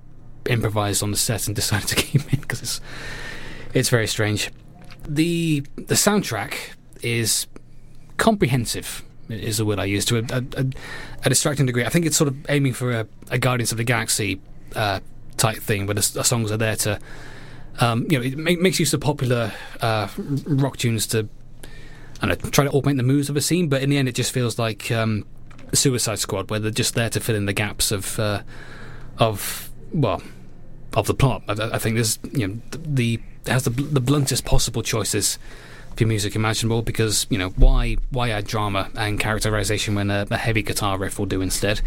improvised 0.46 1.02
on 1.02 1.10
the 1.10 1.16
set 1.16 1.46
and 1.46 1.56
decided 1.62 1.88
to 1.88 1.96
keep 1.96 2.32
in 2.32 2.40
because 2.40 2.62
it's 2.62 2.80
it's 3.72 3.88
very 3.88 4.06
strange. 4.06 4.50
The 5.06 5.64
the 5.76 5.94
soundtrack 5.94 6.54
is 7.02 7.46
comprehensive 8.16 9.02
is 9.28 9.56
the 9.56 9.64
word 9.64 9.78
I 9.78 9.84
use 9.84 10.04
to 10.06 10.18
a, 10.18 10.22
a, 10.30 10.66
a, 11.24 11.28
distracting 11.28 11.66
degree. 11.66 11.84
I 11.84 11.88
think 11.88 12.06
it's 12.06 12.16
sort 12.16 12.28
of 12.28 12.36
aiming 12.48 12.74
for 12.74 12.92
a, 12.92 13.06
a 13.30 13.38
Guardians 13.38 13.72
of 13.72 13.78
the 13.78 13.84
Galaxy 13.84 14.40
uh, 14.76 15.00
type 15.36 15.58
thing, 15.58 15.86
where 15.86 15.94
the, 15.94 16.10
the 16.14 16.22
songs 16.22 16.52
are 16.52 16.56
there 16.56 16.76
to, 16.76 16.98
um, 17.80 18.06
you 18.10 18.18
know, 18.18 18.24
it 18.24 18.36
ma- 18.36 18.62
makes 18.62 18.78
use 18.78 18.92
of 18.94 19.00
popular 19.00 19.52
uh, 19.80 20.08
rock 20.46 20.76
tunes 20.76 21.06
to, 21.08 21.28
know, 22.22 22.34
try 22.34 22.64
to 22.64 22.70
augment 22.70 22.96
the 22.96 23.02
moves 23.02 23.28
of 23.28 23.36
a 23.36 23.40
scene. 23.40 23.68
But 23.68 23.82
in 23.82 23.90
the 23.90 23.96
end, 23.96 24.08
it 24.08 24.14
just 24.14 24.32
feels 24.32 24.58
like 24.58 24.90
um, 24.90 25.26
Suicide 25.72 26.18
Squad, 26.18 26.50
where 26.50 26.60
they're 26.60 26.70
just 26.70 26.94
there 26.94 27.10
to 27.10 27.20
fill 27.20 27.36
in 27.36 27.46
the 27.46 27.52
gaps 27.52 27.90
of, 27.90 28.18
uh, 28.18 28.42
of 29.18 29.70
well, 29.92 30.22
of 30.94 31.06
the 31.06 31.14
plot. 31.14 31.42
I, 31.48 31.74
I 31.74 31.78
think 31.78 31.96
there's, 31.96 32.18
you 32.32 32.48
know, 32.48 32.60
the, 32.70 32.78
the 32.78 33.20
has 33.50 33.64
the, 33.64 33.70
the 33.70 34.00
bluntest 34.00 34.44
possible 34.44 34.82
choices 34.82 35.38
for 35.96 36.06
music 36.06 36.34
imaginable 36.34 36.82
because 36.82 37.26
you 37.30 37.38
know 37.38 37.50
why 37.50 37.96
why 38.10 38.30
add 38.30 38.46
drama 38.46 38.90
and 38.96 39.20
characterization 39.20 39.94
when 39.94 40.10
a, 40.10 40.26
a 40.30 40.36
heavy 40.36 40.62
guitar 40.62 40.98
riff 40.98 41.18
will 41.18 41.26
do 41.26 41.40
instead. 41.40 41.80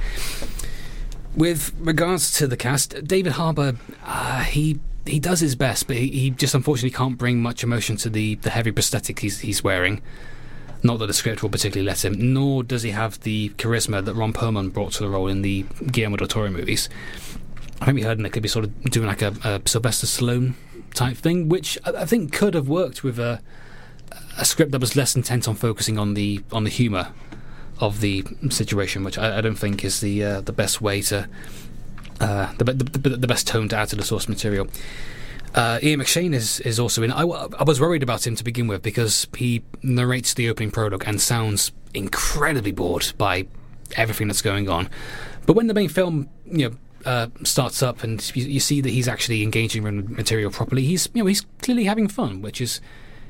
With 1.36 1.74
regards 1.80 2.32
to 2.38 2.48
the 2.48 2.58
cast, 2.58 3.06
David 3.06 3.34
Harbour, 3.34 3.76
uh, 4.06 4.44
he 4.44 4.80
he 5.08 5.20
does 5.20 5.40
his 5.40 5.56
best, 5.56 5.88
but 5.88 5.98
he, 5.98 6.10
he 6.10 6.30
just 6.30 6.54
unfortunately 6.54 6.96
can't 6.96 7.18
bring 7.18 7.42
much 7.42 7.64
emotion 7.64 7.98
to 7.98 8.10
the, 8.10 8.36
the 8.36 8.50
heavy 8.50 8.72
prosthetic 8.72 9.20
he's 9.20 9.40
he's 9.40 9.64
wearing. 9.64 10.02
Not 10.84 11.00
that 11.00 11.08
the 11.08 11.14
script 11.14 11.42
will 11.42 11.50
particularly 11.50 11.88
let 11.88 12.06
him, 12.06 12.34
nor 12.34 12.64
does 12.64 12.84
he 12.84 12.92
have 12.92 13.20
the 13.22 13.50
charisma 13.58 14.04
that 14.06 14.14
Ron 14.14 14.32
Perlman 14.32 14.72
brought 14.72 14.94
to 14.94 15.04
the 15.04 15.10
role 15.10 15.28
in 15.28 15.42
the 15.42 15.66
Guillermo 15.92 16.18
del 16.18 16.28
Toro 16.28 16.50
movies. 16.50 16.88
I 17.82 17.86
think 17.86 17.96
we 17.96 18.04
heard 18.04 18.20
Nick 18.20 18.34
could 18.34 18.44
be 18.44 18.50
sort 18.50 18.66
of 18.66 18.84
doing 18.86 19.08
like 19.08 19.22
a, 19.22 19.34
a 19.44 19.62
Sylvester 19.68 20.08
Stallone 20.08 20.54
type 20.94 21.18
thing, 21.18 21.50
which 21.50 21.78
I, 21.86 21.92
I 21.92 22.06
think 22.06 22.32
could 22.32 22.54
have 22.54 22.70
worked 22.70 23.04
with 23.04 23.20
a 23.20 23.42
a 24.38 24.46
script 24.46 24.72
that 24.72 24.80
was 24.80 24.96
less 24.96 25.16
intent 25.16 25.48
on 25.48 25.56
focusing 25.56 25.98
on 25.98 26.14
the 26.14 26.42
on 26.52 26.64
the 26.64 26.70
humour 26.70 27.12
of 27.80 28.02
the 28.02 28.24
situation, 28.50 29.04
which 29.04 29.18
I, 29.18 29.38
I 29.38 29.42
don't 29.42 29.58
think 29.58 29.84
is 29.84 30.00
the 30.00 30.24
uh, 30.24 30.42
the 30.42 30.54
best 30.54 30.82
way 30.82 31.02
to 31.04 31.28
uh, 32.20 32.54
the, 32.58 32.66
the, 32.74 33.10
the 33.10 33.28
best 33.28 33.48
tone 33.48 33.70
to 33.70 33.78
add 33.78 33.90
to 33.90 33.96
the 33.96 34.04
source 34.04 34.28
material. 34.28 34.68
Uh, 35.56 35.80
Ian 35.82 36.02
McShane 36.02 36.34
is, 36.36 36.60
is 36.60 36.80
also 36.80 37.02
in. 37.02 37.12
I 37.12 37.24
was 37.24 37.80
worried 37.80 38.04
about 38.04 38.28
him 38.28 38.36
to 38.36 38.44
begin 38.44 38.68
with 38.68 38.84
because 38.84 39.28
he 39.36 39.64
narrates 39.82 40.34
the 40.34 40.50
opening 40.50 40.72
prologue 40.72 41.04
and 41.08 41.20
sounds 41.20 41.72
incredibly 41.94 42.72
bored 42.72 43.14
by 43.18 43.48
everything 43.96 44.28
that's 44.28 44.42
going 44.42 44.70
on. 44.70 44.90
But 45.46 45.56
when 45.56 45.68
the 45.68 45.74
main 45.74 45.90
film, 45.90 46.30
you 46.46 46.70
know, 46.70 46.76
uh, 47.06 47.28
starts 47.44 47.82
up 47.82 48.04
and 48.04 48.36
you, 48.36 48.46
you 48.46 48.60
see 48.60 48.82
that 48.82 48.90
he's 48.90 49.08
actually 49.08 49.42
engaging 49.42 49.84
with 49.84 50.10
material 50.10 50.52
properly, 50.52 50.84
he's 50.84 51.10
you 51.14 51.24
know 51.24 51.28
he's 51.28 51.46
clearly 51.62 51.86
having 51.86 52.08
fun, 52.08 52.42
which 52.42 52.62
is 52.62 52.82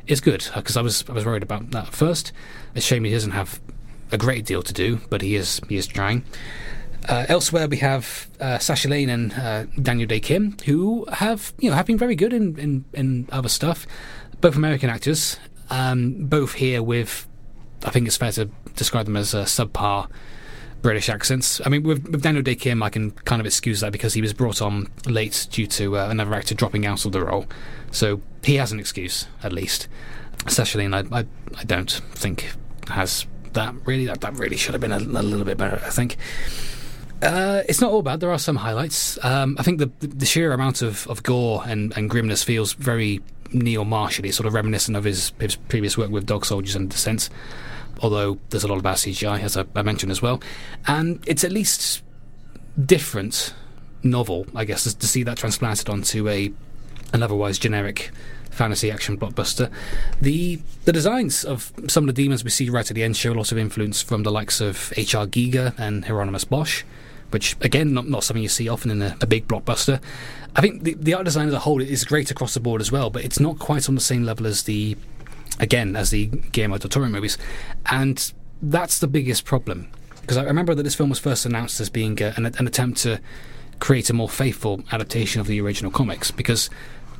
is 0.07 0.19
good 0.19 0.49
because 0.55 0.75
I 0.75 0.81
was 0.81 1.05
I 1.07 1.13
was 1.13 1.25
worried 1.25 1.43
about 1.43 1.71
that 1.71 1.87
at 1.87 1.93
first. 1.93 2.31
It's 2.75 2.85
a 2.85 2.87
shame 2.87 3.03
he 3.03 3.11
doesn't 3.11 3.31
have 3.31 3.61
a 4.11 4.17
great 4.17 4.45
deal 4.45 4.63
to 4.63 4.73
do, 4.73 4.99
but 5.09 5.21
he 5.21 5.35
is 5.35 5.61
he 5.69 5.77
is 5.77 5.87
trying. 5.87 6.23
Uh, 7.07 7.25
elsewhere, 7.29 7.67
we 7.67 7.77
have 7.77 8.27
uh, 8.41 8.57
Sasha 8.57 8.89
Lane 8.89 9.09
and 9.09 9.33
uh, 9.33 9.65
Daniel 9.81 10.07
Dae 10.07 10.19
Kim, 10.19 10.57
who 10.65 11.05
have 11.05 11.53
you 11.59 11.69
know 11.69 11.75
have 11.75 11.85
been 11.85 11.97
very 11.97 12.15
good 12.15 12.33
in, 12.33 12.57
in, 12.59 12.85
in 12.93 13.29
other 13.31 13.49
stuff. 13.49 13.87
Both 14.41 14.55
American 14.55 14.89
actors, 14.89 15.37
um, 15.69 16.25
both 16.25 16.53
here 16.53 16.83
with 16.83 17.27
I 17.85 17.91
think 17.91 18.07
it's 18.07 18.17
fair 18.17 18.31
to 18.33 18.45
describe 18.75 19.05
them 19.05 19.15
as 19.15 19.33
uh, 19.33 19.45
subpar 19.45 20.09
British 20.81 21.09
accents. 21.09 21.61
I 21.65 21.69
mean, 21.69 21.83
with, 21.83 22.07
with 22.09 22.21
Daniel 22.21 22.43
Dae 22.43 22.55
Kim, 22.55 22.83
I 22.83 22.89
can 22.89 23.11
kind 23.11 23.39
of 23.39 23.45
excuse 23.45 23.79
that 23.81 23.91
because 23.91 24.13
he 24.13 24.21
was 24.21 24.33
brought 24.33 24.61
on 24.61 24.87
late 25.05 25.47
due 25.49 25.67
to 25.67 25.97
uh, 25.97 26.09
another 26.09 26.33
actor 26.33 26.55
dropping 26.55 26.85
out 26.85 27.05
of 27.05 27.11
the 27.11 27.23
role. 27.23 27.45
So 27.91 28.21
he 28.43 28.55
has 28.55 28.71
an 28.71 28.79
excuse, 28.79 29.27
at 29.43 29.53
least. 29.53 29.87
Cecilene, 30.45 30.93
I, 30.93 31.19
I, 31.19 31.25
I 31.57 31.63
don't 31.63 31.91
think 32.11 32.51
has 32.89 33.25
that 33.53 33.73
really. 33.85 34.05
That, 34.05 34.21
that 34.21 34.37
really 34.37 34.57
should 34.57 34.73
have 34.73 34.81
been 34.81 34.91
a, 34.91 34.97
a 34.97 35.23
little 35.23 35.45
bit 35.45 35.57
better, 35.57 35.81
I 35.85 35.89
think. 35.89 36.17
Uh, 37.21 37.63
it's 37.67 37.81
not 37.81 37.91
all 37.91 38.03
bad. 38.03 38.19
There 38.19 38.31
are 38.31 38.37
some 38.37 38.57
highlights. 38.57 39.23
Um, 39.23 39.55
I 39.59 39.63
think 39.63 39.79
the 39.79 39.91
the 40.07 40.25
sheer 40.25 40.53
amount 40.53 40.81
of, 40.81 41.07
of 41.07 41.23
gore 41.23 41.63
and, 41.65 41.95
and 41.97 42.09
grimness 42.09 42.43
feels 42.43 42.73
very 42.73 43.21
Neil 43.53 43.85
Marshall, 43.85 44.25
It's 44.25 44.37
sort 44.37 44.47
of 44.47 44.53
reminiscent 44.53 44.97
of 44.97 45.03
his, 45.03 45.31
his 45.39 45.55
previous 45.55 45.97
work 45.97 46.09
with 46.09 46.25
Dog 46.25 46.45
Soldiers 46.45 46.75
and 46.75 46.89
Descent. 46.89 47.29
Although 48.01 48.37
there's 48.49 48.63
a 48.63 48.67
lot 48.67 48.77
about 48.77 48.97
CGI, 48.97 49.41
as 49.41 49.57
I, 49.57 49.65
I 49.75 49.81
mentioned 49.81 50.11
as 50.11 50.21
well, 50.21 50.41
and 50.85 51.23
it's 51.25 51.43
at 51.43 51.51
least 51.51 52.03
different 52.83 53.55
novel, 54.03 54.45
I 54.55 54.65
guess, 54.65 54.93
to 54.93 55.07
see 55.07 55.23
that 55.23 55.37
transplanted 55.37 55.89
onto 55.89 56.29
a 56.29 56.51
an 57.13 57.23
otherwise 57.23 57.57
generic 57.57 58.11
fantasy 58.51 58.91
action 58.91 59.17
blockbuster. 59.17 59.71
The 60.21 60.59
the 60.85 60.93
designs 60.93 61.43
of 61.43 61.71
some 61.87 62.07
of 62.07 62.13
the 62.13 62.21
demons 62.21 62.43
we 62.43 62.49
see 62.51 62.69
right 62.69 62.89
at 62.89 62.93
the 62.93 63.03
end 63.03 63.17
show 63.17 63.31
a 63.31 63.35
lot 63.35 63.51
of 63.51 63.57
influence 63.57 64.01
from 64.01 64.23
the 64.23 64.31
likes 64.31 64.61
of 64.61 64.93
H.R. 64.95 65.25
Giger 65.25 65.73
and 65.79 66.05
Hieronymus 66.05 66.43
Bosch, 66.43 66.83
which 67.31 67.55
again 67.61 67.93
not, 67.93 68.07
not 68.07 68.23
something 68.23 68.43
you 68.43 68.49
see 68.49 68.69
often 68.69 68.91
in 68.91 69.01
a, 69.01 69.17
a 69.21 69.27
big 69.27 69.47
blockbuster. 69.47 70.01
I 70.55 70.61
think 70.61 70.83
the, 70.83 70.93
the 70.95 71.13
art 71.13 71.25
design 71.25 71.47
as 71.47 71.53
a 71.53 71.59
whole 71.59 71.81
is 71.81 72.03
great 72.03 72.31
across 72.31 72.53
the 72.53 72.59
board 72.59 72.81
as 72.81 72.91
well, 72.91 73.09
but 73.09 73.23
it's 73.23 73.39
not 73.39 73.59
quite 73.59 73.87
on 73.87 73.95
the 73.95 74.01
same 74.01 74.23
level 74.23 74.47
as 74.47 74.63
the 74.63 74.97
again 75.59 75.95
as 75.95 76.09
the 76.09 76.27
Guillermo 76.27 76.77
del 76.77 76.89
Toro 76.89 77.07
movies, 77.07 77.37
and 77.87 78.33
that's 78.61 78.99
the 78.99 79.07
biggest 79.07 79.45
problem. 79.45 79.89
Because 80.21 80.37
I 80.37 80.43
remember 80.43 80.75
that 80.75 80.83
this 80.83 80.95
film 80.95 81.09
was 81.09 81.19
first 81.19 81.45
announced 81.45 81.79
as 81.79 81.89
being 81.89 82.21
a, 82.21 82.33
an, 82.35 82.45
an 82.45 82.67
attempt 82.67 82.99
to 82.99 83.21
create 83.79 84.09
a 84.09 84.13
more 84.13 84.27
faithful 84.27 84.83
adaptation 84.91 85.39
of 85.39 85.47
the 85.47 85.61
original 85.61 85.91
comics. 85.91 86.31
Because 86.31 86.69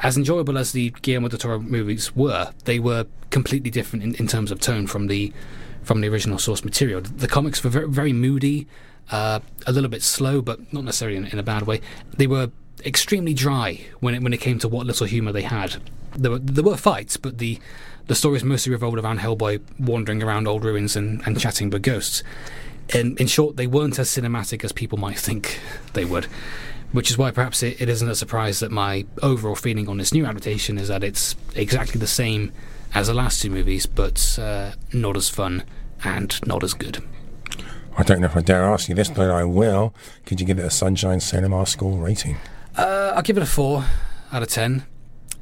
as 0.01 0.17
enjoyable 0.17 0.57
as 0.57 0.71
the 0.73 0.89
Guillermo 1.01 1.29
del 1.29 1.39
Toro 1.39 1.59
movies 1.59 2.15
were, 2.15 2.51
they 2.65 2.79
were 2.79 3.05
completely 3.29 3.69
different 3.69 4.03
in, 4.03 4.15
in 4.15 4.27
terms 4.27 4.51
of 4.51 4.59
tone 4.59 4.87
from 4.87 5.07
the 5.07 5.31
from 5.83 6.01
the 6.01 6.09
original 6.09 6.37
source 6.37 6.65
material. 6.65 6.99
The 6.99 7.29
comics 7.29 7.63
were 7.63 7.69
very, 7.69 7.87
very 7.87 8.11
moody, 8.11 8.67
uh, 9.11 9.39
a 9.65 9.71
little 9.71 9.89
bit 9.89 10.03
slow, 10.03 10.41
but 10.41 10.71
not 10.73 10.83
necessarily 10.83 11.17
in, 11.17 11.25
in, 11.27 11.39
a 11.39 11.43
bad 11.43 11.63
way. 11.63 11.81
They 12.17 12.27
were 12.27 12.51
extremely 12.85 13.33
dry 13.33 13.85
when 13.99 14.15
it 14.15 14.21
when 14.21 14.33
it 14.33 14.41
came 14.41 14.59
to 14.59 14.67
what 14.67 14.85
little 14.85 15.07
humour 15.07 15.31
they 15.31 15.43
had. 15.43 15.77
There 16.15 16.31
were 16.31 16.39
there 16.39 16.63
were 16.63 16.77
fights, 16.77 17.17
but 17.17 17.37
the 17.37 17.59
the 18.07 18.15
stories 18.15 18.43
mostly 18.43 18.71
revolved 18.71 18.97
around 18.97 19.19
Hellboy 19.19 19.61
wandering 19.79 20.23
around 20.23 20.47
old 20.47 20.63
ruins 20.63 20.95
and, 20.95 21.21
and 21.25 21.39
chatting 21.39 21.69
with 21.69 21.81
ghosts. 21.81 22.23
In, 22.93 23.17
in 23.17 23.27
short, 23.27 23.57
they 23.57 23.67
weren't 23.67 23.99
as 23.99 24.09
cinematic 24.09 24.63
as 24.63 24.71
people 24.71 24.97
might 24.97 25.19
think 25.19 25.59
they 25.91 26.05
would, 26.05 26.25
which 26.93 27.11
is 27.11 27.17
why 27.17 27.31
perhaps 27.31 27.61
it, 27.63 27.81
it 27.81 27.89
isn't 27.89 28.09
a 28.09 28.15
surprise 28.15 28.61
that 28.61 28.71
my 28.71 29.05
overall 29.21 29.55
feeling 29.55 29.89
on 29.89 29.97
this 29.97 30.13
new 30.13 30.25
adaptation 30.25 30.77
is 30.77 30.87
that 30.87 31.03
it's 31.03 31.35
exactly 31.53 31.99
the 31.99 32.07
same 32.07 32.53
as 32.93 33.07
the 33.07 33.13
last 33.13 33.41
two 33.41 33.49
movies, 33.49 33.85
but 33.85 34.39
uh, 34.41 34.71
not 34.93 35.17
as 35.17 35.29
fun 35.29 35.63
and 36.05 36.39
not 36.47 36.63
as 36.63 36.73
good. 36.73 37.03
I 37.97 38.03
don't 38.03 38.21
know 38.21 38.27
if 38.27 38.37
I 38.37 38.41
dare 38.41 38.63
ask 38.65 38.89
you 38.89 38.95
this, 38.95 39.09
but 39.09 39.29
I 39.31 39.43
will. 39.43 39.93
Could 40.25 40.39
you 40.39 40.45
give 40.45 40.59
it 40.59 40.65
a 40.65 40.69
Sunshine 40.69 41.19
Cinema 41.19 41.65
score 41.65 41.97
rating? 41.97 42.37
Uh, 42.75 43.13
I'll 43.15 43.23
give 43.23 43.37
it 43.37 43.43
a 43.43 43.47
four 43.47 43.85
out 44.31 44.43
of 44.43 44.49
ten 44.49 44.85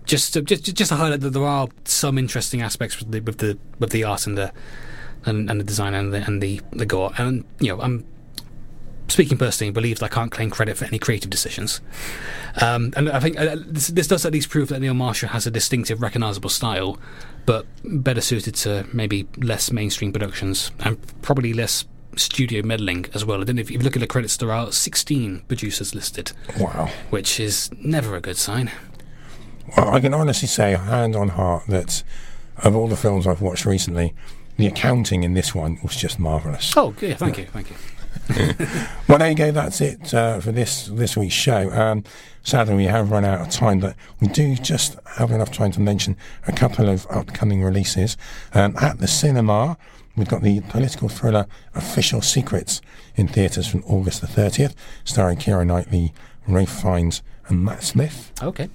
just 0.06 0.34
to, 0.34 0.41
just 0.41 0.64
just 0.76 0.89
to 0.89 0.95
highlight 0.95 1.20
that 1.22 1.32
there 1.32 1.43
are 1.43 1.68
some 1.84 2.18
interesting 2.18 2.62
aspects 2.62 2.97
with 2.99 3.12
the 3.12 3.20
with 3.20 3.39
the, 3.39 3.58
with 3.80 3.89
the 3.91 4.03
art 4.06 4.26
and 4.26 4.38
the 4.38 4.53
and, 5.26 5.49
and 5.49 5.60
the 5.60 5.66
design 5.66 5.93
and 5.93 6.14
the 6.14 6.24
and 6.26 6.41
the, 6.41 6.62
the 6.72 6.86
gore. 6.86 7.12
And 7.18 7.43
you 7.60 7.76
know, 7.76 7.82
I'm 7.82 8.06
speaking 9.08 9.38
personally, 9.38 9.72
believes 9.72 10.01
I 10.01 10.08
can't 10.08 10.32
claim 10.32 10.49
credit 10.49 10.78
for 10.78 10.86
any 10.86 10.99
creative 10.99 11.30
decisions. 11.30 11.82
Um, 12.62 12.93
and 12.95 13.10
I 13.10 13.20
think 13.20 13.39
uh, 13.39 13.58
this, 13.68 13.88
this, 13.88 14.08
does 14.08 14.26
at 14.26 14.34
least 14.34 14.49
prove 14.49 14.70
that 14.70 14.80
Neil 14.80 14.93
Marshall 14.93 15.30
has 15.30 15.45
a 15.45 15.51
distinctive, 15.51 16.01
recognisable 16.01 16.49
style, 16.49 16.97
but 17.45 17.66
better 17.84 18.22
suited 18.22 18.56
to 18.56 18.88
maybe 18.93 19.28
less 19.38 19.72
mainstream 19.72 20.12
productions 20.12 20.72
and 20.80 20.97
probably 21.22 21.53
less 21.53 21.86
studio 22.18 22.63
meddling 22.63 23.05
as 23.13 23.26
well. 23.26 23.41
I 23.41 23.43
don't 23.43 23.57
know 23.57 23.61
if 23.61 23.72
you 23.72 23.80
look 23.80 23.95
at 23.95 23.99
the 23.99 24.07
credits, 24.07 24.38
there 24.38 24.51
are 24.51 24.72
16 24.72 25.43
producers 25.47 25.95
listed. 25.95 26.32
Wow. 26.59 26.89
Which 27.09 27.39
is 27.39 27.70
never 27.80 28.16
a 28.16 28.22
good 28.22 28.38
sign. 28.38 28.72
Well, 29.76 29.89
I 29.89 29.99
can 29.99 30.13
honestly 30.13 30.47
say, 30.47 30.76
hand 30.76 31.16
on 31.16 31.30
heart, 31.30 31.63
that 31.68 32.03
of 32.63 32.76
all 32.76 32.88
the 32.88 32.95
films 32.95 33.28
I've 33.28 33.41
watched 33.41 33.66
recently, 33.66 34.13
the 34.57 34.68
accounting 34.68 35.24
in 35.24 35.34
this 35.34 35.53
one 35.53 35.80
was 35.84 35.95
just 35.95 36.20
marvellous. 36.20 36.74
Oh, 36.78 36.95
yeah, 37.01 37.16
thank 37.16 37.38
you, 37.38 37.45
thank 37.45 37.70
you. 37.70 37.76
well, 39.07 39.20
there 39.20 39.30
you 39.30 39.36
go. 39.36 39.51
That's 39.51 39.82
it 39.82 40.13
uh, 40.13 40.39
for 40.39 40.51
this 40.51 40.88
this 40.88 41.16
week's 41.16 41.34
show. 41.34 41.70
Um, 41.72 42.03
sadly, 42.43 42.76
we 42.76 42.86
have 42.86 43.11
run 43.11 43.26
out 43.26 43.41
of 43.41 43.49
time, 43.49 43.80
but 43.80 43.95
we 44.20 44.28
do 44.28 44.55
just 44.55 44.97
have 45.18 45.32
enough 45.32 45.51
time 45.51 45.72
to 45.74 45.82
mention 45.82 46.18
a 46.47 46.51
couple 46.51 46.89
of 46.89 47.05
upcoming 47.09 47.61
releases. 47.61 48.18
Um, 48.53 48.76
at 48.82 48.99
the 48.99 49.07
cinema, 49.07 49.78
we've 50.16 50.28
got 50.28 50.41
the 50.41 50.61
political 50.61 51.09
thriller 51.09 51.47
Official 51.74 52.22
Secrets 52.22 52.82
in 53.16 53.28
theatres 53.28 53.68
from 53.68 53.84
August 53.86 54.22
the 54.22 54.28
30th, 54.28 54.74
starring 55.03 55.38
Keira 55.38 55.66
Knightley, 55.66 56.13
Ralph 56.47 56.82
Fiennes, 56.82 57.22
and 57.47 57.63
Matt 57.63 57.84
Smith. 57.84 58.32
Okay. 58.41 58.70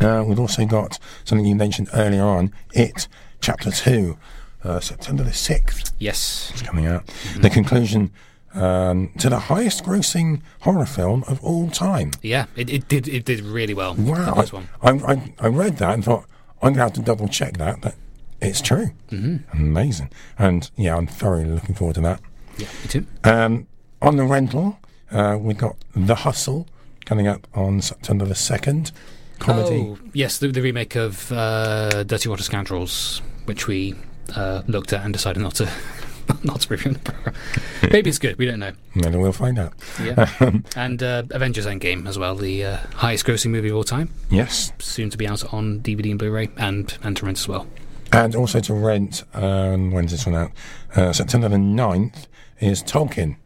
Uh, 0.00 0.24
we've 0.26 0.40
also 0.40 0.64
got 0.64 0.98
something 1.24 1.46
you 1.46 1.54
mentioned 1.54 1.88
earlier 1.92 2.24
on, 2.24 2.52
It, 2.72 3.08
Chapter 3.40 3.70
2, 3.70 4.16
uh, 4.64 4.80
September 4.80 5.22
the 5.22 5.30
6th. 5.30 5.92
Yes. 5.98 6.50
It's 6.52 6.62
coming 6.62 6.86
out. 6.86 7.06
Mm-hmm. 7.06 7.40
The 7.42 7.50
conclusion 7.50 8.10
um, 8.54 9.10
to 9.18 9.28
the 9.28 9.38
highest 9.38 9.84
grossing 9.84 10.42
horror 10.60 10.86
film 10.86 11.24
of 11.26 11.42
all 11.42 11.70
time. 11.70 12.12
Yeah, 12.22 12.46
it, 12.56 12.70
it 12.70 12.88
did 12.88 13.08
it 13.08 13.24
did 13.24 13.40
really 13.40 13.74
well. 13.74 13.94
Wow. 13.94 14.44
I, 14.82 14.90
I, 14.90 15.34
I, 15.38 15.46
read 15.46 15.78
that 15.78 15.94
and 15.94 16.04
thought, 16.04 16.26
I'm 16.56 16.74
going 16.74 16.74
to 16.74 16.80
have 16.80 16.92
to 16.94 17.00
double 17.00 17.28
check 17.28 17.56
that, 17.56 17.80
but 17.80 17.94
it's 18.42 18.60
true. 18.60 18.90
Mm-hmm. 19.10 19.56
Amazing. 19.56 20.10
And 20.38 20.70
yeah, 20.76 20.96
I'm 20.96 21.06
thoroughly 21.06 21.44
looking 21.44 21.74
forward 21.74 21.94
to 21.94 22.00
that. 22.02 22.20
Yeah, 22.58 22.68
me 22.82 22.88
too. 22.88 23.06
Um, 23.24 23.66
on 24.00 24.16
the 24.16 24.24
rental, 24.24 24.78
uh, 25.10 25.38
we've 25.40 25.58
got 25.58 25.76
The 25.94 26.16
Hustle 26.16 26.66
coming 27.04 27.26
up 27.26 27.46
on 27.54 27.80
September 27.80 28.24
the 28.24 28.34
2nd 28.34 28.92
comedy. 29.38 29.76
Oh, 29.76 29.98
yes, 30.12 30.38
the, 30.38 30.48
the 30.48 30.62
remake 30.62 30.96
of 30.96 31.30
uh, 31.32 32.04
Dirty 32.04 32.28
Rotten 32.28 32.44
Scoundrels, 32.44 33.22
which 33.44 33.66
we 33.66 33.94
uh, 34.34 34.62
looked 34.66 34.92
at 34.92 35.04
and 35.04 35.12
decided 35.12 35.42
not 35.42 35.54
to 35.56 35.68
not 36.44 36.60
to 36.62 36.68
review 36.68 36.90
in 36.90 36.94
the 36.94 37.00
program. 37.00 37.34
Maybe 37.90 38.08
it's 38.08 38.18
good. 38.18 38.38
We 38.38 38.46
don't 38.46 38.60
know. 38.60 38.72
Maybe 38.94 39.16
we'll 39.16 39.32
find 39.32 39.58
out. 39.58 39.72
Yeah. 40.02 40.30
and 40.76 41.02
uh, 41.02 41.24
Avengers 41.30 41.66
Endgame 41.66 42.06
as 42.08 42.18
well, 42.18 42.36
the 42.36 42.64
uh, 42.64 42.76
highest 42.94 43.26
grossing 43.26 43.50
movie 43.50 43.68
of 43.68 43.76
all 43.76 43.84
time. 43.84 44.10
Yes. 44.30 44.72
Soon 44.78 45.10
to 45.10 45.18
be 45.18 45.26
out 45.26 45.52
on 45.52 45.80
DVD 45.80 46.10
and 46.10 46.18
Blu-ray 46.18 46.50
and 46.56 46.96
and 47.02 47.16
to 47.16 47.26
rent 47.26 47.38
as 47.38 47.48
well. 47.48 47.66
And 48.12 48.34
also 48.34 48.60
to 48.60 48.74
rent. 48.74 49.24
Um, 49.34 49.90
when's 49.90 50.10
this 50.10 50.26
one 50.26 50.34
out? 50.34 50.52
Uh, 50.94 51.12
September 51.12 51.48
the 51.48 51.56
9th 51.56 52.26
is 52.60 52.82
Tolkien. 52.82 53.36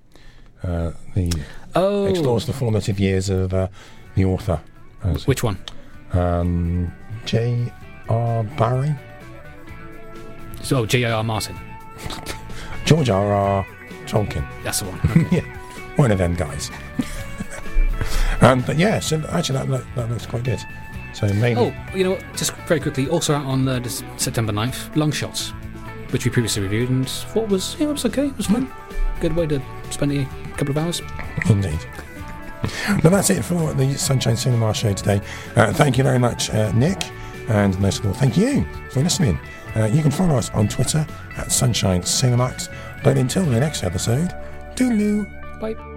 Uh, 0.63 0.93
the 1.15 1.33
oh. 1.75 2.07
explores 2.07 2.47
the 2.47 2.53
formative 2.53 2.99
years 2.99 3.29
of 3.29 3.55
uh, 3.55 3.69
the 4.15 4.25
author. 4.25 4.61
Which 5.25 5.45
one? 5.45 5.59
Um, 6.13 6.93
J. 7.25 7.73
R. 8.09 8.43
Barrie. 8.43 8.95
So 10.63 10.85
J. 10.85 11.05
R. 11.05 11.23
Martin. 11.23 11.57
George 12.85 13.11
R.R. 13.11 13.33
R. 13.33 13.67
Tolkien. 14.07 14.47
That's 14.63 14.81
the 14.81 14.87
one. 14.87 15.01
Okay. 15.27 15.37
yeah, 15.37 15.59
one 15.97 16.11
of 16.11 16.19
them 16.19 16.35
guys. 16.35 16.71
and 18.41 18.65
but 18.67 18.77
yeah, 18.77 19.01
so 19.01 19.23
actually 19.31 19.59
that, 19.59 19.69
that, 19.69 19.95
that 19.97 20.11
looks 20.11 20.27
quite 20.27 20.45
good. 20.45 20.61
So 21.17 21.27
maybe. 21.33 21.59
Oh, 21.59 21.75
you 21.95 22.05
know, 22.05 22.19
just 22.37 22.53
very 22.69 22.79
quickly, 22.79 23.09
also 23.09 23.35
out 23.35 23.47
on 23.47 23.67
uh, 23.67 23.83
September 24.19 24.53
9th, 24.53 24.95
Long 24.97 25.11
Shots, 25.11 25.55
which 26.11 26.27
we 26.27 26.31
previously 26.31 26.63
reviewed, 26.63 26.91
and 26.91 27.09
what 27.33 27.49
was 27.49 27.75
yeah, 27.81 27.89
it 27.89 27.93
was 27.93 28.05
okay, 28.05 28.27
it 28.27 28.37
was 28.37 28.49
fun. 28.49 28.71
Good 29.19 29.35
way 29.35 29.47
to 29.47 29.63
spend 29.91 30.13
a 30.13 30.27
couple 30.59 30.73
of 30.73 30.77
hours. 30.79 31.01
Indeed. 31.49 31.81
But 33.03 33.11
that's 33.11 33.31
it 33.31 33.43
for 33.43 33.73
the 33.73 33.95
Sunshine 33.95 34.37
Cinema 34.37 34.75
show 34.75 34.93
today. 34.93 35.23
Uh, 35.55 35.73
thank 35.73 35.97
you 35.97 36.05
very 36.05 36.19
much, 36.19 36.51
uh, 36.51 36.71
Nick, 36.73 37.03
and 37.49 37.79
most 37.81 38.01
of 38.01 38.07
all, 38.07 38.13
thank 38.13 38.37
you 38.37 38.67
for 38.91 39.01
listening. 39.01 39.39
Uh, 39.75 39.87
you 39.87 40.03
can 40.03 40.11
follow 40.11 40.37
us 40.37 40.51
on 40.51 40.69
Twitter 40.69 41.07
at 41.39 41.51
Sunshine 41.51 42.03
Cinemax. 42.03 42.69
But 43.03 43.17
until 43.17 43.45
the 43.47 43.61
next 43.61 43.85
episode, 43.85 44.35
doodaloo. 44.75 45.61
Bye. 45.61 45.96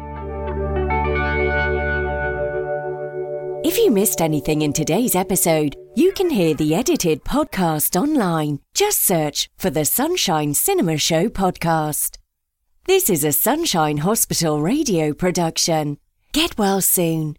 If 3.61 3.77
you 3.77 3.91
missed 3.91 4.21
anything 4.21 4.61
in 4.61 4.71
today's 4.71 5.15
episode, 5.15 5.75
you 5.93 6.13
can 6.13 6.29
hear 6.29 6.53
the 6.53 6.73
edited 6.73 7.25
podcast 7.25 7.99
online. 7.99 8.59
Just 8.73 9.01
search 9.01 9.49
for 9.57 9.69
the 9.69 9.83
Sunshine 9.83 10.53
Cinema 10.53 10.97
Show 10.97 11.27
podcast. 11.27 12.19
This 12.85 13.09
is 13.09 13.25
a 13.25 13.33
Sunshine 13.33 13.97
Hospital 13.97 14.61
radio 14.61 15.13
production. 15.13 15.97
Get 16.31 16.57
well 16.57 16.79
soon. 16.79 17.35